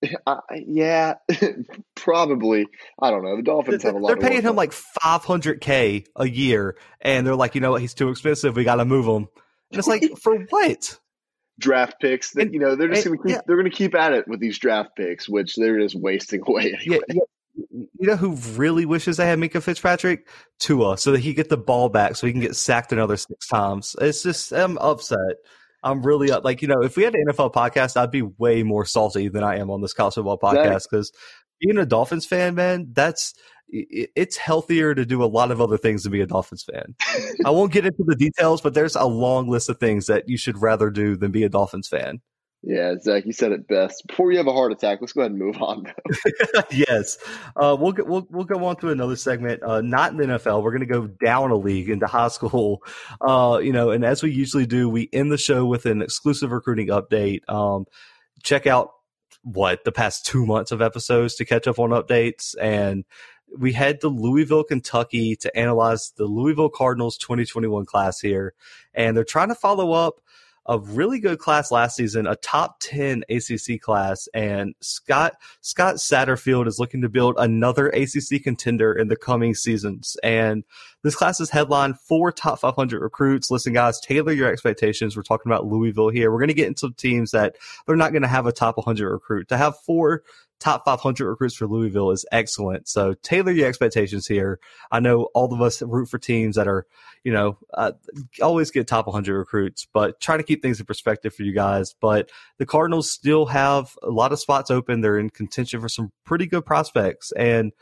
Uh, 0.27 0.41
yeah, 0.67 1.15
probably. 1.95 2.67
I 3.01 3.11
don't 3.11 3.23
know. 3.23 3.37
The 3.37 3.43
Dolphins 3.43 3.83
have 3.85 3.95
a 3.95 3.99
lot. 3.99 4.09
They're 4.09 4.31
paying 4.31 4.43
him 4.43 4.57
like 4.57 4.73
500k 4.73 6.07
a 6.17 6.29
year, 6.29 6.77
and 7.01 7.27
they're 7.27 7.37
like, 7.37 7.55
you 7.55 7.61
know 7.61 7.73
what? 7.73 7.81
He's 7.81 7.95
too 7.95 8.09
expensive. 8.09 8.57
We 8.57 8.65
got 8.65 8.77
to 8.77 8.85
move 8.85 9.07
him. 9.07 9.29
And 9.71 9.79
it's 9.79 9.89
like, 9.89 10.05
for 10.23 10.39
what? 10.51 10.99
Draft 11.59 12.01
picks. 12.01 12.33
That 12.33 12.53
you 12.53 12.59
know, 12.59 12.75
they're 12.75 12.89
just 12.89 13.05
going 13.05 13.19
to 13.19 13.23
keep. 13.23 13.33
Yeah. 13.33 13.41
They're 13.47 13.57
going 13.57 13.71
to 13.71 13.77
keep 13.77 13.95
at 13.95 14.13
it 14.13 14.27
with 14.27 14.41
these 14.41 14.59
draft 14.59 14.97
picks, 14.97 15.29
which 15.29 15.55
they're 15.57 15.79
just 15.79 15.95
wasting 15.95 16.43
away. 16.47 16.77
Anyway. 16.81 17.01
Yeah, 17.09 17.15
yeah. 17.15 17.23
You 17.99 18.07
know 18.09 18.17
who 18.17 18.35
really 18.57 18.87
wishes 18.87 19.19
they 19.19 19.27
had 19.27 19.39
Minkah 19.39 19.63
Fitzpatrick? 19.63 20.27
Tua, 20.59 20.97
so 20.97 21.13
that 21.13 21.21
he 21.21 21.35
get 21.35 21.49
the 21.49 21.59
ball 21.59 21.91
back, 21.91 22.17
so 22.17 22.27
he 22.27 22.33
can 22.33 22.41
get 22.41 22.57
sacked 22.57 22.93
another 22.93 23.17
six 23.17 23.47
times. 23.47 23.95
It's 24.01 24.23
just 24.23 24.53
I'm 24.53 24.79
upset. 24.79 25.37
I'm 25.83 26.03
really 26.03 26.31
uh, 26.31 26.41
like, 26.43 26.63
you 26.63 26.69
know, 26.69 26.83
if 26.83 26.97
we 26.97 27.03
had 27.03 27.15
an 27.15 27.27
NFL 27.29 27.53
podcast, 27.53 27.97
I'd 27.97 28.11
be 28.11 28.23
way 28.23 28.63
more 28.63 28.85
salty 28.85 29.29
than 29.29 29.43
I 29.43 29.57
am 29.57 29.71
on 29.71 29.81
this 29.81 29.93
college 29.93 30.15
football 30.15 30.39
podcast 30.39 30.87
because 30.91 31.13
being 31.61 31.79
a 31.79 31.87
Dolphins 31.87 32.27
fan, 32.27 32.55
man, 32.55 32.89
that's 32.93 33.35
it's 33.73 34.37
healthier 34.37 34.95
to 34.95 35.07
do 35.07 35.25
a 35.25 35.27
lot 35.27 35.51
of 35.51 35.61
other 35.61 35.79
things 35.79 36.03
than 36.03 36.13
be 36.13 36.21
a 36.21 36.27
Dolphins 36.27 36.63
fan. 36.63 36.95
I 37.47 37.51
won't 37.51 37.73
get 37.73 37.87
into 37.87 38.05
the 38.07 38.15
details, 38.15 38.61
but 38.61 38.75
there's 38.75 38.97
a 38.97 39.05
long 39.05 39.49
list 39.49 39.71
of 39.71 39.79
things 39.79 40.07
that 40.07 40.29
you 40.29 40.37
should 40.37 40.61
rather 40.61 40.91
do 40.91 41.17
than 41.17 41.31
be 41.31 41.43
a 41.45 41.49
Dolphins 41.49 41.89
fan. 41.89 42.21
Yeah, 42.65 42.95
Zach, 43.01 43.27
you 43.27 43.33
said 43.33 43.51
it 43.51 43.67
best. 43.67 44.07
Before 44.07 44.31
you 44.31 44.39
have 44.39 44.47
a 44.47 44.53
heart 44.53 44.71
attack, 44.71 45.01
let's 45.01 45.13
go 45.13 45.23
ahead 45.23 45.33
and 45.33 45.41
move 45.41 45.61
on. 45.61 45.93
yes, 46.71 47.19
uh, 47.57 47.77
we'll 47.79 47.93
we'll 47.99 48.27
we'll 48.31 48.45
go 48.45 48.65
on 48.65 48.77
to 48.77 48.91
another 48.91 49.17
segment. 49.17 49.63
Uh, 49.65 49.81
not 49.81 50.13
in 50.13 50.19
the 50.19 50.25
NFL. 50.25 50.63
We're 50.63 50.71
going 50.71 50.81
to 50.81 50.87
go 50.87 51.09
down 51.09 51.51
a 51.51 51.57
league 51.57 51.91
into 51.91 52.07
high 52.07 52.29
school. 52.29 52.85
Uh, 53.21 53.61
you 53.63 53.73
know, 53.73 53.91
and 53.91 54.05
as 54.05 54.23
we 54.23 54.31
usually 54.31 54.67
do, 54.67 54.89
we 54.89 55.09
end 55.13 55.33
the 55.33 55.39
show 55.39 55.67
with 55.67 55.87
an 55.87 56.03
exclusive 56.03 56.53
recruiting 56.53 56.89
update. 56.89 57.41
Um, 57.49 57.87
check 58.45 58.69
out 58.69 58.91
what 59.43 59.83
the 59.85 59.93
past 59.93 60.25
two 60.25 60.47
months 60.47 60.71
of 60.71 60.81
episodes 60.81 61.35
to 61.35 61.45
catch 61.45 61.67
up 61.67 61.81
on 61.81 61.91
updates 61.91 62.55
and 62.61 63.05
we 63.59 63.73
head 63.73 64.01
to 64.01 64.09
Louisville, 64.09 64.65
Kentucky 64.65 65.37
to 65.37 65.57
analyze 65.57 66.13
the 66.17 66.25
Louisville 66.25 66.71
Cardinals 66.71 67.17
2021 67.19 67.85
class 67.85 68.21
here. 68.21 68.55
And 68.95 69.17
they're 69.17 69.25
trying 69.25 69.49
to 69.49 69.55
follow 69.55 69.93
up 69.93 70.23
a 70.67 70.79
really 70.79 71.19
good 71.19 71.39
class 71.39 71.71
last 71.71 71.97
season, 71.97 72.27
a 72.27 72.37
top 72.37 72.79
10 72.81 73.25
ACC 73.29 73.81
class, 73.81 74.29
and 74.33 74.75
Scott 74.81 75.35
Scott 75.61 75.97
Satterfield 75.97 76.67
is 76.67 76.79
looking 76.79 77.03
to 77.03 77.09
build 77.09 77.35
another 77.39 77.89
ACC 77.89 78.43
contender 78.43 78.93
in 78.93 79.09
the 79.09 79.17
coming 79.17 79.55
seasons. 79.55 80.17
And 80.23 80.65
this 81.03 81.17
class 81.17 81.41
is 81.41 81.51
headlined 81.51 81.99
four 81.99 82.31
top 82.31 82.61
500 82.61 83.03
recruits. 83.03 83.51
Listen, 83.51 83.73
guys, 83.73 84.01
tailor 84.01 84.33
your 84.33 84.51
expectations. 84.51 85.17
We're 85.17 85.23
talking 85.23 85.51
about 85.51 85.67
Louisville 85.67 86.11
here. 86.11 86.31
We're 86.31 86.39
going 86.39 86.49
to 86.49 86.55
get 86.55 86.69
into 86.69 86.93
teams 86.93 87.33
that 87.33 87.57
they're 87.87 87.97
not 87.97 88.13
going 88.13 88.23
to 88.23 88.29
have 88.29 88.47
a 88.47 88.53
top 88.53 88.77
100 88.77 89.11
recruit. 89.11 89.49
To 89.49 89.57
have 89.57 89.79
four 89.81 90.23
top 90.63 90.85
500 90.85 91.29
recruits 91.29 91.57
for 91.57 91.67
Louisville 91.67 92.13
is 92.13 92.25
excellent. 92.31 92.89
So 92.89 93.15
tailor 93.15 93.51
your 93.51 93.69
expectations 93.69 94.29
here. 94.29 94.61
I 94.93 95.01
know 95.01 95.25
all 95.35 95.53
of 95.53 95.61
us 95.61 95.83
root 95.83 96.09
for 96.09 96.19
teams 96.19 96.55
that 96.55 96.69
are, 96.69 96.87
you 97.25 97.33
know, 97.33 97.59
uh, 97.75 97.93
always 98.41 98.71
get 98.71 98.87
top 98.87 99.09
100 99.09 99.37
recruits, 99.37 99.89
but 99.93 100.21
try 100.21 100.37
to 100.37 100.43
keep 100.45 100.63
things 100.63 100.79
in 100.79 100.87
perspective 100.87 101.35
for 101.35 101.43
you 101.43 101.53
guys. 101.53 101.97
But 102.01 102.31
the 102.59 102.67
Cardinals 102.67 103.11
still 103.11 103.47
have 103.47 103.97
a 104.05 104.11
lot 104.11 104.33
of 104.33 104.39
spots 104.39 104.71
open. 104.71 105.01
They're 105.01 105.19
in 105.19 105.31
contention 105.31 105.81
for 105.81 105.89
some 105.89 106.13
pretty 106.25 106.47
good 106.47 106.65
prospects. 106.65 107.33
And 107.33 107.73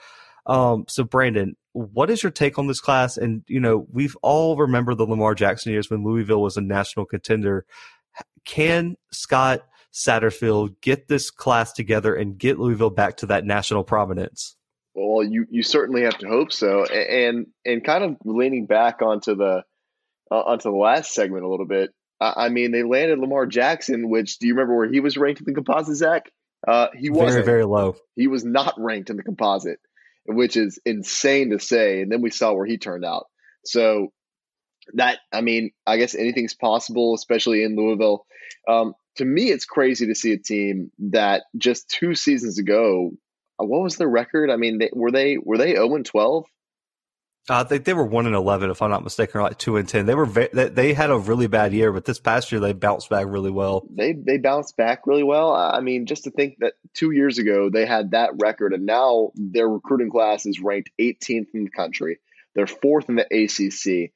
um, 0.47 0.87
so, 0.89 1.05
Brandon, 1.05 1.57
what 1.73 2.09
is 2.09 2.23
your 2.23 2.33
take 2.33 2.59
on 2.59 2.67
this 2.67 2.81
class? 2.81 3.19
And, 3.19 3.45
you 3.47 3.61
know, 3.61 3.87
we've 3.93 4.17
all 4.23 4.57
remember 4.57 4.95
the 4.95 5.07
Lamar 5.07 5.35
Jackson 5.35 5.71
years 5.71 5.91
when 5.91 6.03
Louisville 6.03 6.41
was 6.41 6.57
a 6.57 6.63
national 6.63 7.05
contender. 7.05 7.67
Can 8.47 8.97
Scott 9.13 9.67
Satterfield 9.93 10.81
get 10.81 11.09
this 11.09 11.31
class 11.31 11.73
together 11.73 12.15
and 12.15 12.39
get 12.39 12.59
Louisville 12.59 12.91
back 12.91 13.19
to 13.19 13.27
that 13.27 13.45
national 13.45 13.85
prominence? 13.85 14.57
Well, 14.95 15.25
you 15.25 15.47
you 15.51 15.63
certainly 15.63 16.03
have 16.03 16.19
to 16.19 16.29
hope 16.29 16.53
so, 16.53 16.85
and 16.85 17.47
and 17.65 17.85
kind 17.85 18.05
of 18.05 18.17
leaning 18.25 18.67
back 18.67 19.03
onto 19.03 19.35
the 19.35 19.63
uh, 20.31 20.35
onto 20.35 20.71
the 20.71 20.77
last 20.77 21.13
segment 21.13 21.45
a 21.45 21.49
little 21.49 21.67
bit. 21.67 21.91
I, 22.21 22.47
I 22.47 22.49
mean, 22.49 22.73
they 22.73 22.83
landed 22.83 23.19
Lamar 23.19 23.47
Jackson, 23.47 24.11
which 24.11 24.39
do 24.39 24.47
you 24.47 24.55
remember 24.55 24.77
where 24.77 24.91
he 24.91 25.01
was 25.01 25.17
ranked 25.17 25.41
in 25.41 25.47
the 25.47 25.55
composite? 25.55 25.97
Zach, 25.97 26.31
uh, 26.67 26.89
he 26.97 27.11
was 27.11 27.33
very 27.33 27.45
very 27.45 27.65
low. 27.65 27.97
He 28.17 28.27
was 28.27 28.45
not 28.45 28.75
ranked 28.79 29.11
in 29.11 29.17
the 29.17 29.23
composite, 29.23 29.79
which 30.27 30.57
is 30.57 30.81
insane 30.85 31.51
to 31.51 31.59
say. 31.59 32.03
And 32.03 32.11
then 32.11 32.21
we 32.21 32.31
saw 32.31 32.53
where 32.53 32.67
he 32.67 32.79
turned 32.79 33.05
out. 33.05 33.27
So 33.65 34.13
that 34.95 35.19
I 35.33 35.41
mean, 35.41 35.71
I 35.87 35.97
guess 35.97 36.15
anything's 36.15 36.55
possible, 36.55 37.15
especially 37.15 37.63
in 37.63 37.77
Louisville. 37.77 38.27
Um, 38.69 38.95
to 39.17 39.25
me, 39.25 39.51
it's 39.51 39.65
crazy 39.65 40.07
to 40.07 40.15
see 40.15 40.33
a 40.33 40.39
team 40.39 40.91
that 41.11 41.43
just 41.57 41.89
two 41.89 42.15
seasons 42.15 42.59
ago, 42.59 43.11
uh, 43.61 43.65
what 43.65 43.83
was 43.83 43.97
their 43.97 44.09
record? 44.09 44.51
I 44.51 44.57
mean, 44.57 44.79
they, 44.79 44.91
were 44.93 45.11
they 45.11 45.39
were 45.39 45.59
they 45.59 45.73
zero 45.73 45.91
oh 45.91 45.95
and 45.97 46.07
twelve? 46.07 46.47
Uh, 47.49 47.61
I 47.61 47.65
think 47.65 47.85
they 47.85 47.95
were 47.95 48.05
one 48.05 48.27
and 48.27 48.35
eleven, 48.35 48.71
if 48.71 48.83
I'm 48.83 48.91
not 48.91 49.03
mistaken, 49.03 49.41
or 49.41 49.43
like 49.43 49.59
two 49.59 49.77
and 49.77 49.89
ten. 49.89 50.07
They 50.07 50.15
were 50.15 50.27
they, 50.27 50.69
they 50.69 50.93
had 50.93 51.11
a 51.11 51.19
really 51.19 51.47
bad 51.47 51.73
year, 51.73 51.93
but 51.93 52.05
this 52.05 52.21
past 52.21 52.53
year 52.53 52.61
they 52.61 52.73
bounced 52.73 53.11
back 53.11 53.27
really 53.29 53.51
well. 53.51 53.87
They 53.91 54.13
they 54.13 54.39
bounced 54.39 54.77
back 54.77 55.07
really 55.07 55.25
well. 55.25 55.53
I 55.53 55.81
mean, 55.81 56.07
just 56.07 56.25
to 56.25 56.31
think 56.31 56.57
that 56.61 56.75
two 56.95 57.11
years 57.11 57.39
ago 57.39 57.71
they 57.71 57.87
had 57.87 58.13
that 58.13 58.31
record, 58.41 58.73
and 58.73 58.87
now 58.87 59.33
their 59.35 59.69
recruiting 59.69 60.11
class 60.11 60.47
is 60.47 60.61
ranked 60.61 60.91
18th 61.01 61.49
in 61.55 61.65
the 61.65 61.71
country. 61.71 62.19
They're 62.55 62.67
fourth 62.67 63.09
in 63.09 63.17
the 63.17 63.27
ACC. 63.27 64.13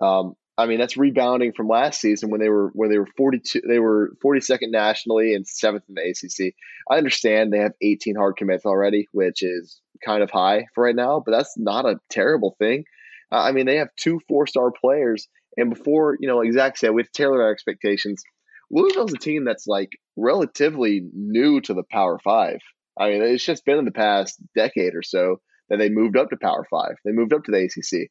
Um, 0.00 0.36
I 0.58 0.66
mean, 0.66 0.80
that's 0.80 0.96
rebounding 0.96 1.52
from 1.52 1.68
last 1.68 2.00
season 2.00 2.30
when 2.30 2.40
they 2.40 2.48
were 2.48 2.70
where 2.74 2.88
they 2.88 2.98
were 2.98 3.06
42, 3.16 3.60
they 3.66 3.78
were 3.78 4.12
42nd 4.22 4.70
nationally 4.70 5.34
and 5.34 5.46
seventh 5.46 5.84
in 5.88 5.94
the 5.94 6.02
ACC. 6.02 6.54
I 6.90 6.96
understand 6.96 7.52
they 7.52 7.60
have 7.60 7.74
18 7.80 8.16
hard 8.16 8.36
commits 8.36 8.66
already, 8.66 9.06
which 9.12 9.44
is 9.44 9.80
kind 10.04 10.20
of 10.20 10.32
high 10.32 10.66
for 10.74 10.84
right 10.84 10.96
now, 10.96 11.22
but 11.24 11.30
that's 11.30 11.54
not 11.56 11.86
a 11.86 12.00
terrible 12.10 12.56
thing. 12.58 12.84
Uh, 13.30 13.36
I 13.36 13.52
mean, 13.52 13.66
they 13.66 13.76
have 13.76 13.94
two 13.96 14.20
four 14.26 14.48
star 14.48 14.72
players, 14.72 15.28
and 15.56 15.70
before 15.70 16.16
you 16.18 16.26
know, 16.26 16.38
like 16.38 16.52
Zach 16.52 16.76
said, 16.76 16.90
we 16.90 17.02
have 17.02 17.12
to 17.12 17.22
tailor 17.22 17.42
our 17.42 17.52
expectations. 17.52 18.24
Louisville's 18.68 19.12
a 19.12 19.18
team 19.18 19.44
that's 19.44 19.68
like 19.68 19.90
relatively 20.16 21.06
new 21.14 21.60
to 21.62 21.74
the 21.74 21.84
Power 21.88 22.18
Five. 22.18 22.58
I 22.98 23.10
mean, 23.10 23.22
it's 23.22 23.44
just 23.44 23.64
been 23.64 23.78
in 23.78 23.84
the 23.84 23.92
past 23.92 24.42
decade 24.56 24.96
or 24.96 25.02
so 25.04 25.40
that 25.68 25.76
they 25.76 25.88
moved 25.88 26.16
up 26.16 26.30
to 26.30 26.36
Power 26.36 26.66
Five. 26.68 26.96
They 27.04 27.12
moved 27.12 27.32
up 27.32 27.44
to 27.44 27.52
the 27.52 27.64
ACC. 27.64 28.10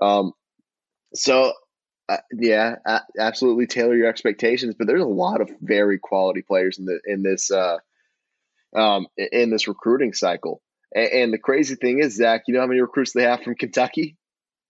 Um, 0.00 0.32
so 1.14 1.52
uh, 2.10 2.16
yeah, 2.32 2.76
uh, 2.84 3.00
absolutely 3.18 3.66
tailor 3.66 3.94
your 3.94 4.08
expectations. 4.08 4.74
But 4.76 4.86
there's 4.88 5.02
a 5.02 5.06
lot 5.06 5.40
of 5.40 5.50
very 5.60 5.98
quality 5.98 6.42
players 6.42 6.78
in 6.78 6.84
the 6.84 7.00
in 7.06 7.22
this 7.22 7.50
uh, 7.50 7.76
um, 8.74 9.06
in 9.16 9.50
this 9.50 9.68
recruiting 9.68 10.12
cycle. 10.12 10.60
And, 10.94 11.12
and, 11.12 11.32
the 11.32 11.38
crazy 11.38 11.76
thing 11.76 12.00
is, 12.00 12.16
Zach, 12.16 12.42
you 12.46 12.54
know 12.54 12.60
how 12.60 12.66
many 12.66 12.80
recruits 12.80 13.12
they 13.12 13.22
have 13.22 13.42
from 13.42 13.54
Kentucky? 13.54 14.16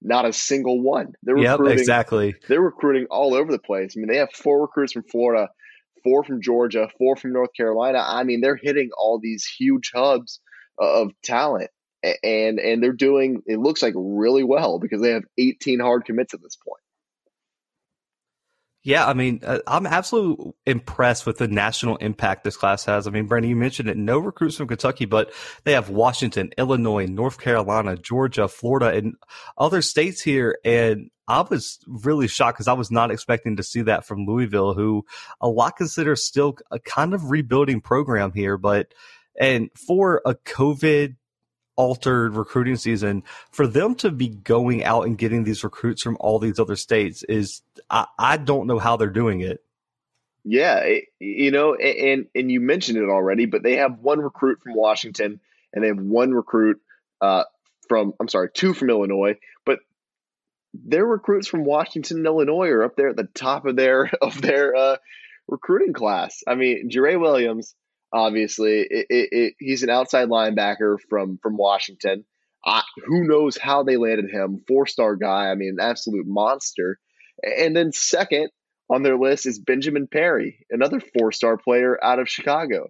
Not 0.03 0.26
a 0.26 0.32
single 0.34 0.82
one. 0.82 1.14
They're 1.22 1.38
yep, 1.38 1.59
recruiting, 1.59 1.78
exactly. 1.78 2.34
They're 2.49 2.61
recruiting 2.61 3.07
all 3.11 3.34
over 3.34 3.51
the 3.51 3.59
place. 3.59 3.95
I 3.97 4.01
mean, 4.01 4.09
they 4.09 4.18
have 4.18 4.32
four 4.32 4.61
recruits 4.61 4.93
from 4.93 5.05
Florida, 5.05 5.49
four 6.05 6.24
from 6.24 6.43
Georgia, 6.43 6.88
four 6.99 7.16
from 7.16 7.32
North 7.32 7.55
Carolina. 7.57 8.03
I 8.05 8.24
mean, 8.24 8.43
they're 8.43 8.59
hitting 8.61 8.91
all 8.99 9.18
these 9.18 9.47
huge 9.47 9.93
hubs 9.95 10.41
of 10.78 11.12
talent 11.22 11.70
and 12.03 12.59
and 12.59 12.82
they're 12.82 12.93
doing 12.93 13.43
it 13.45 13.59
looks 13.59 13.82
like 13.82 13.93
really 13.95 14.43
well 14.43 14.78
because 14.78 15.03
they 15.03 15.11
have 15.11 15.24
18 15.36 15.80
hard 15.80 16.07
commits 16.07 16.32
at 16.32 16.41
this 16.43 16.57
point 16.57 16.80
Yeah, 18.83 19.07
I 19.07 19.12
mean, 19.12 19.41
uh, 19.45 19.59
I'm 19.66 19.87
absolutely 19.87 20.53
impressed 20.64 21.26
with 21.26 21.37
the 21.37 21.49
national 21.49 21.97
impact 21.97 22.45
this 22.45 22.57
class 22.57 22.87
has. 22.87 23.07
I 23.07 23.11
mean, 23.11 23.26
Brandon, 23.26 23.51
you 23.51 23.57
mentioned 23.57 23.91
it. 23.91 23.97
No 23.99 24.18
recruits 24.18 24.57
from 24.57 24.68
Kentucky, 24.68 25.05
but 25.05 25.33
they 25.64 25.72
have 25.72 25.91
Washington, 25.91 26.51
Illinois, 26.57 27.05
North 27.05 27.39
Carolina, 27.39 27.97
Georgia, 27.97 28.49
Florida, 28.49 28.97
and 28.97 29.16
other 29.59 29.83
states 29.83 30.22
here. 30.22 30.59
And 30.64 31.11
I 31.28 31.43
was 31.43 31.78
really 31.87 32.26
shocked 32.26 32.57
because 32.57 32.68
I 32.68 32.72
was 32.72 32.91
not 32.91 33.11
expecting 33.11 33.57
to 33.57 33.62
see 33.62 33.83
that 33.83 34.07
from 34.07 34.24
Louisville, 34.24 34.72
who 34.72 35.05
a 35.43 35.49
lot 35.49 35.76
consider 35.76 36.16
still 36.16 36.57
a 36.70 36.78
kind 36.78 37.12
of 37.12 37.31
rebuilding 37.31 37.83
program 37.83 38.33
here. 38.33 38.57
But, 38.57 38.95
and 39.39 39.68
for 39.74 40.22
a 40.24 40.35
COVID 40.35 41.16
altered 41.81 42.37
recruiting 42.37 42.76
season 42.76 43.22
for 43.51 43.66
them 43.66 43.95
to 43.95 44.11
be 44.11 44.28
going 44.28 44.85
out 44.85 45.07
and 45.07 45.16
getting 45.16 45.45
these 45.45 45.64
recruits 45.64 46.03
from 46.03 46.14
all 46.20 46.39
these 46.39 46.59
other 46.59 46.76
states 46.76 47.22
is 47.22 47.62
I, 47.89 48.05
I 48.18 48.37
don't 48.37 48.66
know 48.66 48.78
how 48.78 48.99
they're 48.99 49.09
doing 49.09 49.41
it. 49.41 49.64
Yeah, 50.45 50.76
it, 50.81 51.05
you 51.18 51.51
know, 51.51 51.74
and 51.74 52.26
and 52.35 52.51
you 52.51 52.61
mentioned 52.61 52.99
it 52.99 53.09
already, 53.09 53.47
but 53.47 53.62
they 53.62 53.76
have 53.76 53.99
one 53.99 54.20
recruit 54.20 54.59
from 54.62 54.74
Washington 54.74 55.41
and 55.72 55.83
they 55.83 55.89
have 55.89 55.99
one 55.99 56.33
recruit 56.33 56.83
uh, 57.22 57.45
from 57.89 58.12
I'm 58.20 58.28
sorry, 58.28 58.51
two 58.53 58.74
from 58.74 58.91
Illinois, 58.91 59.37
but 59.64 59.78
their 60.74 61.07
recruits 61.07 61.49
from 61.49 61.64
Washington 61.64 62.18
and 62.18 62.26
Illinois 62.26 62.68
are 62.68 62.85
up 62.85 62.95
there 62.95 63.09
at 63.09 63.16
the 63.16 63.28
top 63.33 63.64
of 63.64 63.74
their 63.74 64.11
of 64.20 64.43
their 64.43 64.76
uh, 64.76 64.97
recruiting 65.49 65.95
class. 65.95 66.43
I 66.47 66.57
mean, 66.57 66.91
Jere 66.91 67.16
Williams 67.16 67.74
Obviously, 68.12 68.80
it, 68.80 69.06
it, 69.08 69.28
it, 69.30 69.54
he's 69.58 69.82
an 69.82 69.90
outside 69.90 70.28
linebacker 70.28 70.96
from 71.08 71.38
from 71.42 71.56
Washington. 71.56 72.24
I, 72.64 72.82
who 73.06 73.24
knows 73.24 73.56
how 73.56 73.82
they 73.82 73.96
landed 73.96 74.30
him? 74.30 74.62
Four 74.66 74.86
star 74.86 75.16
guy. 75.16 75.50
I 75.50 75.54
mean, 75.54 75.76
an 75.78 75.84
absolute 75.84 76.26
monster. 76.26 76.98
And 77.42 77.74
then 77.74 77.92
second 77.92 78.50
on 78.90 79.02
their 79.02 79.16
list 79.16 79.46
is 79.46 79.58
Benjamin 79.58 80.08
Perry, 80.08 80.66
another 80.70 81.00
four 81.00 81.32
star 81.32 81.56
player 81.56 82.02
out 82.02 82.18
of 82.18 82.28
Chicago. 82.28 82.88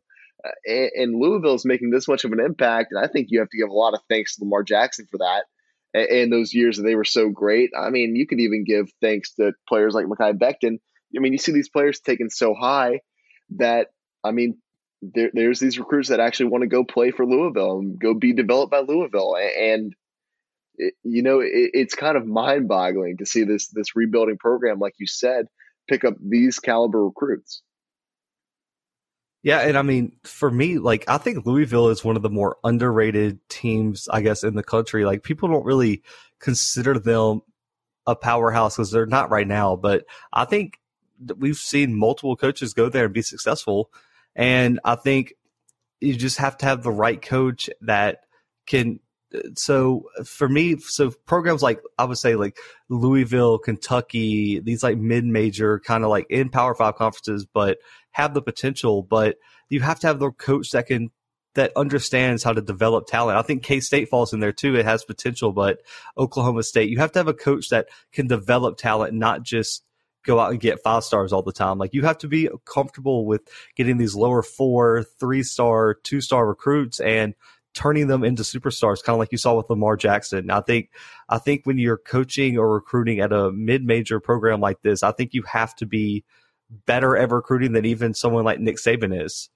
And, 0.65 0.91
and 0.97 1.21
Louisville 1.21 1.55
is 1.55 1.67
making 1.67 1.91
this 1.91 2.09
much 2.09 2.25
of 2.25 2.33
an 2.33 2.41
impact, 2.41 2.93
and 2.93 3.05
I 3.05 3.09
think 3.09 3.27
you 3.29 3.41
have 3.41 3.51
to 3.51 3.59
give 3.59 3.69
a 3.69 3.75
lot 3.75 3.95
of 3.95 4.01
thanks 4.09 4.37
to 4.37 4.45
Lamar 4.45 4.63
Jackson 4.63 5.07
for 5.11 5.19
that. 5.19 5.45
And, 5.93 6.09
and 6.09 6.33
those 6.33 6.55
years 6.55 6.79
that 6.79 6.85
they 6.85 6.95
were 6.95 7.05
so 7.05 7.29
great. 7.29 7.71
I 7.79 7.91
mean, 7.91 8.17
you 8.17 8.27
could 8.27 8.41
even 8.41 8.65
give 8.65 8.91
thanks 9.03 9.35
to 9.35 9.53
players 9.69 9.93
like 9.93 10.07
Mekhi 10.07 10.33
Becton. 10.39 10.79
I 11.15 11.21
mean, 11.21 11.33
you 11.33 11.39
see 11.39 11.53
these 11.53 11.69
players 11.69 12.01
taken 12.01 12.31
so 12.31 12.55
high 12.55 13.01
that 13.59 13.89
I 14.25 14.31
mean, 14.33 14.59
there, 15.03 15.31
there's 15.33 15.61
these 15.61 15.79
recruits 15.79 16.09
that 16.09 16.21
actually 16.21 16.51
want 16.51 16.63
to 16.63 16.69
go 16.69 16.85
play 16.85 17.11
for 17.11 17.27
Louisville 17.27 17.79
and 17.79 17.99
go 17.99 18.15
be 18.15 18.33
developed 18.33 18.71
by 18.71 18.81
Louisville, 18.81 19.37
and 19.37 19.95
it, 20.77 20.95
you 21.03 21.23
know 21.23 21.41
it, 21.41 21.71
it's 21.73 21.95
kind 21.95 22.17
of 22.17 22.27
mind 22.27 22.69
boggling 22.69 23.17
to 23.19 23.27
see 23.27 23.45
this 23.45 23.69
this 23.69 23.97
rebuilding 23.97 24.39
program, 24.39 24.79
like 24.79 24.95
you 24.99 25.07
said, 25.07 25.47
pick 25.89 26.05
up 26.05 26.15
these 26.21 26.59
caliber 26.59 27.05
recruits. 27.05 27.63
Yeah, 29.43 29.61
and 29.61 29.79
I 29.79 29.83
mean, 29.83 30.13
for 30.25 30.51
me, 30.51 30.79
like 30.79 31.05
I 31.09 31.17
think 31.17 31.47
Louisville 31.47 31.89
is 31.89 32.05
one 32.05 32.17
of 32.17 32.23
the 32.23 32.29
more 32.29 32.59
underrated 32.63 33.39
teams, 33.49 34.07
I 34.09 34.21
guess, 34.21 34.45
in 34.45 34.55
the 34.55 34.63
country. 34.63 35.07
Like 35.07 35.23
people 35.23 35.49
don't 35.49 35.65
really 35.65 36.03
consider 36.41 36.99
them 36.99 37.41
a 38.07 38.15
powerhouse 38.15 38.77
because 38.77 38.91
they're 38.91 39.07
not 39.07 39.31
right 39.31 39.47
now. 39.47 39.77
But 39.77 40.05
I 40.33 40.45
think 40.45 40.79
we've 41.39 41.57
seen 41.57 41.99
multiple 41.99 42.37
coaches 42.37 42.75
go 42.75 42.91
there 42.91 43.07
and 43.07 43.15
be 43.15 43.23
successful. 43.23 43.91
And 44.35 44.81
I 44.85 44.95
think 44.95 45.35
you 46.01 46.15
just 46.15 46.39
have 46.39 46.57
to 46.59 46.67
have 46.67 46.83
the 46.83 46.91
right 46.91 47.21
coach 47.21 47.69
that 47.83 48.21
can. 48.67 49.01
So 49.55 50.07
for 50.25 50.49
me, 50.49 50.79
so 50.79 51.13
programs 51.27 51.63
like 51.63 51.81
I 51.99 52.05
would 52.05 52.19
say 52.19 52.35
like 52.35 52.57
Louisville, 52.89 53.59
Kentucky, 53.59 54.59
these 54.59 54.83
like 54.83 54.99
mid 54.99 55.25
major 55.25 55.79
kind 55.81 56.03
of 56.03 56.11
like 56.11 56.27
in 56.31 56.49
Power 56.49 56.75
Five 56.75 56.97
conferences, 56.97 57.47
but 57.47 57.79
have 58.11 58.35
the 58.35 58.43
potential. 58.43 59.03
But 59.03 59.37
you 59.69 59.81
have 59.81 60.01
to 60.01 60.09
have 60.09 60.19
the 60.19 60.33
coach 60.33 60.73
that 60.73 60.87
can 60.87 61.11
that 61.55 61.73
understands 61.77 62.43
how 62.43 62.53
to 62.53 62.61
develop 62.61 63.07
talent. 63.07 63.39
I 63.39 63.43
think 63.43 63.63
K 63.63 63.81
State 63.81 64.09
falls 64.09 64.33
in 64.33 64.41
there 64.41 64.53
too. 64.53 64.77
It 64.77 64.85
has 64.85 65.05
potential, 65.05 65.53
but 65.53 65.81
Oklahoma 66.17 66.63
State, 66.63 66.91
you 66.91 66.99
have 66.99 67.13
to 67.13 67.19
have 67.19 67.29
a 67.29 67.35
coach 67.35 67.69
that 67.71 67.89
can 68.13 68.27
develop 68.27 68.79
talent, 68.79 69.15
not 69.15 69.43
just 69.43 69.83
go 70.25 70.39
out 70.39 70.51
and 70.51 70.61
get 70.61 70.83
five 70.83 71.05
stars 71.05 71.33
all 71.33 71.43
the 71.43 71.53
time. 71.53 71.79
Like 71.79 71.95
you 71.95 72.03
have 72.03 72.19
to 72.19 72.29
be 72.29 72.49
comfortable 72.65 73.27
with 73.27 73.43
getting 73.77 73.99
these 73.99 74.15
lower 74.15 74.43
four, 74.43 75.05
three 75.19 75.43
star, 75.43 75.95
two 75.95 76.21
star 76.21 76.47
recruits 76.47 77.01
and 77.01 77.35
turning 77.73 78.09
them 78.09 78.25
into 78.25 78.43
superstars, 78.43 79.03
kind 79.03 79.15
of 79.15 79.19
like 79.19 79.33
you 79.33 79.39
saw 79.39 79.55
with 79.55 79.71
Lamar 79.71 79.97
Jackson. 79.97 80.51
I 80.51 80.61
think, 80.61 80.91
I 81.29 81.39
think 81.39 81.65
when 81.65 81.79
you're 81.79 81.97
coaching 81.97 82.59
or 82.59 82.73
recruiting 82.73 83.21
at 83.21 83.33
a 83.33 83.53
mid 83.53 83.85
major 83.85 84.21
program 84.21 84.61
like 84.61 84.83
this, 84.83 85.03
I 85.03 85.13
think 85.13 85.35
you 85.35 85.43
have 85.43 85.75
to 85.77 85.87
be 85.87 86.25
better 86.87 87.17
at 87.17 87.31
recruiting 87.31 87.73
than 87.73 87.85
even 87.85 88.15
someone 88.15 88.45
like 88.45 88.61
Nick 88.61 88.77
Saban 88.77 89.25
is. 89.25 89.49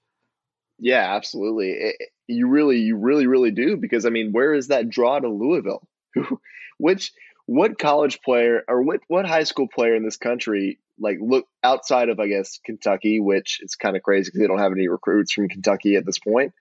Yeah, 0.79 1.15
absolutely. 1.15 1.71
It, 1.71 1.95
you 2.27 2.47
really, 2.47 2.79
you 2.79 2.97
really, 2.97 3.27
really 3.27 3.51
do. 3.51 3.77
Because 3.77 4.05
I 4.05 4.09
mean, 4.09 4.31
where 4.31 4.53
is 4.53 4.67
that 4.67 4.89
draw 4.89 5.19
to 5.19 5.29
Louisville? 5.29 5.87
Which 6.77 7.11
what 7.45 7.77
college 7.77 8.21
player 8.21 8.63
or 8.67 8.81
what 8.81 9.01
what 9.07 9.25
high 9.25 9.43
school 9.43 9.67
player 9.67 9.95
in 9.95 10.03
this 10.03 10.17
country 10.17 10.79
like 10.99 11.17
look 11.21 11.45
outside 11.63 12.09
of 12.09 12.19
I 12.19 12.27
guess 12.27 12.59
Kentucky, 12.65 13.19
which 13.19 13.59
is 13.61 13.75
kind 13.75 13.95
of 13.95 14.03
crazy 14.03 14.29
because 14.29 14.41
they 14.41 14.47
don't 14.47 14.59
have 14.59 14.71
any 14.71 14.87
recruits 14.87 15.33
from 15.33 15.49
Kentucky 15.49 15.95
at 15.95 16.05
this 16.05 16.19
point. 16.19 16.53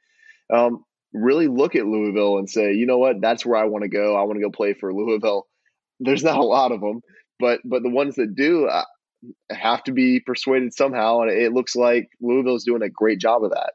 Um, 0.53 0.85
really 1.13 1.47
look 1.47 1.77
at 1.77 1.87
Louisville 1.87 2.39
and 2.39 2.51
say, 2.51 2.75
you 2.75 2.87
know 2.87 2.99
what, 2.99 3.21
that's 3.21 3.47
where 3.47 3.59
I 3.59 3.65
want 3.65 3.83
to 3.85 3.89
go. 3.89 4.17
I 4.17 4.25
want 4.25 4.37
to 4.37 4.43
go 4.43 4.51
play 4.51 4.75
for 4.75 4.93
Louisville. 4.93 5.47
There's 6.01 6.25
not 6.25 6.39
a 6.39 6.45
lot 6.45 6.73
of 6.73 6.81
them, 6.81 7.01
but 7.39 7.61
but 7.65 7.83
the 7.83 7.91
ones 7.91 8.17
that 8.17 8.35
do 8.35 8.67
uh, 8.67 8.85
have 9.51 9.83
to 9.85 9.93
be 9.93 10.21
persuaded 10.21 10.75
somehow, 10.75 11.21
and 11.21 11.31
it 11.31 11.53
looks 11.53 11.77
like 11.77 12.09
Louisville's 12.21 12.65
doing 12.65 12.83
a 12.83 12.91
great 12.91 13.21
job 13.21 13.45
of 13.45 13.53
that. 13.53 13.73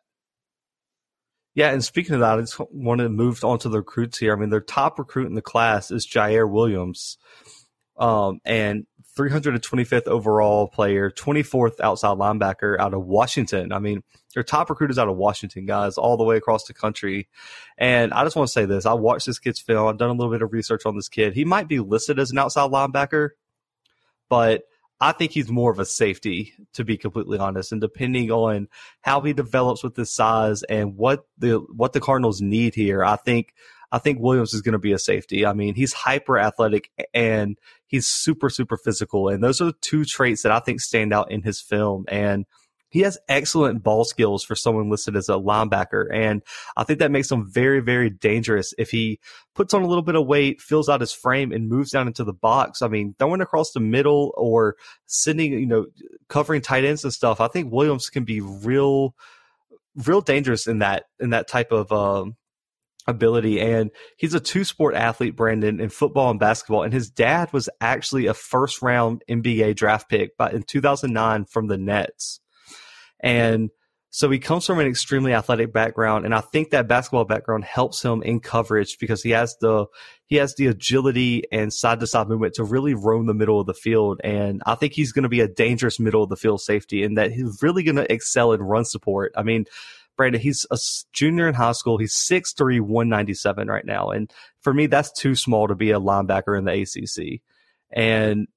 Yeah, 1.59 1.71
and 1.71 1.83
speaking 1.83 2.13
of 2.13 2.21
that, 2.21 2.37
I 2.37 2.39
just 2.39 2.57
want 2.71 2.99
to 2.99 3.09
move 3.09 3.43
on 3.43 3.59
to 3.59 3.67
the 3.67 3.79
recruits 3.79 4.17
here. 4.17 4.31
I 4.31 4.39
mean, 4.39 4.49
their 4.49 4.61
top 4.61 4.97
recruit 4.97 5.27
in 5.27 5.33
the 5.33 5.41
class 5.41 5.91
is 5.91 6.07
Jair 6.07 6.49
Williams, 6.49 7.17
um, 7.97 8.39
and 8.45 8.87
325th 9.17 10.07
overall 10.07 10.69
player, 10.69 11.11
24th 11.11 11.81
outside 11.81 12.17
linebacker 12.17 12.79
out 12.79 12.93
of 12.93 13.05
Washington. 13.05 13.73
I 13.73 13.79
mean, 13.79 14.03
their 14.33 14.43
top 14.43 14.69
recruit 14.69 14.89
is 14.89 14.97
out 14.97 15.09
of 15.09 15.17
Washington, 15.17 15.65
guys, 15.65 15.97
all 15.97 16.15
the 16.15 16.23
way 16.23 16.37
across 16.37 16.63
the 16.63 16.73
country. 16.73 17.27
And 17.77 18.13
I 18.13 18.23
just 18.23 18.37
want 18.37 18.47
to 18.47 18.53
say 18.53 18.63
this: 18.63 18.85
I 18.85 18.93
watched 18.93 19.25
this 19.25 19.37
kid's 19.37 19.59
film. 19.59 19.85
I've 19.85 19.97
done 19.97 20.11
a 20.11 20.13
little 20.13 20.31
bit 20.31 20.41
of 20.41 20.53
research 20.53 20.85
on 20.85 20.95
this 20.95 21.09
kid. 21.09 21.33
He 21.33 21.43
might 21.43 21.67
be 21.67 21.79
listed 21.79 22.19
as 22.19 22.31
an 22.31 22.37
outside 22.37 22.71
linebacker, 22.71 23.31
but 24.29 24.63
I 25.01 25.13
think 25.13 25.31
he's 25.31 25.49
more 25.49 25.71
of 25.71 25.79
a 25.79 25.85
safety, 25.85 26.53
to 26.73 26.83
be 26.83 26.97
completely 26.97 27.37
honest. 27.37 27.71
And 27.71 27.79
depending 27.79 28.31
on 28.31 28.67
how 29.01 29.21
he 29.21 29.33
develops 29.33 29.83
with 29.83 29.95
his 29.95 30.13
size 30.13 30.63
and 30.63 30.97
what 30.97 31.25
the 31.37 31.59
what 31.75 31.93
the 31.93 32.01
Cardinals 32.01 32.41
need 32.41 32.75
here, 32.75 33.03
I 33.03 33.15
think 33.15 33.53
I 33.91 33.99
think 33.99 34.19
Williams 34.19 34.53
is 34.53 34.61
going 34.61 34.73
to 34.73 34.79
be 34.79 34.91
a 34.91 34.99
safety. 34.99 35.45
I 35.45 35.53
mean, 35.53 35.73
he's 35.75 35.93
hyper 35.93 36.37
athletic 36.37 36.91
and 37.13 37.57
he's 37.87 38.07
super 38.07 38.49
super 38.49 38.77
physical, 38.77 39.29
and 39.29 39.43
those 39.43 39.61
are 39.61 39.65
the 39.65 39.75
two 39.81 40.03
traits 40.03 40.43
that 40.43 40.51
I 40.51 40.59
think 40.59 40.81
stand 40.81 41.13
out 41.13 41.31
in 41.31 41.43
his 41.43 41.61
film. 41.61 42.05
And 42.09 42.45
he 42.89 43.01
has 43.01 43.17
excellent 43.27 43.83
ball 43.83 44.03
skills 44.03 44.43
for 44.43 44.55
someone 44.55 44.89
listed 44.89 45.15
as 45.15 45.29
a 45.29 45.33
linebacker. 45.33 46.05
And 46.11 46.41
I 46.75 46.83
think 46.83 46.99
that 46.99 47.11
makes 47.11 47.31
him 47.31 47.49
very, 47.49 47.79
very 47.79 48.09
dangerous 48.09 48.73
if 48.77 48.89
he 48.89 49.19
puts 49.55 49.73
on 49.73 49.83
a 49.83 49.87
little 49.87 50.03
bit 50.03 50.15
of 50.15 50.25
weight, 50.25 50.59
fills 50.59 50.89
out 50.89 51.01
his 51.01 51.13
frame 51.13 51.51
and 51.51 51.69
moves 51.69 51.91
down 51.91 52.07
into 52.07 52.23
the 52.23 52.33
box. 52.33 52.81
I 52.81 52.87
mean, 52.87 53.15
throwing 53.19 53.41
across 53.41 53.71
the 53.71 53.79
middle 53.79 54.33
or 54.35 54.75
sending, 55.05 55.53
you 55.53 55.67
know, 55.67 55.85
covering 56.27 56.61
tight 56.61 56.83
ends 56.83 57.03
and 57.03 57.13
stuff. 57.13 57.39
I 57.39 57.47
think 57.47 57.71
Williams 57.71 58.09
can 58.09 58.23
be 58.23 58.41
real, 58.41 59.15
real 59.95 60.21
dangerous 60.21 60.65
in 60.65 60.79
that, 60.79 61.05
in 61.19 61.29
that 61.29 61.47
type 61.47 61.71
of, 61.71 61.91
um, 61.91 62.35
ability 63.07 63.59
and 63.59 63.89
he's 64.17 64.35
a 64.35 64.39
two 64.39 64.63
sport 64.63 64.93
athlete 64.93 65.35
brandon 65.35 65.79
in 65.79 65.89
football 65.89 66.29
and 66.29 66.39
basketball 66.39 66.83
and 66.83 66.93
his 66.93 67.09
dad 67.09 67.51
was 67.51 67.67
actually 67.81 68.27
a 68.27 68.35
first 68.35 68.83
round 68.83 69.23
nba 69.27 69.75
draft 69.75 70.07
pick 70.09 70.31
in 70.51 70.61
2009 70.61 71.45
from 71.45 71.65
the 71.67 71.77
nets 71.77 72.39
and 73.19 73.69
so 74.11 74.29
he 74.29 74.39
comes 74.39 74.65
from 74.65 74.79
an 74.79 74.87
extremely 74.87 75.33
athletic 75.33 75.71
background, 75.71 76.25
and 76.25 76.33
I 76.33 76.41
think 76.41 76.71
that 76.71 76.87
basketball 76.87 77.25
background 77.25 77.63
helps 77.63 78.03
him 78.03 78.23
in 78.23 78.39
coverage 78.39 78.97
because 78.97 79.21
he 79.21 79.29
has 79.31 79.55
the 79.61 79.85
he 80.25 80.37
has 80.37 80.55
the 80.55 80.65
agility 80.65 81.43
and 81.51 81.71
side 81.71 81.99
to 81.99 82.07
side 82.07 82.27
movement 82.27 82.55
to 82.55 82.63
really 82.63 82.95
roam 82.95 83.27
the 83.27 83.35
middle 83.35 83.59
of 83.59 83.67
the 83.67 83.73
field. 83.73 84.19
And 84.23 84.63
I 84.65 84.73
think 84.75 84.93
he's 84.93 85.11
going 85.11 85.23
to 85.23 85.29
be 85.29 85.41
a 85.41 85.47
dangerous 85.47 85.99
middle 85.99 86.23
of 86.23 86.29
the 86.29 86.37
field 86.37 86.61
safety, 86.61 87.03
and 87.03 87.17
that 87.19 87.31
he's 87.31 87.61
really 87.61 87.83
going 87.83 87.97
to 87.97 88.11
excel 88.11 88.51
in 88.51 88.63
run 88.63 88.85
support. 88.85 89.31
I 89.37 89.43
mean, 89.43 89.65
Brandon, 90.17 90.41
he's 90.41 90.65
a 90.71 90.79
junior 91.13 91.47
in 91.47 91.53
high 91.53 91.73
school. 91.73 91.99
He's 91.99 92.15
6'3", 92.15 92.81
197 92.81 93.67
right 93.67 93.85
now, 93.85 94.09
and 94.09 94.31
for 94.61 94.73
me, 94.73 94.87
that's 94.87 95.11
too 95.11 95.35
small 95.35 95.67
to 95.67 95.75
be 95.75 95.91
a 95.91 95.99
linebacker 95.99 96.57
in 96.57 96.65
the 96.65 96.81
ACC. 96.81 97.41
And 97.91 98.47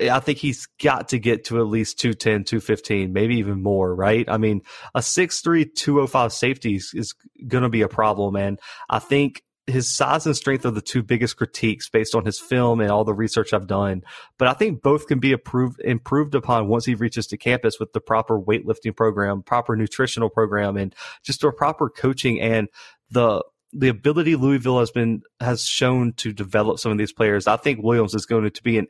Eh, 0.00 0.10
I 0.10 0.20
think 0.20 0.38
he's 0.38 0.66
got 0.82 1.08
to 1.10 1.18
get 1.18 1.44
to 1.46 1.58
at 1.58 1.66
least 1.66 1.98
210, 2.00 2.44
215, 2.44 3.12
maybe 3.12 3.36
even 3.36 3.62
more, 3.62 3.94
right? 3.94 4.28
I 4.28 4.38
mean, 4.38 4.62
a 4.94 5.00
6'3, 5.00 5.74
205 5.74 6.32
safety 6.32 6.76
is, 6.76 6.92
is 6.94 7.14
going 7.46 7.62
to 7.62 7.68
be 7.68 7.82
a 7.82 7.88
problem. 7.88 8.36
And 8.36 8.60
I 8.88 8.98
think 8.98 9.42
his 9.66 9.88
size 9.88 10.26
and 10.26 10.36
strength 10.36 10.64
are 10.64 10.70
the 10.70 10.80
two 10.80 11.02
biggest 11.02 11.36
critiques 11.36 11.88
based 11.88 12.14
on 12.14 12.24
his 12.24 12.38
film 12.38 12.80
and 12.80 12.90
all 12.90 13.04
the 13.04 13.12
research 13.12 13.52
I've 13.52 13.66
done. 13.66 14.04
But 14.38 14.48
I 14.48 14.52
think 14.52 14.80
both 14.80 15.08
can 15.08 15.18
be 15.18 15.32
improved 15.32 15.80
improved 15.80 16.34
upon 16.34 16.68
once 16.68 16.84
he 16.84 16.94
reaches 16.94 17.26
to 17.28 17.36
campus 17.36 17.80
with 17.80 17.92
the 17.92 18.00
proper 18.00 18.40
weightlifting 18.40 18.94
program, 18.94 19.42
proper 19.42 19.74
nutritional 19.74 20.30
program, 20.30 20.76
and 20.76 20.94
just 21.24 21.42
a 21.42 21.50
proper 21.50 21.90
coaching 21.90 22.40
and 22.40 22.68
the 23.10 23.42
the 23.78 23.88
ability 23.88 24.36
Louisville 24.36 24.80
has 24.80 24.90
been 24.90 25.22
has 25.40 25.64
shown 25.64 26.14
to 26.14 26.32
develop 26.32 26.78
some 26.78 26.92
of 26.92 26.98
these 26.98 27.12
players. 27.12 27.46
I 27.46 27.56
think 27.56 27.82
Williams 27.82 28.14
is 28.14 28.24
going 28.24 28.50
to 28.50 28.62
be 28.62 28.78
an 28.78 28.86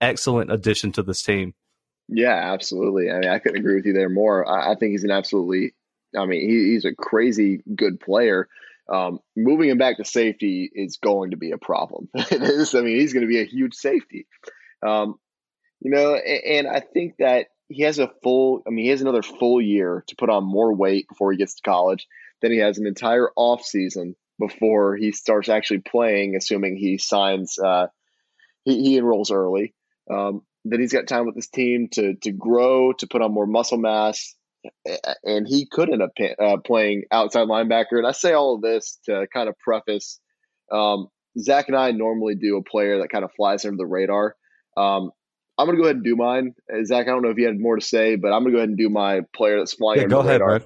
excellent 0.00 0.50
addition 0.50 0.90
to 0.92 1.02
this 1.02 1.22
team. 1.22 1.54
Yeah, 2.08 2.52
absolutely. 2.52 3.10
I 3.10 3.20
mean, 3.20 3.30
I 3.30 3.38
couldn't 3.38 3.60
agree 3.60 3.76
with 3.76 3.86
you 3.86 3.92
there 3.92 4.08
more. 4.08 4.46
I, 4.46 4.72
I 4.72 4.74
think 4.74 4.90
he's 4.90 5.04
an 5.04 5.12
absolutely. 5.12 5.74
I 6.18 6.26
mean, 6.26 6.48
he, 6.48 6.72
he's 6.72 6.84
a 6.84 6.94
crazy 6.94 7.62
good 7.74 8.00
player. 8.00 8.48
Um, 8.92 9.20
moving 9.36 9.70
him 9.70 9.78
back 9.78 9.96
to 9.96 10.04
safety 10.04 10.70
is 10.72 10.98
going 10.98 11.30
to 11.30 11.36
be 11.36 11.52
a 11.52 11.58
problem. 11.58 12.08
is. 12.30 12.74
I 12.74 12.80
mean, 12.80 12.98
he's 12.98 13.12
going 13.12 13.26
to 13.26 13.32
be 13.32 13.40
a 13.40 13.46
huge 13.46 13.74
safety. 13.74 14.26
Um, 14.84 15.14
you 15.80 15.90
know, 15.90 16.14
and, 16.14 16.66
and 16.66 16.68
I 16.68 16.80
think 16.80 17.14
that 17.18 17.46
he 17.68 17.82
has 17.84 18.00
a 18.00 18.10
full. 18.22 18.62
I 18.66 18.70
mean, 18.70 18.84
he 18.84 18.90
has 18.90 19.00
another 19.00 19.22
full 19.22 19.60
year 19.60 20.04
to 20.08 20.16
put 20.16 20.28
on 20.28 20.44
more 20.44 20.74
weight 20.74 21.08
before 21.08 21.30
he 21.30 21.38
gets 21.38 21.54
to 21.54 21.62
college. 21.62 22.08
Then 22.42 22.50
he 22.50 22.58
has 22.58 22.78
an 22.78 22.86
entire 22.86 23.30
off 23.36 23.62
season 23.62 24.16
before 24.38 24.96
he 24.96 25.12
starts 25.12 25.48
actually 25.48 25.80
playing, 25.80 26.36
assuming 26.36 26.76
he 26.76 26.98
signs. 26.98 27.58
Uh, 27.58 27.86
he, 28.64 28.82
he 28.82 28.98
enrolls 28.98 29.30
early. 29.30 29.74
Um, 30.10 30.42
then 30.64 30.80
he's 30.80 30.92
got 30.92 31.06
time 31.06 31.26
with 31.26 31.36
his 31.36 31.48
team 31.48 31.88
to 31.92 32.14
to 32.22 32.32
grow, 32.32 32.92
to 32.94 33.06
put 33.06 33.22
on 33.22 33.32
more 33.32 33.46
muscle 33.46 33.78
mass, 33.78 34.34
and 35.22 35.46
he 35.46 35.66
could 35.66 35.90
end 35.90 36.02
up 36.02 36.10
uh, 36.38 36.56
playing 36.58 37.04
outside 37.10 37.48
linebacker. 37.48 37.98
And 37.98 38.06
I 38.06 38.12
say 38.12 38.32
all 38.32 38.54
of 38.54 38.62
this 38.62 38.98
to 39.04 39.26
kind 39.32 39.48
of 39.48 39.58
preface. 39.58 40.20
Um, 40.72 41.08
Zach 41.38 41.68
and 41.68 41.76
I 41.76 41.90
normally 41.90 42.36
do 42.36 42.56
a 42.56 42.62
player 42.62 42.98
that 42.98 43.08
kind 43.08 43.24
of 43.24 43.30
flies 43.36 43.64
under 43.64 43.76
the 43.76 43.86
radar. 43.86 44.36
Um, 44.76 45.10
I'm 45.58 45.66
going 45.66 45.76
to 45.76 45.82
go 45.82 45.86
ahead 45.86 45.96
and 45.96 46.04
do 46.04 46.16
mine. 46.16 46.54
Uh, 46.72 46.84
Zach, 46.84 47.06
I 47.06 47.10
don't 47.10 47.22
know 47.22 47.30
if 47.30 47.38
you 47.38 47.46
had 47.46 47.58
more 47.58 47.76
to 47.76 47.84
say, 47.84 48.16
but 48.16 48.32
I'm 48.32 48.42
going 48.42 48.46
to 48.46 48.52
go 48.52 48.58
ahead 48.58 48.68
and 48.70 48.78
do 48.78 48.88
my 48.88 49.20
player 49.34 49.58
that's 49.58 49.74
flying 49.74 49.98
yeah, 49.98 50.04
under 50.04 50.16
go 50.16 50.22
the 50.22 50.28
ahead, 50.28 50.40
radar. 50.40 50.62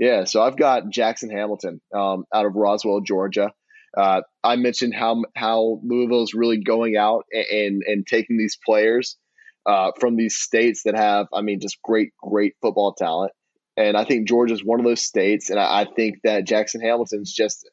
Yeah, 0.00 0.24
so 0.24 0.40
I've 0.40 0.56
got 0.56 0.88
Jackson 0.88 1.28
Hamilton 1.28 1.78
um, 1.94 2.24
out 2.34 2.46
of 2.46 2.54
Roswell, 2.54 3.02
Georgia. 3.02 3.52
Uh, 3.94 4.22
I 4.42 4.56
mentioned 4.56 4.94
how 4.94 5.24
how 5.36 5.78
Louisville 5.84 6.22
is 6.22 6.32
really 6.32 6.56
going 6.56 6.96
out 6.96 7.26
and 7.32 7.82
and, 7.86 8.06
taking 8.06 8.38
these 8.38 8.56
players 8.64 9.18
uh, 9.66 9.90
from 10.00 10.16
these 10.16 10.36
states 10.36 10.84
that 10.84 10.94
have, 10.94 11.26
I 11.34 11.42
mean, 11.42 11.60
just 11.60 11.82
great, 11.82 12.12
great 12.22 12.54
football 12.62 12.94
talent. 12.94 13.32
And 13.76 13.94
I 13.94 14.04
think 14.04 14.26
Georgia 14.26 14.54
is 14.54 14.64
one 14.64 14.80
of 14.80 14.86
those 14.86 15.02
states. 15.02 15.50
And 15.50 15.60
I, 15.60 15.82
I 15.82 15.84
think 15.84 16.20
that 16.24 16.46
Jackson 16.46 16.80
Hamilton's 16.80 17.34
just, 17.34 17.68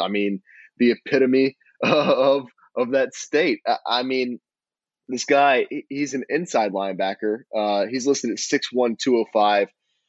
I 0.00 0.08
mean, 0.08 0.40
the 0.78 0.92
epitome 0.92 1.58
of 1.82 2.46
of 2.74 2.92
that 2.92 3.14
state. 3.14 3.60
I, 3.66 3.76
I 3.86 4.02
mean, 4.02 4.38
this 5.08 5.26
guy, 5.26 5.66
he's 5.90 6.14
an 6.14 6.24
inside 6.30 6.72
linebacker. 6.72 7.40
Uh, 7.54 7.84
he's 7.84 8.06
listed 8.06 8.30
at 8.30 8.38
6'1, 8.38 8.98
205, 8.98 9.68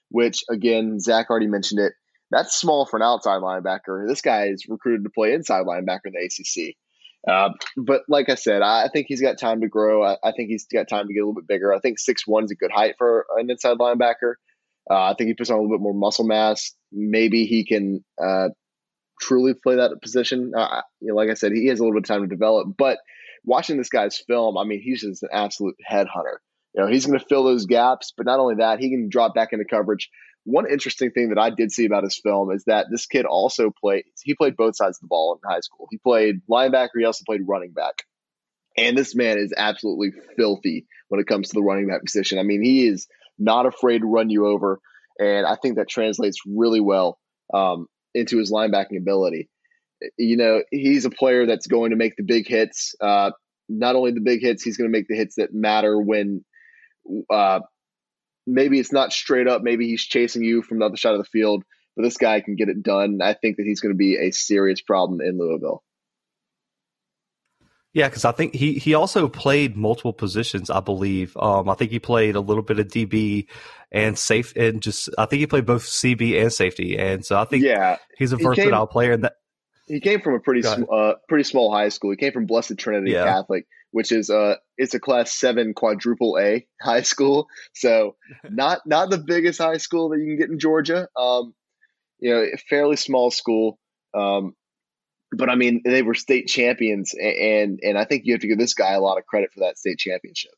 which, 0.10 0.44
again, 0.50 1.00
Zach 1.00 1.30
already 1.30 1.48
mentioned 1.48 1.80
it. 1.82 1.94
That's 2.30 2.60
small 2.60 2.86
for 2.86 2.98
an 2.98 3.04
outside 3.04 3.42
linebacker. 3.42 4.08
This 4.08 4.22
guy 4.22 4.48
is 4.48 4.68
recruited 4.68 5.04
to 5.04 5.10
play 5.10 5.34
inside 5.34 5.66
linebacker 5.66 6.08
in 6.08 6.14
the 6.14 6.26
ACC. 6.26 6.76
Uh, 7.28 7.50
but 7.76 8.04
like 8.08 8.30
I 8.30 8.36
said, 8.36 8.62
I 8.62 8.90
think 8.92 9.08
he's 9.08 9.22
got 9.22 9.38
time 9.38 9.62
to 9.62 9.68
grow. 9.68 10.04
I, 10.04 10.18
I, 10.24 10.32
think 10.32 10.50
he's 10.50 10.66
got 10.66 10.88
time 10.88 11.08
to 11.08 11.14
get 11.14 11.20
a 11.20 11.24
little 11.24 11.34
bit 11.34 11.48
bigger. 11.48 11.74
I 11.74 11.80
think 11.80 12.00
six 12.00 12.26
one 12.26 12.46
is 12.46 12.52
a 12.52 12.56
good 12.56 12.72
height 12.72 12.96
for 12.98 13.26
an 13.38 13.50
inside 13.50 13.78
linebacker. 13.78 14.36
Uh, 14.90 15.12
I 15.12 15.16
think 15.18 15.28
he 15.28 15.34
puts 15.34 15.50
on 15.50 15.58
a 15.58 15.62
little 15.62 15.78
bit 15.78 15.84
more 15.84 15.94
muscle 15.94 16.26
mass. 16.26 16.74
Maybe 16.92 17.46
he 17.46 17.66
can 17.66 18.04
uh, 18.22 18.50
truly 19.20 19.54
play 19.54 19.76
that 19.76 20.02
position. 20.02 20.54
You 21.02 21.10
know, 21.10 21.16
like 21.16 21.30
I 21.30 21.34
said, 21.34 21.52
he 21.52 21.68
has 21.68 21.80
a 21.80 21.84
little 21.84 22.00
bit 22.00 22.10
of 22.10 22.16
time 22.16 22.22
to 22.22 22.34
develop. 22.34 22.70
But 22.78 23.00
watching 23.44 23.78
this 23.78 23.90
guy's 23.90 24.18
film, 24.18 24.58
I 24.58 24.64
mean, 24.64 24.82
he's 24.82 25.02
just 25.02 25.24
an 25.24 25.30
absolute 25.34 25.76
headhunter. 25.90 26.38
You 26.78 26.84
know, 26.84 26.90
he's 26.90 27.08
going 27.08 27.18
to 27.18 27.26
fill 27.26 27.44
those 27.44 27.66
gaps, 27.66 28.14
but 28.16 28.28
not 28.28 28.40
only 28.40 28.56
that, 28.56 28.80
he 28.80 28.92
can 28.92 29.10
drop 29.10 29.34
back 29.34 29.52
into 29.52 29.66
coverage 29.66 30.10
one 30.48 30.72
interesting 30.72 31.12
thing 31.12 31.30
that 31.30 31.38
I 31.38 31.50
did 31.50 31.74
see 31.74 31.86
about 31.86 32.06
his 32.06 32.18
film 32.18 32.52
is 32.54 32.64
that 32.68 32.88
this 32.90 33.06
kid 33.06 33.26
also 33.26 33.70
played, 33.70 34.06
he 34.24 34.34
played 34.34 34.56
both 34.56 34.78
sides 34.78 34.98
of 34.98 35.02
the 35.02 35.08
ball 35.08 35.38
in 35.44 35.50
high 35.50 35.60
school. 35.60 35.90
He 35.92 35.98
played 35.98 36.36
linebacker, 36.50 36.92
he 36.98 37.04
also 37.04 37.26
played 37.28 37.42
running 37.46 37.74
back. 37.74 38.04
And 38.78 38.98
this 38.98 39.14
man 39.14 39.40
is 39.40 39.54
absolutely 39.58 40.14
filthy 40.38 40.88
when 41.10 41.20
it 41.20 41.28
comes 41.28 41.50
to 41.50 41.54
the 41.54 41.62
running 41.62 41.90
back 41.90 42.06
position. 42.06 42.40
I 42.40 42.44
mean, 42.44 42.64
he 42.64 42.88
is 42.88 43.08
not 43.38 43.66
afraid 43.66 44.00
to 44.00 44.06
run 44.06 44.30
you 44.30 44.48
over. 44.48 44.80
And 45.20 45.46
I 45.46 45.58
think 45.58 45.76
that 45.76 45.90
translates 45.90 46.38
really 46.48 46.80
well 46.80 47.20
um, 47.54 47.88
into 48.14 48.38
his 48.38 48.50
linebacking 48.50 48.98
ability. 48.98 49.50
You 50.18 50.38
know, 50.38 50.64
he's 50.72 51.04
a 51.04 51.10
player 51.10 51.46
that's 51.46 51.68
going 51.68 51.90
to 51.90 51.98
make 51.98 52.16
the 52.16 52.24
big 52.24 52.48
hits. 52.48 52.96
Uh, 53.02 53.32
not 53.68 53.98
only 53.98 54.12
the 54.12 54.22
big 54.22 54.40
hits, 54.40 54.64
he's 54.64 54.78
going 54.78 54.90
to 54.90 54.98
make 54.98 55.10
the 55.10 55.18
hits 55.18 55.36
that 55.36 55.54
matter 55.54 56.00
when 56.00 56.46
uh, 57.30 57.60
maybe 58.46 58.80
it's 58.80 58.92
not 58.92 59.14
straight 59.14 59.48
up. 59.48 59.62
Maybe 59.62 59.88
he's 59.88 60.04
chasing 60.04 60.44
you 60.44 60.62
from 60.62 60.80
the 60.80 60.86
other 60.86 60.98
side 60.98 61.14
of 61.14 61.20
the 61.20 61.26
field, 61.26 61.64
but 61.96 62.04
this 62.04 62.18
guy 62.18 62.42
can 62.42 62.56
get 62.56 62.70
it 62.70 62.84
done. 62.84 63.20
I 63.22 63.34
think 63.34 63.58
that 63.58 63.66
he's 63.66 63.82
going 63.82 63.94
to 63.94 63.98
be 63.98 64.18
a 64.18 64.32
serious 64.32 64.82
problem 64.82 65.22
in 65.22 65.38
Louisville. 65.38 65.84
Yeah, 67.94 68.10
because 68.10 68.26
I 68.26 68.32
think 68.32 68.54
he 68.54 68.74
he 68.74 68.94
also 68.94 69.28
played 69.28 69.76
multiple 69.76 70.14
positions. 70.14 70.70
I 70.70 70.82
believe. 70.82 71.36
Um, 71.36 71.68
I 71.68 71.74
think 71.74 71.90
he 71.90 71.98
played 71.98 72.36
a 72.36 72.40
little 72.40 72.62
bit 72.62 72.78
of 72.78 72.90
DB 72.90 73.48
and 73.92 74.18
safe, 74.18 74.56
and 74.56 74.82
just 74.84 75.10
I 75.18 75.26
think 75.26 75.40
he 75.40 75.48
played 75.48 75.66
both 75.66 75.84
CB 75.84 76.40
and 76.40 76.54
safety. 76.54 76.98
And 77.00 77.26
so 77.26 77.40
I 77.40 77.46
think 77.46 77.64
yeah, 77.64 77.98
he's 78.18 78.34
a 78.34 78.38
versatile 78.38 78.66
he 78.66 78.70
came, 78.70 78.88
player. 78.88 79.14
And 79.14 79.24
that 79.24 79.34
he 79.88 80.00
came 80.00 80.22
from 80.22 80.36
a 80.36 80.40
pretty 80.40 80.62
sm- 80.62 80.84
uh, 80.92 81.14
pretty 81.28 81.46
small 81.46 81.74
high 81.74 81.90
school. 81.90 82.12
He 82.12 82.18
came 82.18 82.34
from 82.34 82.46
Blessed 82.46 82.78
Trinity 82.78 83.14
yeah. 83.14 83.24
Catholic, 83.24 83.66
which 83.92 84.12
is 84.12 84.30
uh 84.30 84.56
it's 84.78 84.94
a 84.94 85.00
class 85.00 85.34
seven 85.34 85.74
quadruple 85.74 86.38
A 86.40 86.68
high 86.82 87.02
school. 87.02 87.48
So 87.74 88.16
not 88.50 88.82
not 88.86 89.10
the 89.10 89.18
biggest 89.18 89.60
high 89.60 89.78
school 89.78 90.10
that 90.10 90.20
you 90.20 90.26
can 90.26 90.38
get 90.38 90.50
in 90.50 90.60
Georgia. 90.60 91.08
Um, 91.16 91.54
you 92.20 92.34
know, 92.34 92.46
fairly 92.70 92.96
small 92.96 93.30
school. 93.32 93.78
Um, 94.14 94.56
but 95.32 95.50
I 95.50 95.56
mean, 95.56 95.82
they 95.84 96.02
were 96.02 96.14
state 96.14 96.48
champions, 96.48 97.14
and 97.14 97.80
and 97.84 97.98
I 97.98 98.06
think 98.06 98.26
you 98.26 98.34
have 98.34 98.42
to 98.42 98.48
give 98.48 98.58
this 98.58 98.74
guy 98.74 98.94
a 98.94 99.02
lot 99.02 99.18
of 99.18 99.26
credit 99.26 99.52
for 99.54 99.62
that 99.62 99.78
state 99.78 99.98
championship. 100.00 100.52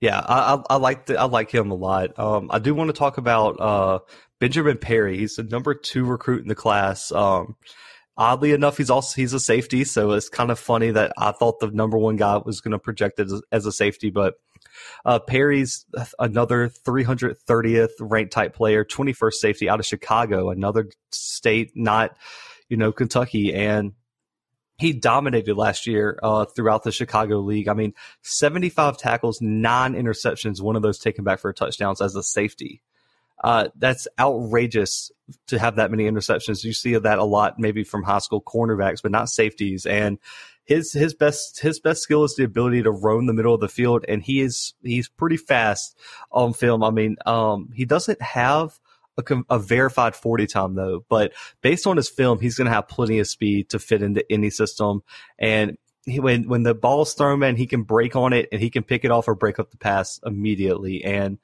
Yeah, 0.00 0.20
I, 0.20 0.54
I, 0.54 0.62
I 0.70 0.76
like 0.76 1.06
the, 1.06 1.18
I 1.18 1.24
like 1.24 1.50
him 1.50 1.70
a 1.70 1.74
lot. 1.74 2.18
Um, 2.18 2.48
I 2.52 2.58
do 2.58 2.74
want 2.74 2.88
to 2.88 2.92
talk 2.94 3.16
about 3.16 3.60
uh, 3.60 4.00
Benjamin 4.38 4.78
Perry. 4.78 5.16
He's 5.18 5.36
the 5.36 5.42
number 5.42 5.74
two 5.74 6.04
recruit 6.04 6.42
in 6.42 6.48
the 6.48 6.54
class. 6.54 7.10
Um, 7.10 7.56
oddly 8.16 8.52
enough, 8.52 8.76
he's 8.76 8.90
also 8.90 9.14
he's 9.16 9.32
a 9.32 9.40
safety, 9.40 9.84
so 9.84 10.12
it's 10.12 10.28
kind 10.28 10.50
of 10.50 10.58
funny 10.58 10.90
that 10.90 11.12
I 11.18 11.32
thought 11.32 11.60
the 11.60 11.70
number 11.70 11.98
one 11.98 12.16
guy 12.16 12.36
was 12.38 12.60
going 12.60 12.72
to 12.72 12.78
project 12.78 13.20
as, 13.20 13.42
as 13.50 13.66
a 13.66 13.72
safety, 13.72 14.10
but 14.10 14.34
uh, 15.04 15.18
Perry's 15.18 15.86
another 16.18 16.68
330th 16.68 17.90
ranked 18.00 18.32
type 18.32 18.54
player, 18.54 18.84
21st 18.84 19.34
safety 19.34 19.68
out 19.68 19.80
of 19.80 19.86
Chicago, 19.86 20.50
another 20.50 20.88
state 21.10 21.72
not 21.74 22.16
you 22.68 22.76
know 22.76 22.92
Kentucky, 22.92 23.54
and 23.54 23.92
he 24.78 24.92
dominated 24.92 25.56
last 25.56 25.86
year 25.86 26.18
uh, 26.22 26.44
throughout 26.44 26.82
the 26.82 26.92
Chicago 26.92 27.38
League. 27.40 27.68
I 27.68 27.74
mean, 27.74 27.94
75 28.22 28.98
tackles, 28.98 29.40
nine 29.40 29.94
interceptions, 29.94 30.60
one 30.60 30.76
of 30.76 30.82
those 30.82 30.98
taken 30.98 31.24
back 31.24 31.38
for 31.38 31.52
touchdowns 31.52 32.00
as 32.00 32.16
a 32.16 32.22
safety. 32.22 32.82
Uh, 33.44 33.68
that's 33.76 34.08
outrageous 34.18 35.12
to 35.48 35.58
have 35.58 35.76
that 35.76 35.90
many 35.90 36.04
interceptions. 36.04 36.64
You 36.64 36.72
see 36.72 36.96
that 36.96 37.18
a 37.18 37.24
lot, 37.24 37.58
maybe 37.58 37.84
from 37.84 38.02
high 38.02 38.20
school 38.20 38.40
cornerbacks, 38.40 39.02
but 39.02 39.12
not 39.12 39.28
safeties. 39.28 39.84
And 39.84 40.18
his 40.64 40.94
his 40.94 41.12
best 41.12 41.60
his 41.60 41.78
best 41.78 42.00
skill 42.00 42.24
is 42.24 42.36
the 42.36 42.44
ability 42.44 42.82
to 42.84 42.90
roam 42.90 43.26
the 43.26 43.34
middle 43.34 43.52
of 43.52 43.60
the 43.60 43.68
field, 43.68 44.06
and 44.08 44.22
he 44.22 44.40
is 44.40 44.72
he's 44.82 45.10
pretty 45.10 45.36
fast 45.36 45.94
on 46.32 46.54
film. 46.54 46.82
I 46.82 46.88
mean, 46.88 47.16
um, 47.26 47.68
he 47.74 47.84
doesn't 47.84 48.22
have 48.22 48.80
a, 49.18 49.22
a, 49.50 49.58
verified 49.58 50.16
40 50.16 50.46
time 50.46 50.74
though, 50.74 51.04
but 51.10 51.34
based 51.60 51.86
on 51.86 51.98
his 51.98 52.08
film, 52.08 52.40
he's 52.40 52.56
going 52.56 52.66
to 52.66 52.72
have 52.72 52.88
plenty 52.88 53.18
of 53.18 53.28
speed 53.28 53.68
to 53.70 53.78
fit 53.78 54.02
into 54.02 54.24
any 54.32 54.48
system. 54.48 55.02
And 55.38 55.76
he, 56.06 56.18
when 56.18 56.48
when 56.48 56.62
the 56.62 56.74
ball's 56.74 57.12
thrown, 57.12 57.42
in, 57.42 57.56
he 57.56 57.66
can 57.66 57.82
break 57.82 58.16
on 58.16 58.32
it 58.32 58.48
and 58.50 58.60
he 58.62 58.70
can 58.70 58.84
pick 58.84 59.04
it 59.04 59.10
off 59.10 59.28
or 59.28 59.34
break 59.34 59.58
up 59.58 59.70
the 59.70 59.76
pass 59.76 60.18
immediately. 60.24 61.04
And 61.04 61.38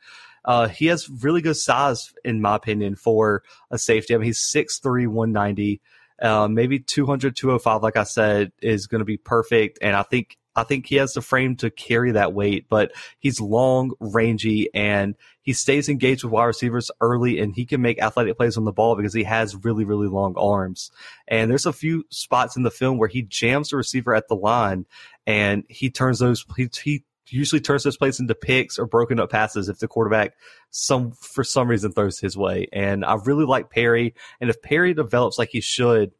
uh, 0.45 0.68
he 0.68 0.86
has 0.86 1.09
really 1.09 1.43
good 1.43 1.57
size, 1.57 2.12
in 2.24 2.41
my 2.41 2.57
opinion, 2.57 2.97
for 2.97 3.43
a 3.70 3.78
safety. 3.78 4.14
I 4.14 4.18
mean, 4.18 4.26
he's 4.26 4.41
6'3, 4.41 5.07
190. 5.07 5.80
Uh, 6.22 6.49
maybe 6.49 6.78
200, 6.78 7.34
205, 7.34 7.82
like 7.82 7.97
I 7.97 8.05
said, 8.05 8.53
is 8.61 8.86
going 8.86 8.99
to 8.99 9.07
be 9.07 9.16
perfect. 9.16 9.78
And 9.80 9.97
I 9.97 10.03
think 10.03 10.36
I 10.57 10.64
think 10.64 10.86
he 10.86 10.97
has 10.97 11.14
the 11.14 11.22
frame 11.22 11.57
to 11.57 11.70
carry 11.70 12.11
that 12.12 12.32
weight, 12.32 12.66
but 12.68 12.93
he's 13.20 13.41
long, 13.41 13.93
rangy, 14.01 14.68
and 14.74 15.14
he 15.43 15.53
stays 15.53 15.88
engaged 15.88 16.24
with 16.24 16.32
wide 16.32 16.45
receivers 16.47 16.91
early, 17.01 17.38
and 17.38 17.55
he 17.55 17.64
can 17.64 17.80
make 17.80 18.03
athletic 18.03 18.36
plays 18.36 18.57
on 18.57 18.64
the 18.64 18.72
ball 18.72 18.97
because 18.97 19.14
he 19.14 19.22
has 19.22 19.57
really, 19.64 19.84
really 19.84 20.09
long 20.09 20.34
arms. 20.36 20.91
And 21.28 21.51
there's 21.51 21.66
a 21.66 21.72
few 21.72 22.05
spots 22.11 22.57
in 22.57 22.64
the 22.64 22.70
film 22.70 22.99
where 22.99 23.09
he 23.09 23.22
jams 23.22 23.70
the 23.70 23.76
receiver 23.76 24.14
at 24.14 24.28
the 24.28 24.34
line, 24.34 24.86
and 25.24 25.64
he 25.68 25.88
turns 25.88 26.18
those 26.18 26.45
he, 26.57 26.68
he 26.82 27.05
usually 27.30 27.60
turns 27.60 27.84
those 27.84 27.96
plays 27.96 28.20
into 28.20 28.34
picks 28.34 28.78
or 28.78 28.86
broken 28.86 29.20
up 29.20 29.30
passes 29.30 29.68
if 29.68 29.78
the 29.78 29.88
quarterback 29.88 30.34
some 30.70 31.12
for 31.12 31.44
some 31.44 31.68
reason 31.68 31.92
throws 31.92 32.18
his 32.18 32.36
way. 32.36 32.68
And 32.72 33.04
I 33.04 33.14
really 33.14 33.44
like 33.44 33.70
Perry. 33.70 34.14
And 34.40 34.50
if 34.50 34.62
Perry 34.62 34.94
develops 34.94 35.38
like 35.38 35.50
he 35.50 35.60
should, 35.60 36.12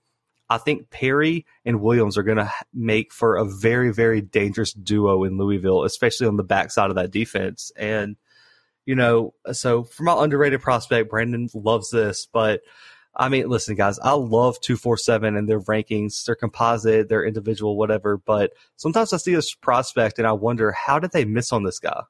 I 0.49 0.59
think 0.59 0.91
Perry 0.91 1.47
and 1.65 1.81
Williams 1.81 2.19
are 2.19 2.25
going 2.25 2.39
to 2.39 2.51
make 2.75 3.13
for 3.13 3.37
a 3.37 3.45
very, 3.45 3.93
very 3.93 4.21
dangerous 4.21 4.73
duo 4.73 5.23
in 5.23 5.39
Louisville, 5.39 5.85
especially 5.85 6.27
on 6.27 6.37
the 6.37 6.43
backside 6.43 6.91
of 6.91 6.97
that 6.97 7.13
defense. 7.13 7.71
And, 7.77 8.17
you 8.85 8.97
know, 8.97 9.35
so 9.53 9.85
for 9.85 10.03
my 10.03 10.23
underrated 10.23 10.61
prospect, 10.61 11.09
Brandon 11.09 11.49
loves 11.55 11.91
this, 11.91 12.27
but 12.33 12.63
I 13.15 13.29
mean, 13.29 13.49
listen, 13.49 13.75
guys, 13.75 13.99
I 13.99 14.13
love 14.13 14.61
247 14.61 15.37
and 15.37 15.49
their 15.49 15.61
rankings, 15.61 16.25
their 16.25 16.37
composite, 16.37 17.09
their 17.09 17.25
individual, 17.25 17.77
whatever. 17.77 18.17
But 18.17 18.53
sometimes 18.77 19.13
I 19.13 19.17
see 19.17 19.35
this 19.35 19.53
prospect 19.55 20.19
and 20.19 20.29
I 20.29 20.33
wonder, 20.33 20.73
how 20.73 20.99
did 20.99 21.13
they 21.13 21.25
miss 21.25 21.53
on 21.53 21.65
this 21.65 21.81
guy? 21.81 22.03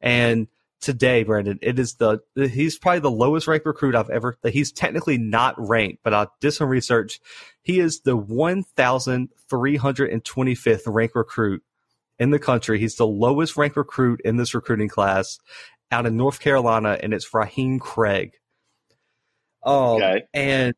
And 0.00 0.48
today, 0.80 1.22
Brandon, 1.22 1.58
it 1.62 1.78
is 1.78 1.94
the, 1.96 2.20
he's 2.34 2.78
probably 2.78 3.00
the 3.00 3.10
lowest 3.10 3.46
ranked 3.46 3.66
recruit 3.66 3.94
I've 3.94 4.08
ever, 4.10 4.38
that 4.42 4.54
he's 4.54 4.72
technically 4.72 5.18
not 5.18 5.54
ranked, 5.58 6.02
but 6.02 6.14
I 6.14 6.28
did 6.40 6.52
some 6.52 6.68
research. 6.68 7.20
He 7.62 7.80
is 7.80 8.00
the 8.00 8.16
1,325th 8.16 10.82
ranked 10.86 11.14
recruit 11.14 11.62
in 12.18 12.30
the 12.30 12.38
country. 12.38 12.78
He's 12.78 12.96
the 12.96 13.06
lowest 13.06 13.54
ranked 13.56 13.76
recruit 13.76 14.20
in 14.24 14.36
this 14.36 14.54
recruiting 14.54 14.88
class 14.88 15.38
out 15.90 16.06
in 16.06 16.16
North 16.16 16.40
Carolina, 16.40 16.98
and 17.02 17.12
it's 17.12 17.34
Raheem 17.34 17.78
Craig. 17.78 18.38
Um, 19.66 19.96
okay. 19.96 20.22
And 20.32 20.74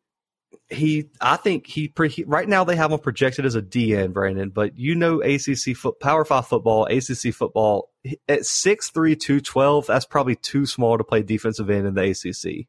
he, 0.70 1.10
I 1.20 1.36
think 1.36 1.66
he, 1.66 1.92
he, 2.08 2.24
right 2.24 2.48
now 2.48 2.64
they 2.64 2.76
have 2.76 2.90
him 2.90 2.98
projected 2.98 3.46
as 3.46 3.54
a 3.54 3.62
DN, 3.62 4.12
Brandon, 4.12 4.50
but 4.50 4.78
you 4.78 4.94
know 4.94 5.20
ACC 5.20 5.76
foot, 5.76 6.00
Power 6.00 6.24
Five 6.24 6.46
football, 6.46 6.86
ACC 6.86 7.32
football 7.34 7.90
at 8.28 8.44
six 8.44 8.90
three 8.90 9.14
two 9.14 9.40
twelve. 9.40 9.86
That's 9.86 10.06
probably 10.06 10.36
too 10.36 10.66
small 10.66 10.98
to 10.98 11.04
play 11.04 11.22
defensive 11.22 11.70
end 11.70 11.86
in 11.86 11.94
the 11.94 12.10
ACC. 12.10 12.66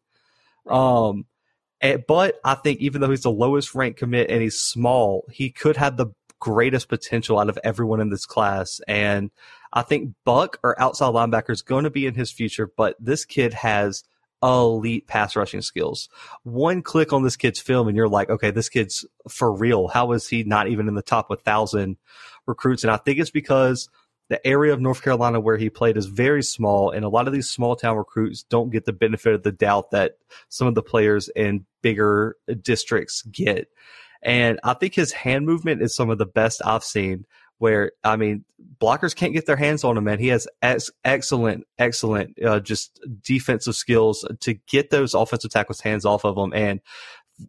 Um, 0.71 1.25
and, 1.81 2.03
but 2.07 2.39
I 2.43 2.55
think 2.55 2.79
even 2.79 3.01
though 3.01 3.09
he's 3.09 3.23
the 3.23 3.31
lowest 3.31 3.73
ranked 3.73 3.99
commit 3.99 4.29
and 4.29 4.41
he's 4.41 4.59
small, 4.59 5.25
he 5.31 5.49
could 5.49 5.77
have 5.77 5.97
the 5.97 6.07
greatest 6.39 6.89
potential 6.89 7.39
out 7.39 7.49
of 7.49 7.59
everyone 7.63 7.99
in 7.99 8.09
this 8.09 8.25
class. 8.25 8.79
And 8.87 9.31
I 9.73 9.81
think 9.81 10.13
Buck 10.25 10.57
or 10.63 10.79
outside 10.81 11.13
linebacker 11.13 11.51
is 11.51 11.61
going 11.61 11.83
to 11.83 11.89
be 11.89 12.05
in 12.05 12.15
his 12.15 12.31
future, 12.31 12.71
but 12.77 12.95
this 12.99 13.25
kid 13.25 13.53
has 13.53 14.03
elite 14.41 15.07
pass 15.07 15.35
rushing 15.35 15.61
skills. 15.61 16.09
One 16.43 16.81
click 16.81 17.13
on 17.13 17.23
this 17.23 17.35
kid's 17.35 17.59
film 17.59 17.87
and 17.87 17.97
you're 17.97 18.07
like, 18.07 18.29
okay, 18.29 18.51
this 18.51 18.69
kid's 18.69 19.05
for 19.27 19.51
real. 19.51 19.87
How 19.87 20.11
is 20.13 20.27
he 20.27 20.43
not 20.43 20.67
even 20.67 20.87
in 20.87 20.95
the 20.95 21.01
top 21.01 21.29
1,000 21.29 21.97
recruits? 22.45 22.83
And 22.83 22.91
I 22.91 22.97
think 22.97 23.19
it's 23.19 23.31
because 23.31 23.89
the 24.29 24.45
area 24.45 24.73
of 24.73 24.79
North 24.79 25.01
Carolina 25.01 25.39
where 25.39 25.57
he 25.57 25.69
played 25.69 25.97
is 25.97 26.05
very 26.05 26.43
small, 26.43 26.91
and 26.91 27.03
a 27.03 27.09
lot 27.09 27.27
of 27.27 27.33
these 27.33 27.49
small 27.49 27.75
town 27.75 27.97
recruits 27.97 28.43
don't 28.43 28.69
get 28.69 28.85
the 28.85 28.93
benefit 28.93 29.33
of 29.33 29.43
the 29.43 29.51
doubt 29.51 29.91
that 29.91 30.17
some 30.49 30.67
of 30.67 30.75
the 30.75 30.83
players 30.83 31.29
in 31.35 31.65
bigger 31.81 32.37
districts 32.61 33.23
get. 33.23 33.69
And 34.21 34.59
I 34.63 34.73
think 34.73 34.93
his 34.93 35.13
hand 35.13 35.45
movement 35.45 35.81
is 35.81 35.95
some 35.95 36.09
of 36.09 36.17
the 36.17 36.25
best 36.25 36.61
I've 36.63 36.83
seen 36.83 37.25
where 37.59 37.91
I 38.03 38.15
mean, 38.15 38.43
blockers 38.81 39.15
can't 39.15 39.33
get 39.33 39.45
their 39.45 39.55
hands 39.55 39.83
on 39.83 39.97
him, 39.97 40.05
man. 40.05 40.19
He 40.19 40.27
has 40.29 40.47
ex- 40.61 40.89
excellent, 41.05 41.65
excellent, 41.77 42.41
uh, 42.43 42.59
just 42.59 42.99
defensive 43.23 43.75
skills 43.75 44.25
to 44.39 44.53
get 44.67 44.89
those 44.89 45.13
offensive 45.13 45.51
tackles' 45.51 45.81
hands 45.81 46.05
off 46.05 46.25
of 46.25 46.37
him. 46.37 46.53
And 46.53 46.81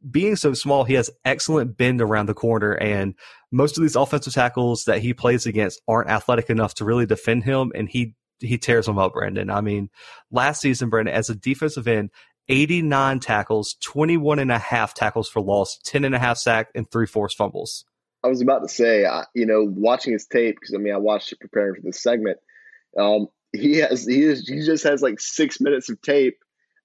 being 0.08 0.36
so 0.36 0.52
small, 0.52 0.84
he 0.84 0.94
has 0.94 1.10
excellent 1.24 1.76
bend 1.76 2.00
around 2.00 2.26
the 2.26 2.34
corner. 2.34 2.72
And 2.72 3.14
most 3.50 3.76
of 3.76 3.82
these 3.82 3.96
offensive 3.96 4.34
tackles 4.34 4.84
that 4.84 5.00
he 5.00 5.14
plays 5.14 5.46
against 5.46 5.80
aren't 5.88 6.10
athletic 6.10 6.50
enough 6.50 6.74
to 6.74 6.84
really 6.84 7.06
defend 7.06 7.44
him. 7.44 7.72
And 7.74 7.88
he, 7.88 8.14
he 8.38 8.58
tears 8.58 8.86
them 8.86 8.98
up, 8.98 9.14
Brandon. 9.14 9.50
I 9.50 9.60
mean, 9.60 9.90
last 10.30 10.60
season, 10.60 10.90
Brandon, 10.90 11.14
as 11.14 11.30
a 11.30 11.34
defensive 11.34 11.88
end, 11.88 12.10
89 12.48 13.20
tackles, 13.20 13.76
21 13.80 14.40
and 14.40 14.50
a 14.50 14.58
half 14.58 14.94
tackles 14.94 15.28
for 15.28 15.40
loss, 15.40 15.78
10 15.84 16.04
and 16.04 16.14
a 16.14 16.18
half 16.18 16.36
sack, 16.36 16.68
and 16.74 16.90
three 16.90 17.06
forced 17.06 17.36
fumbles. 17.36 17.84
I 18.22 18.28
was 18.28 18.40
about 18.40 18.60
to 18.60 18.68
say, 18.68 19.06
you 19.34 19.46
know, 19.46 19.64
watching 19.64 20.12
his 20.12 20.26
tape 20.26 20.56
because 20.60 20.74
I 20.74 20.78
mean, 20.78 20.94
I 20.94 20.98
watched 20.98 21.32
it 21.32 21.40
preparing 21.40 21.76
for 21.76 21.82
this 21.82 22.02
segment. 22.02 22.38
Um, 22.98 23.28
he 23.52 23.78
has 23.78 24.06
he 24.06 24.22
is 24.22 24.48
he 24.48 24.64
just 24.64 24.84
has 24.84 25.02
like 25.02 25.20
six 25.20 25.60
minutes 25.60 25.88
of 25.88 26.00
tape 26.02 26.38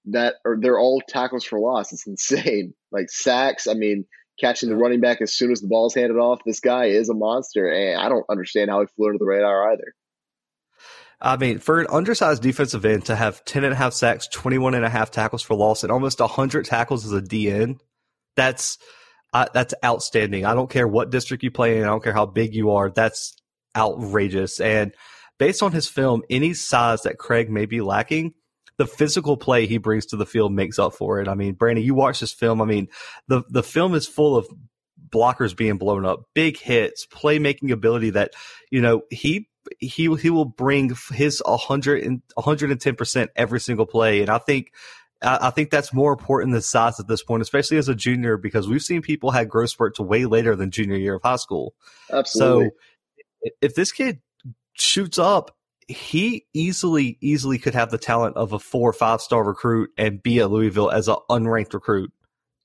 that 0.06 0.34
are 0.44 0.56
they're 0.60 0.78
all 0.78 1.02
tackles 1.06 1.44
for 1.44 1.58
loss. 1.58 1.92
It's 1.92 2.06
insane. 2.06 2.74
Like 2.92 3.10
sacks. 3.10 3.66
I 3.66 3.74
mean, 3.74 4.06
catching 4.40 4.70
the 4.70 4.76
running 4.76 5.00
back 5.00 5.20
as 5.20 5.34
soon 5.34 5.50
as 5.50 5.60
the 5.60 5.66
ball's 5.66 5.94
handed 5.94 6.16
off. 6.16 6.40
This 6.46 6.60
guy 6.60 6.86
is 6.86 7.10
a 7.10 7.14
monster, 7.14 7.68
and 7.68 8.00
I 8.00 8.08
don't 8.08 8.24
understand 8.30 8.70
how 8.70 8.80
he 8.80 8.86
flew 8.86 9.08
under 9.08 9.18
the 9.18 9.26
radar 9.26 9.72
either. 9.72 9.94
I 11.20 11.36
mean, 11.36 11.58
for 11.58 11.80
an 11.80 11.88
undersized 11.90 12.42
defensive 12.42 12.86
end 12.86 13.06
to 13.06 13.16
have 13.16 13.44
10 13.44 13.64
and 13.64 13.72
a 13.72 13.76
half 13.76 13.92
sacks, 13.92 14.28
21 14.28 14.74
and 14.74 14.84
a 14.84 14.88
half 14.88 15.10
tackles 15.10 15.42
for 15.42 15.54
loss, 15.54 15.82
and 15.82 15.90
almost 15.92 16.20
100 16.20 16.64
tackles 16.64 17.04
as 17.04 17.12
a 17.12 17.20
DN, 17.20 17.80
that's 18.34 18.78
I, 19.32 19.48
that's 19.52 19.74
outstanding. 19.84 20.44
I 20.44 20.54
don't 20.54 20.70
care 20.70 20.88
what 20.88 21.10
district 21.10 21.42
you 21.42 21.50
play 21.50 21.78
in. 21.78 21.84
I 21.84 21.88
don't 21.88 22.02
care 22.02 22.12
how 22.12 22.26
big 22.26 22.54
you 22.54 22.70
are. 22.70 22.90
That's 22.90 23.36
outrageous. 23.76 24.60
And 24.60 24.92
based 25.38 25.62
on 25.62 25.72
his 25.72 25.88
film, 25.88 26.22
any 26.30 26.54
size 26.54 27.02
that 27.02 27.18
Craig 27.18 27.50
may 27.50 27.66
be 27.66 27.80
lacking, 27.80 28.34
the 28.78 28.86
physical 28.86 29.36
play 29.36 29.66
he 29.66 29.78
brings 29.78 30.06
to 30.06 30.16
the 30.16 30.26
field 30.26 30.52
makes 30.52 30.78
up 30.78 30.94
for 30.94 31.20
it. 31.20 31.28
I 31.28 31.34
mean, 31.34 31.54
Brandon, 31.54 31.84
you 31.84 31.94
watch 31.94 32.20
this 32.20 32.32
film. 32.32 32.60
I 32.60 32.66
mean, 32.66 32.88
the 33.28 33.42
the 33.48 33.62
film 33.62 33.94
is 33.94 34.06
full 34.06 34.36
of 34.36 34.46
blockers 35.08 35.56
being 35.56 35.78
blown 35.78 36.04
up, 36.04 36.24
big 36.34 36.58
hits, 36.58 37.06
playmaking 37.06 37.70
ability 37.70 38.10
that 38.10 38.32
you 38.70 38.80
know 38.80 39.02
he 39.10 39.48
he 39.78 40.14
he 40.16 40.30
will 40.30 40.44
bring 40.44 40.94
his 41.12 41.42
100 41.44 42.02
and 42.02 42.22
110% 42.38 43.28
every 43.34 43.60
single 43.60 43.86
play 43.86 44.20
and 44.20 44.30
I 44.30 44.38
think 44.38 44.72
I 45.22 45.50
think 45.50 45.70
that's 45.70 45.92
more 45.94 46.12
important 46.12 46.52
than 46.52 46.60
size 46.60 47.00
at 47.00 47.08
this 47.08 47.22
point, 47.22 47.42
especially 47.42 47.78
as 47.78 47.88
a 47.88 47.94
junior, 47.94 48.36
because 48.36 48.68
we've 48.68 48.82
seen 48.82 49.00
people 49.00 49.30
had 49.30 49.48
growth 49.48 49.70
spurts 49.70 49.98
way 49.98 50.26
later 50.26 50.54
than 50.54 50.70
junior 50.70 50.96
year 50.96 51.14
of 51.14 51.22
high 51.22 51.36
school. 51.36 51.74
Absolutely. 52.12 52.66
So 52.66 53.50
if 53.62 53.74
this 53.74 53.92
kid 53.92 54.20
shoots 54.74 55.18
up, 55.18 55.56
he 55.88 56.44
easily, 56.52 57.16
easily 57.20 57.58
could 57.58 57.74
have 57.74 57.90
the 57.90 57.98
talent 57.98 58.36
of 58.36 58.52
a 58.52 58.58
four 58.58 58.90
or 58.90 58.92
five 58.92 59.20
star 59.20 59.42
recruit 59.42 59.90
and 59.96 60.22
be 60.22 60.40
at 60.40 60.50
Louisville 60.50 60.90
as 60.90 61.08
an 61.08 61.16
unranked 61.30 61.72
recruit. 61.72 62.12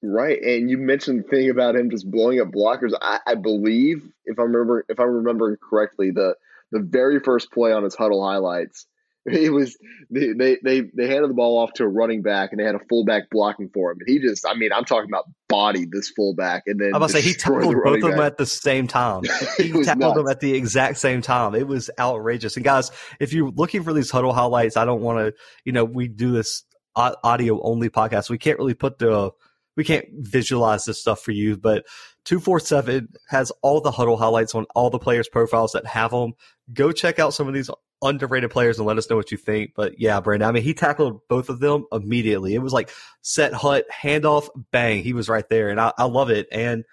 Right, 0.04 0.41
and 0.41 0.68
you 0.70 0.80
mentioned 0.80 1.24
the 1.24 1.28
thing 1.28 1.49
about 1.52 1.76
him 1.76 1.91
just 1.91 2.10
blowing 2.10 2.41
up 2.41 2.47
blockers. 2.47 2.93
I, 2.99 3.20
I 3.28 3.36
believe, 3.36 4.10
if 4.26 4.39
I 4.39 4.43
remember, 4.43 4.84
if 4.89 4.99
I'm 4.99 5.12
remembering 5.12 5.58
correctly, 5.58 6.10
the 6.10 6.36
the 6.72 6.80
very 6.80 7.20
first 7.20 7.52
play 7.52 7.72
on 7.72 7.84
his 7.84 7.95
Hudl 7.95 8.28
highlights 8.28 8.88
it 9.26 9.53
was 9.53 9.78
they, 10.09 10.34
they 10.34 10.57
they 10.63 10.82
they 10.95 11.07
handed 11.07 11.30
the 11.30 11.36
ball 11.36 11.59
off 11.59 11.74
to 11.74 11.84
a 11.84 11.88
running 11.88 12.22
back 12.22 12.51
and 12.51 12.59
they 12.59 12.63
had 12.63 12.76
a 12.76 12.82
fullback 12.89 13.30
blocking 13.30 13.69
for 13.74 13.91
him. 13.91 13.97
And 13.99 14.09
he 14.09 14.19
just, 14.19 14.45
I 14.47 14.55
mean, 14.55 14.72
I'm 14.74 14.86
talking 14.86 15.09
about 15.09 15.26
bodied 15.47 15.91
this 15.91 16.09
fullback 16.09 16.63
and 16.65 16.80
then 16.80 16.89
I'm 16.89 16.95
about 16.95 17.07
to 17.11 17.13
say 17.13 17.22
he 17.22 17.34
tackled 17.34 17.76
both 17.84 18.03
of 18.03 18.11
them 18.11 18.19
at 18.19 18.38
the 18.38 18.45
same 18.45 18.88
time. 18.88 19.24
He 19.57 19.72
tackled 19.84 19.99
nuts. 19.99 20.17
them 20.17 20.28
at 20.28 20.39
the 20.39 20.53
exact 20.55 20.97
same 20.97 21.22
time. 21.22 21.53
It 21.53 21.67
was 21.67 21.89
outrageous. 21.99 22.55
And 22.55 22.65
guys, 22.65 22.89
if 23.19 23.34
you're 23.34 23.51
looking 23.51 23.84
for 23.84 23.93
these 23.93 24.11
Hudl 24.11 24.34
highlights, 24.34 24.76
I 24.76 24.86
don't 24.86 25.01
want 25.01 25.19
to, 25.19 25.34
you 25.65 25.72
know, 25.72 25.86
we 25.86 26.07
do 26.07 26.32
this 26.32 26.63
audio 26.95 27.61
only 27.61 27.89
podcast. 27.89 28.30
We 28.30 28.38
can't 28.38 28.57
really 28.57 28.74
put 28.74 28.97
the 28.97 29.32
we 29.78 29.84
can't 29.84 30.05
visualize 30.13 30.86
this 30.86 30.99
stuff 30.99 31.22
for 31.22 31.32
you, 31.32 31.57
but 31.57 31.86
247 32.26 33.07
has 33.30 33.51
all 33.61 33.82
the 33.82 33.91
Hudl 33.91 34.17
highlights 34.17 34.53
on 34.53 34.65
all 34.76 34.89
the 34.89 34.99
players' 34.99 35.30
profiles 35.30 35.72
that 35.72 35.86
have 35.86 36.11
them. 36.11 36.34
Go 36.74 36.91
check 36.91 37.19
out 37.19 37.34
some 37.34 37.47
of 37.47 37.53
these 37.53 37.69
underrated 38.02 38.52
players 38.52 38.78
and 38.78 38.88
let 38.88 38.97
us 38.97 39.10
know 39.10 39.16
what 39.16 39.32
you 39.32 39.38
think. 39.38 39.72
But 39.76 39.99
yeah, 39.99 40.20
Brandon, 40.20 40.49
I 40.49 40.52
mean, 40.52 40.64
he 40.64 40.74
tackled 40.74 41.28
both 41.28 41.49
of 41.49 41.60
them 41.60 41.86
immediately. 41.91 42.56
It 42.56 42.62
was 42.62 42.74
like 42.74 42.91
set 43.22 43.54
hut, 43.54 43.86
handoff, 43.93 44.49
bang. 44.72 45.04
He 45.04 45.14
was 45.14 45.30
right 45.30 45.47
there. 45.49 45.70
And 45.70 45.80
I, 45.80 45.93
I 45.97 46.06
love 46.06 46.30
it. 46.30 46.47
And 46.52 46.86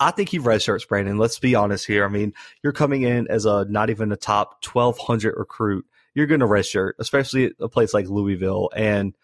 I 0.00 0.10
think 0.12 0.28
he 0.28 0.38
redshirts, 0.38 0.88
Brandon. 0.88 1.18
Let's 1.18 1.38
be 1.38 1.54
honest 1.54 1.86
here. 1.86 2.04
I 2.04 2.08
mean, 2.08 2.32
you're 2.62 2.72
coming 2.72 3.02
in 3.02 3.28
as 3.28 3.46
a 3.46 3.66
not 3.68 3.90
even 3.90 4.12
a 4.12 4.16
top 4.16 4.64
1200 4.64 5.34
recruit. 5.36 5.84
You're 6.14 6.26
going 6.26 6.40
to 6.40 6.46
redshirt, 6.46 6.92
especially 6.98 7.46
at 7.46 7.52
a 7.60 7.68
place 7.68 7.92
like 7.92 8.08
Louisville. 8.08 8.70
And 8.74 9.14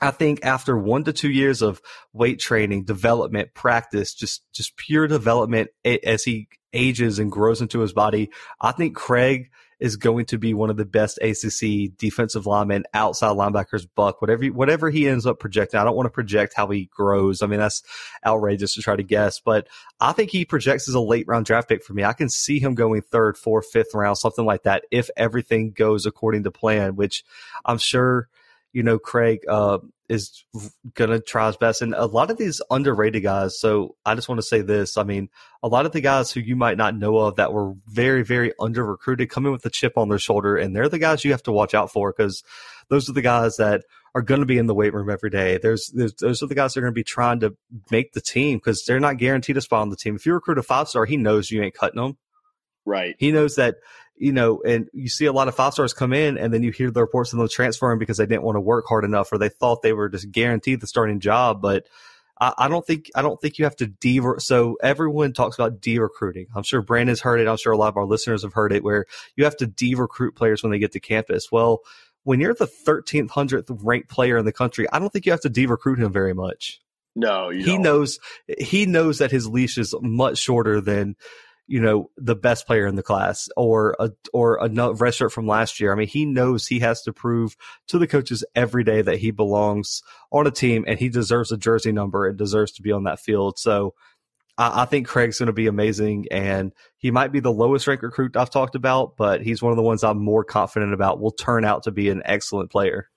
I 0.00 0.10
think 0.10 0.44
after 0.44 0.76
one 0.76 1.04
to 1.04 1.12
two 1.12 1.30
years 1.30 1.62
of 1.62 1.80
weight 2.12 2.40
training, 2.40 2.84
development, 2.84 3.54
practice, 3.54 4.14
just, 4.14 4.42
just 4.52 4.76
pure 4.76 5.06
development 5.06 5.70
as 5.84 6.24
he 6.24 6.48
ages 6.72 7.18
and 7.18 7.30
grows 7.30 7.60
into 7.60 7.80
his 7.80 7.92
body, 7.92 8.30
I 8.60 8.72
think 8.72 8.96
Craig 8.96 9.50
is 9.80 9.96
going 9.96 10.26
to 10.26 10.38
be 10.38 10.54
one 10.54 10.70
of 10.70 10.76
the 10.76 10.84
best 10.84 11.18
ACC 11.18 11.96
defensive 11.96 12.46
linemen, 12.46 12.84
outside 12.94 13.36
linebackers, 13.36 13.86
buck, 13.94 14.20
whatever, 14.20 14.46
whatever 14.46 14.90
he 14.90 15.08
ends 15.08 15.26
up 15.26 15.38
projecting. 15.38 15.80
I 15.80 15.84
don't 15.84 15.96
want 15.96 16.06
to 16.06 16.10
project 16.10 16.52
how 16.54 16.68
he 16.68 16.86
grows. 16.86 17.42
I 17.42 17.46
mean, 17.46 17.60
that's 17.60 17.82
outrageous 18.24 18.74
to 18.74 18.82
try 18.82 18.96
to 18.96 19.02
guess, 19.02 19.40
but 19.40 19.68
I 19.98 20.12
think 20.12 20.30
he 20.30 20.44
projects 20.44 20.88
as 20.88 20.94
a 20.94 21.00
late 21.00 21.26
round 21.26 21.46
draft 21.46 21.68
pick 21.68 21.82
for 21.82 21.94
me. 21.94 22.04
I 22.04 22.12
can 22.12 22.28
see 22.28 22.60
him 22.60 22.74
going 22.74 23.02
third, 23.02 23.36
fourth, 23.36 23.70
fifth 23.72 23.94
round, 23.94 24.18
something 24.18 24.44
like 24.44 24.64
that, 24.64 24.84
if 24.90 25.08
everything 25.16 25.72
goes 25.72 26.06
according 26.06 26.44
to 26.44 26.50
plan, 26.50 26.96
which 26.96 27.24
I'm 27.64 27.78
sure 27.78 28.28
you 28.72 28.82
know, 28.82 28.98
Craig 28.98 29.40
uh, 29.48 29.78
is 30.10 30.44
going 30.94 31.10
to 31.10 31.20
try 31.20 31.46
his 31.46 31.56
best. 31.56 31.82
And 31.82 31.94
a 31.94 32.04
lot 32.04 32.32
of 32.32 32.36
these 32.36 32.60
underrated 32.68 33.22
guys. 33.22 33.58
So 33.60 33.94
I 34.04 34.16
just 34.16 34.28
want 34.28 34.40
to 34.40 34.46
say 34.46 34.60
this. 34.60 34.98
I 34.98 35.04
mean, 35.04 35.30
a 35.62 35.68
lot 35.68 35.86
of 35.86 35.92
the 35.92 36.00
guys 36.00 36.32
who 36.32 36.40
you 36.40 36.56
might 36.56 36.76
not 36.76 36.96
know 36.96 37.16
of 37.16 37.36
that 37.36 37.52
were 37.52 37.74
very, 37.86 38.24
very 38.24 38.52
under 38.58 38.84
recruited 38.84 39.30
come 39.30 39.46
in 39.46 39.52
with 39.52 39.64
a 39.64 39.70
chip 39.70 39.96
on 39.96 40.08
their 40.08 40.18
shoulder. 40.18 40.56
And 40.56 40.74
they're 40.74 40.88
the 40.88 40.98
guys 40.98 41.24
you 41.24 41.30
have 41.30 41.44
to 41.44 41.52
watch 41.52 41.74
out 41.74 41.92
for 41.92 42.12
because 42.12 42.42
those 42.88 43.08
are 43.08 43.12
the 43.12 43.22
guys 43.22 43.56
that 43.58 43.84
are 44.12 44.22
going 44.22 44.40
to 44.40 44.46
be 44.46 44.58
in 44.58 44.66
the 44.66 44.74
weight 44.74 44.92
room 44.92 45.08
every 45.08 45.30
day. 45.30 45.58
There's, 45.58 45.92
there's 45.94 46.14
those 46.14 46.42
are 46.42 46.48
the 46.48 46.56
guys 46.56 46.74
that 46.74 46.80
are 46.80 46.82
going 46.82 46.92
to 46.92 46.98
be 46.98 47.04
trying 47.04 47.38
to 47.40 47.56
make 47.92 48.12
the 48.12 48.20
team 48.20 48.58
because 48.58 48.84
they're 48.84 48.98
not 48.98 49.18
guaranteed 49.18 49.58
a 49.58 49.60
spot 49.60 49.82
on 49.82 49.90
the 49.90 49.96
team. 49.96 50.16
If 50.16 50.26
you 50.26 50.34
recruit 50.34 50.58
a 50.58 50.62
five 50.64 50.88
star, 50.88 51.04
he 51.04 51.16
knows 51.16 51.52
you 51.52 51.62
ain't 51.62 51.74
cutting 51.74 52.02
them. 52.02 52.18
Right. 52.84 53.14
He 53.18 53.30
knows 53.30 53.54
that, 53.54 53.76
you 54.20 54.32
know, 54.32 54.60
and 54.66 54.90
you 54.92 55.08
see 55.08 55.24
a 55.24 55.32
lot 55.32 55.48
of 55.48 55.54
five 55.56 55.72
stars 55.72 55.94
come 55.94 56.12
in 56.12 56.36
and 56.36 56.52
then 56.52 56.62
you 56.62 56.70
hear 56.70 56.90
the 56.90 57.00
reports 57.00 57.32
of 57.32 57.38
them 57.38 57.48
transferring 57.48 57.98
because 57.98 58.18
they 58.18 58.26
didn't 58.26 58.42
want 58.42 58.56
to 58.56 58.60
work 58.60 58.84
hard 58.86 59.02
enough 59.02 59.32
or 59.32 59.38
they 59.38 59.48
thought 59.48 59.80
they 59.80 59.94
were 59.94 60.10
just 60.10 60.30
guaranteed 60.30 60.82
the 60.82 60.86
starting 60.86 61.20
job. 61.20 61.62
But 61.62 61.86
I, 62.38 62.52
I 62.58 62.68
don't 62.68 62.86
think, 62.86 63.10
I 63.14 63.22
don't 63.22 63.40
think 63.40 63.58
you 63.58 63.64
have 63.64 63.76
to 63.76 63.86
de, 63.86 64.20
so 64.36 64.76
everyone 64.82 65.32
talks 65.32 65.56
about 65.56 65.80
de 65.80 65.98
recruiting. 65.98 66.48
I'm 66.54 66.62
sure 66.62 66.82
Brandon's 66.82 67.22
heard 67.22 67.40
it. 67.40 67.48
I'm 67.48 67.56
sure 67.56 67.72
a 67.72 67.78
lot 67.78 67.88
of 67.88 67.96
our 67.96 68.04
listeners 68.04 68.42
have 68.42 68.52
heard 68.52 68.74
it 68.74 68.84
where 68.84 69.06
you 69.36 69.44
have 69.44 69.56
to 69.56 69.66
de 69.66 69.94
recruit 69.94 70.36
players 70.36 70.62
when 70.62 70.70
they 70.70 70.78
get 70.78 70.92
to 70.92 71.00
campus. 71.00 71.50
Well, 71.50 71.80
when 72.24 72.40
you're 72.40 72.52
the 72.52 72.66
13th, 72.66 73.30
100th 73.30 73.78
ranked 73.82 74.10
player 74.10 74.36
in 74.36 74.44
the 74.44 74.52
country, 74.52 74.86
I 74.92 74.98
don't 74.98 75.10
think 75.10 75.24
you 75.24 75.32
have 75.32 75.40
to 75.40 75.48
de 75.48 75.64
recruit 75.64 75.98
him 75.98 76.12
very 76.12 76.34
much. 76.34 76.78
No, 77.16 77.48
he 77.48 77.64
don't. 77.64 77.82
knows 77.82 78.18
he 78.58 78.84
knows 78.84 79.18
that 79.18 79.32
his 79.32 79.48
leash 79.48 79.78
is 79.78 79.94
much 80.00 80.38
shorter 80.38 80.80
than 80.80 81.16
you 81.70 81.80
know 81.80 82.10
the 82.16 82.34
best 82.34 82.66
player 82.66 82.84
in 82.84 82.96
the 82.96 83.02
class 83.02 83.48
or 83.56 83.94
a 84.00 84.10
or 84.32 84.56
a 84.56 84.68
redshirt 84.68 85.30
from 85.30 85.46
last 85.46 85.78
year. 85.78 85.92
I 85.92 85.94
mean, 85.94 86.08
he 86.08 86.26
knows 86.26 86.66
he 86.66 86.80
has 86.80 87.02
to 87.02 87.12
prove 87.12 87.56
to 87.86 87.98
the 87.98 88.08
coaches 88.08 88.44
every 88.56 88.82
day 88.82 89.02
that 89.02 89.18
he 89.18 89.30
belongs 89.30 90.02
on 90.32 90.48
a 90.48 90.50
team 90.50 90.84
and 90.88 90.98
he 90.98 91.08
deserves 91.08 91.52
a 91.52 91.56
jersey 91.56 91.92
number 91.92 92.26
and 92.26 92.36
deserves 92.36 92.72
to 92.72 92.82
be 92.82 92.90
on 92.90 93.04
that 93.04 93.20
field. 93.20 93.56
So 93.56 93.94
I, 94.58 94.82
I 94.82 94.84
think 94.84 95.06
Craig's 95.06 95.38
going 95.38 95.46
to 95.46 95.52
be 95.52 95.68
amazing, 95.68 96.26
and 96.32 96.72
he 96.96 97.12
might 97.12 97.30
be 97.30 97.38
the 97.38 97.52
lowest 97.52 97.86
ranked 97.86 98.02
recruit 98.02 98.36
I've 98.36 98.50
talked 98.50 98.74
about, 98.74 99.16
but 99.16 99.40
he's 99.40 99.62
one 99.62 99.70
of 99.70 99.76
the 99.76 99.84
ones 99.84 100.02
I'm 100.02 100.18
more 100.18 100.42
confident 100.42 100.92
about. 100.92 101.20
Will 101.20 101.30
turn 101.30 101.64
out 101.64 101.84
to 101.84 101.92
be 101.92 102.10
an 102.10 102.22
excellent 102.24 102.72
player. 102.72 103.08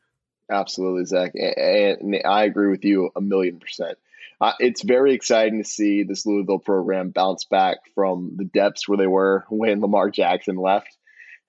Absolutely, 0.52 1.06
Zach, 1.06 1.32
and 1.34 2.22
I 2.24 2.44
agree 2.44 2.70
with 2.70 2.86
you 2.86 3.10
a 3.16 3.22
million 3.22 3.60
percent 3.60 3.98
uh, 4.42 4.54
it's 4.60 4.84
very 4.84 5.14
exciting 5.14 5.62
to 5.62 5.70
see 5.70 6.04
this 6.04 6.26
Louisville 6.26 6.60
program 6.60 7.10
bounce 7.10 7.46
back 7.46 7.78
from 7.96 8.34
the 8.36 8.46
depths 8.46 8.88
where 8.88 8.98
they 8.98 9.08
were 9.08 9.46
when 9.50 9.82
Lamar 9.82 10.10
Jackson 10.10 10.56
left 10.56 10.96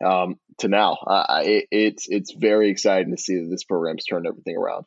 um, 0.05 0.39
to 0.59 0.68
now. 0.68 0.95
Uh, 1.07 1.43
it, 1.45 1.66
it's 1.70 2.09
it's 2.09 2.32
very 2.32 2.70
exciting 2.70 3.14
to 3.14 3.20
see 3.20 3.41
that 3.41 3.51
this 3.51 3.64
program's 3.64 4.05
turned 4.05 4.26
everything 4.26 4.57
around. 4.57 4.85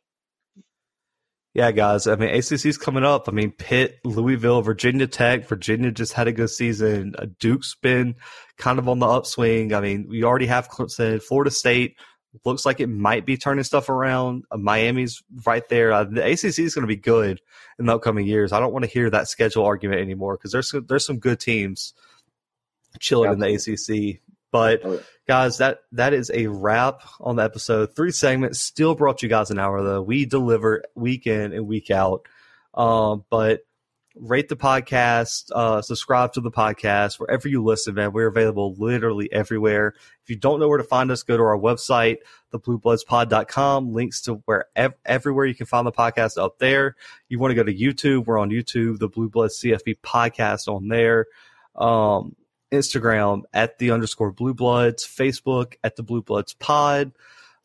Yeah, 1.53 1.71
guys. 1.71 2.05
I 2.05 2.15
mean, 2.15 2.29
ACC's 2.29 2.77
coming 2.77 3.03
up. 3.03 3.27
I 3.27 3.31
mean, 3.31 3.51
Pitt, 3.51 3.97
Louisville, 4.03 4.61
Virginia 4.61 5.07
Tech. 5.07 5.47
Virginia 5.47 5.89
just 5.89 6.13
had 6.13 6.27
a 6.27 6.31
good 6.31 6.51
season. 6.51 7.15
Uh, 7.17 7.25
Duke's 7.39 7.75
been 7.81 8.13
kind 8.59 8.77
of 8.77 8.87
on 8.87 8.99
the 8.99 9.07
upswing. 9.07 9.73
I 9.73 9.81
mean, 9.81 10.05
we 10.07 10.23
already 10.23 10.45
have 10.45 10.69
Clemson, 10.69 11.19
Florida 11.19 11.49
State 11.49 11.97
looks 12.45 12.65
like 12.65 12.79
it 12.79 12.87
might 12.87 13.25
be 13.25 13.37
turning 13.37 13.63
stuff 13.63 13.89
around. 13.89 14.45
Uh, 14.51 14.57
Miami's 14.57 15.23
right 15.45 15.67
there. 15.69 15.91
Uh, 15.91 16.03
the 16.03 16.25
ACC 16.25 16.59
is 16.59 16.75
going 16.75 16.83
to 16.83 16.87
be 16.87 16.95
good 16.95 17.41
in 17.79 17.85
the 17.85 17.95
upcoming 17.95 18.25
years. 18.25 18.51
I 18.51 18.59
don't 18.59 18.73
want 18.73 18.85
to 18.85 18.91
hear 18.91 19.09
that 19.09 19.27
schedule 19.27 19.65
argument 19.65 20.01
anymore 20.01 20.37
because 20.37 20.51
there's 20.51 20.73
there's 20.87 21.05
some 21.05 21.19
good 21.19 21.39
teams 21.39 21.93
chilling 22.99 23.31
in 23.33 23.39
the 23.39 23.53
ACC. 23.53 24.21
But 24.51 24.81
oh, 24.85 25.01
guys, 25.27 25.57
that 25.57 25.79
that 25.91 26.13
is 26.13 26.31
a 26.33 26.47
wrap 26.47 27.01
on 27.19 27.35
the 27.35 27.43
episode. 27.43 27.95
Three 27.95 28.11
segments 28.11 28.59
still 28.59 28.95
brought 28.95 29.21
you 29.21 29.29
guys 29.29 29.51
an 29.51 29.59
hour 29.59 29.83
though. 29.83 30.01
We 30.01 30.25
deliver 30.25 30.83
week 30.95 31.27
in 31.27 31.53
and 31.53 31.67
week 31.67 31.91
out. 31.91 32.27
Um, 32.73 33.25
but 33.29 33.61
rate 34.19 34.49
the 34.49 34.55
podcast, 34.55 35.51
uh, 35.51 35.81
subscribe 35.81 36.33
to 36.33 36.41
the 36.41 36.51
podcast 36.51 37.19
wherever 37.19 37.47
you 37.47 37.63
listen, 37.63 37.95
man. 37.95 38.11
We're 38.11 38.27
available 38.27 38.75
literally 38.77 39.31
everywhere. 39.31 39.93
If 40.23 40.29
you 40.29 40.35
don't 40.35 40.59
know 40.59 40.67
where 40.67 40.77
to 40.77 40.83
find 40.83 41.11
us, 41.11 41.23
go 41.23 41.37
to 41.37 41.43
our 41.43 41.57
website, 41.57 42.17
thebluebloodspod.com. 42.53 43.93
Links 43.93 44.21
to 44.21 44.35
where 44.45 44.65
ev- 44.75 44.95
everywhere 45.05 45.45
you 45.45 45.55
can 45.55 45.65
find 45.65 45.85
the 45.85 45.91
podcast 45.91 46.41
up 46.41 46.59
there. 46.59 46.95
You 47.29 47.39
want 47.39 47.51
to 47.51 47.55
go 47.55 47.63
to 47.63 47.73
YouTube, 47.73 48.25
we're 48.25 48.39
on 48.39 48.49
YouTube, 48.49 48.99
the 48.99 49.09
Blue 49.09 49.29
Bloods 49.29 49.59
CFB 49.59 49.99
podcast 50.01 50.67
on 50.67 50.87
there. 50.87 51.27
Um, 51.75 52.35
Instagram 52.71 53.43
at 53.53 53.77
the 53.77 53.91
underscore 53.91 54.31
Blue 54.31 54.53
Bloods, 54.53 55.05
Facebook 55.05 55.75
at 55.83 55.95
the 55.95 56.03
Blue 56.03 56.21
Bloods 56.21 56.53
Pod. 56.53 57.11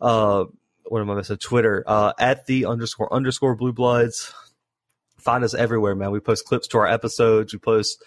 Uh, 0.01 0.45
what 0.85 1.01
am 1.01 1.11
I 1.11 1.15
missing? 1.15 1.39
Twitter 1.39 1.85
uh, 1.87 2.13
at 2.19 2.47
the 2.47 2.67
underscore 2.67 3.13
underscore 3.13 3.57
Blue 3.57 3.73
Bloods 3.73 4.33
find 5.23 5.45
us 5.45 5.55
everywhere, 5.55 5.95
man. 5.95 6.11
We 6.11 6.21
post 6.21 6.45
clips 6.45 6.69
to 6.69 6.79
our 6.79 6.87
episodes. 6.87 7.53
We 7.53 7.59
post 7.59 8.03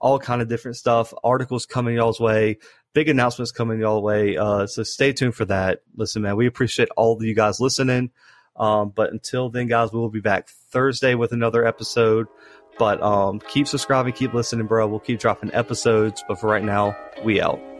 all 0.00 0.18
kind 0.18 0.42
of 0.42 0.48
different 0.48 0.76
stuff, 0.76 1.12
articles 1.24 1.66
coming 1.66 1.96
y'all's 1.96 2.20
way, 2.20 2.58
big 2.92 3.08
announcements 3.08 3.50
coming 3.50 3.80
y'all 3.80 4.02
way. 4.02 4.36
Uh, 4.36 4.66
so 4.66 4.82
stay 4.82 5.12
tuned 5.12 5.34
for 5.34 5.44
that. 5.46 5.80
Listen, 5.96 6.22
man, 6.22 6.36
we 6.36 6.46
appreciate 6.46 6.88
all 6.96 7.14
of 7.14 7.22
you 7.22 7.34
guys 7.34 7.60
listening. 7.60 8.10
Um, 8.56 8.92
but 8.94 9.12
until 9.12 9.50
then, 9.50 9.66
guys, 9.66 9.92
we 9.92 9.98
will 9.98 10.08
be 10.08 10.20
back 10.20 10.48
Thursday 10.48 11.14
with 11.14 11.32
another 11.32 11.66
episode. 11.66 12.26
But 12.78 13.02
um, 13.02 13.40
keep 13.40 13.68
subscribing, 13.68 14.12
keep 14.12 14.34
listening, 14.34 14.66
bro. 14.66 14.86
We'll 14.86 15.00
keep 15.00 15.18
dropping 15.18 15.54
episodes. 15.54 16.22
But 16.28 16.40
for 16.40 16.48
right 16.48 16.64
now, 16.64 16.96
we 17.24 17.40
out. 17.40 17.75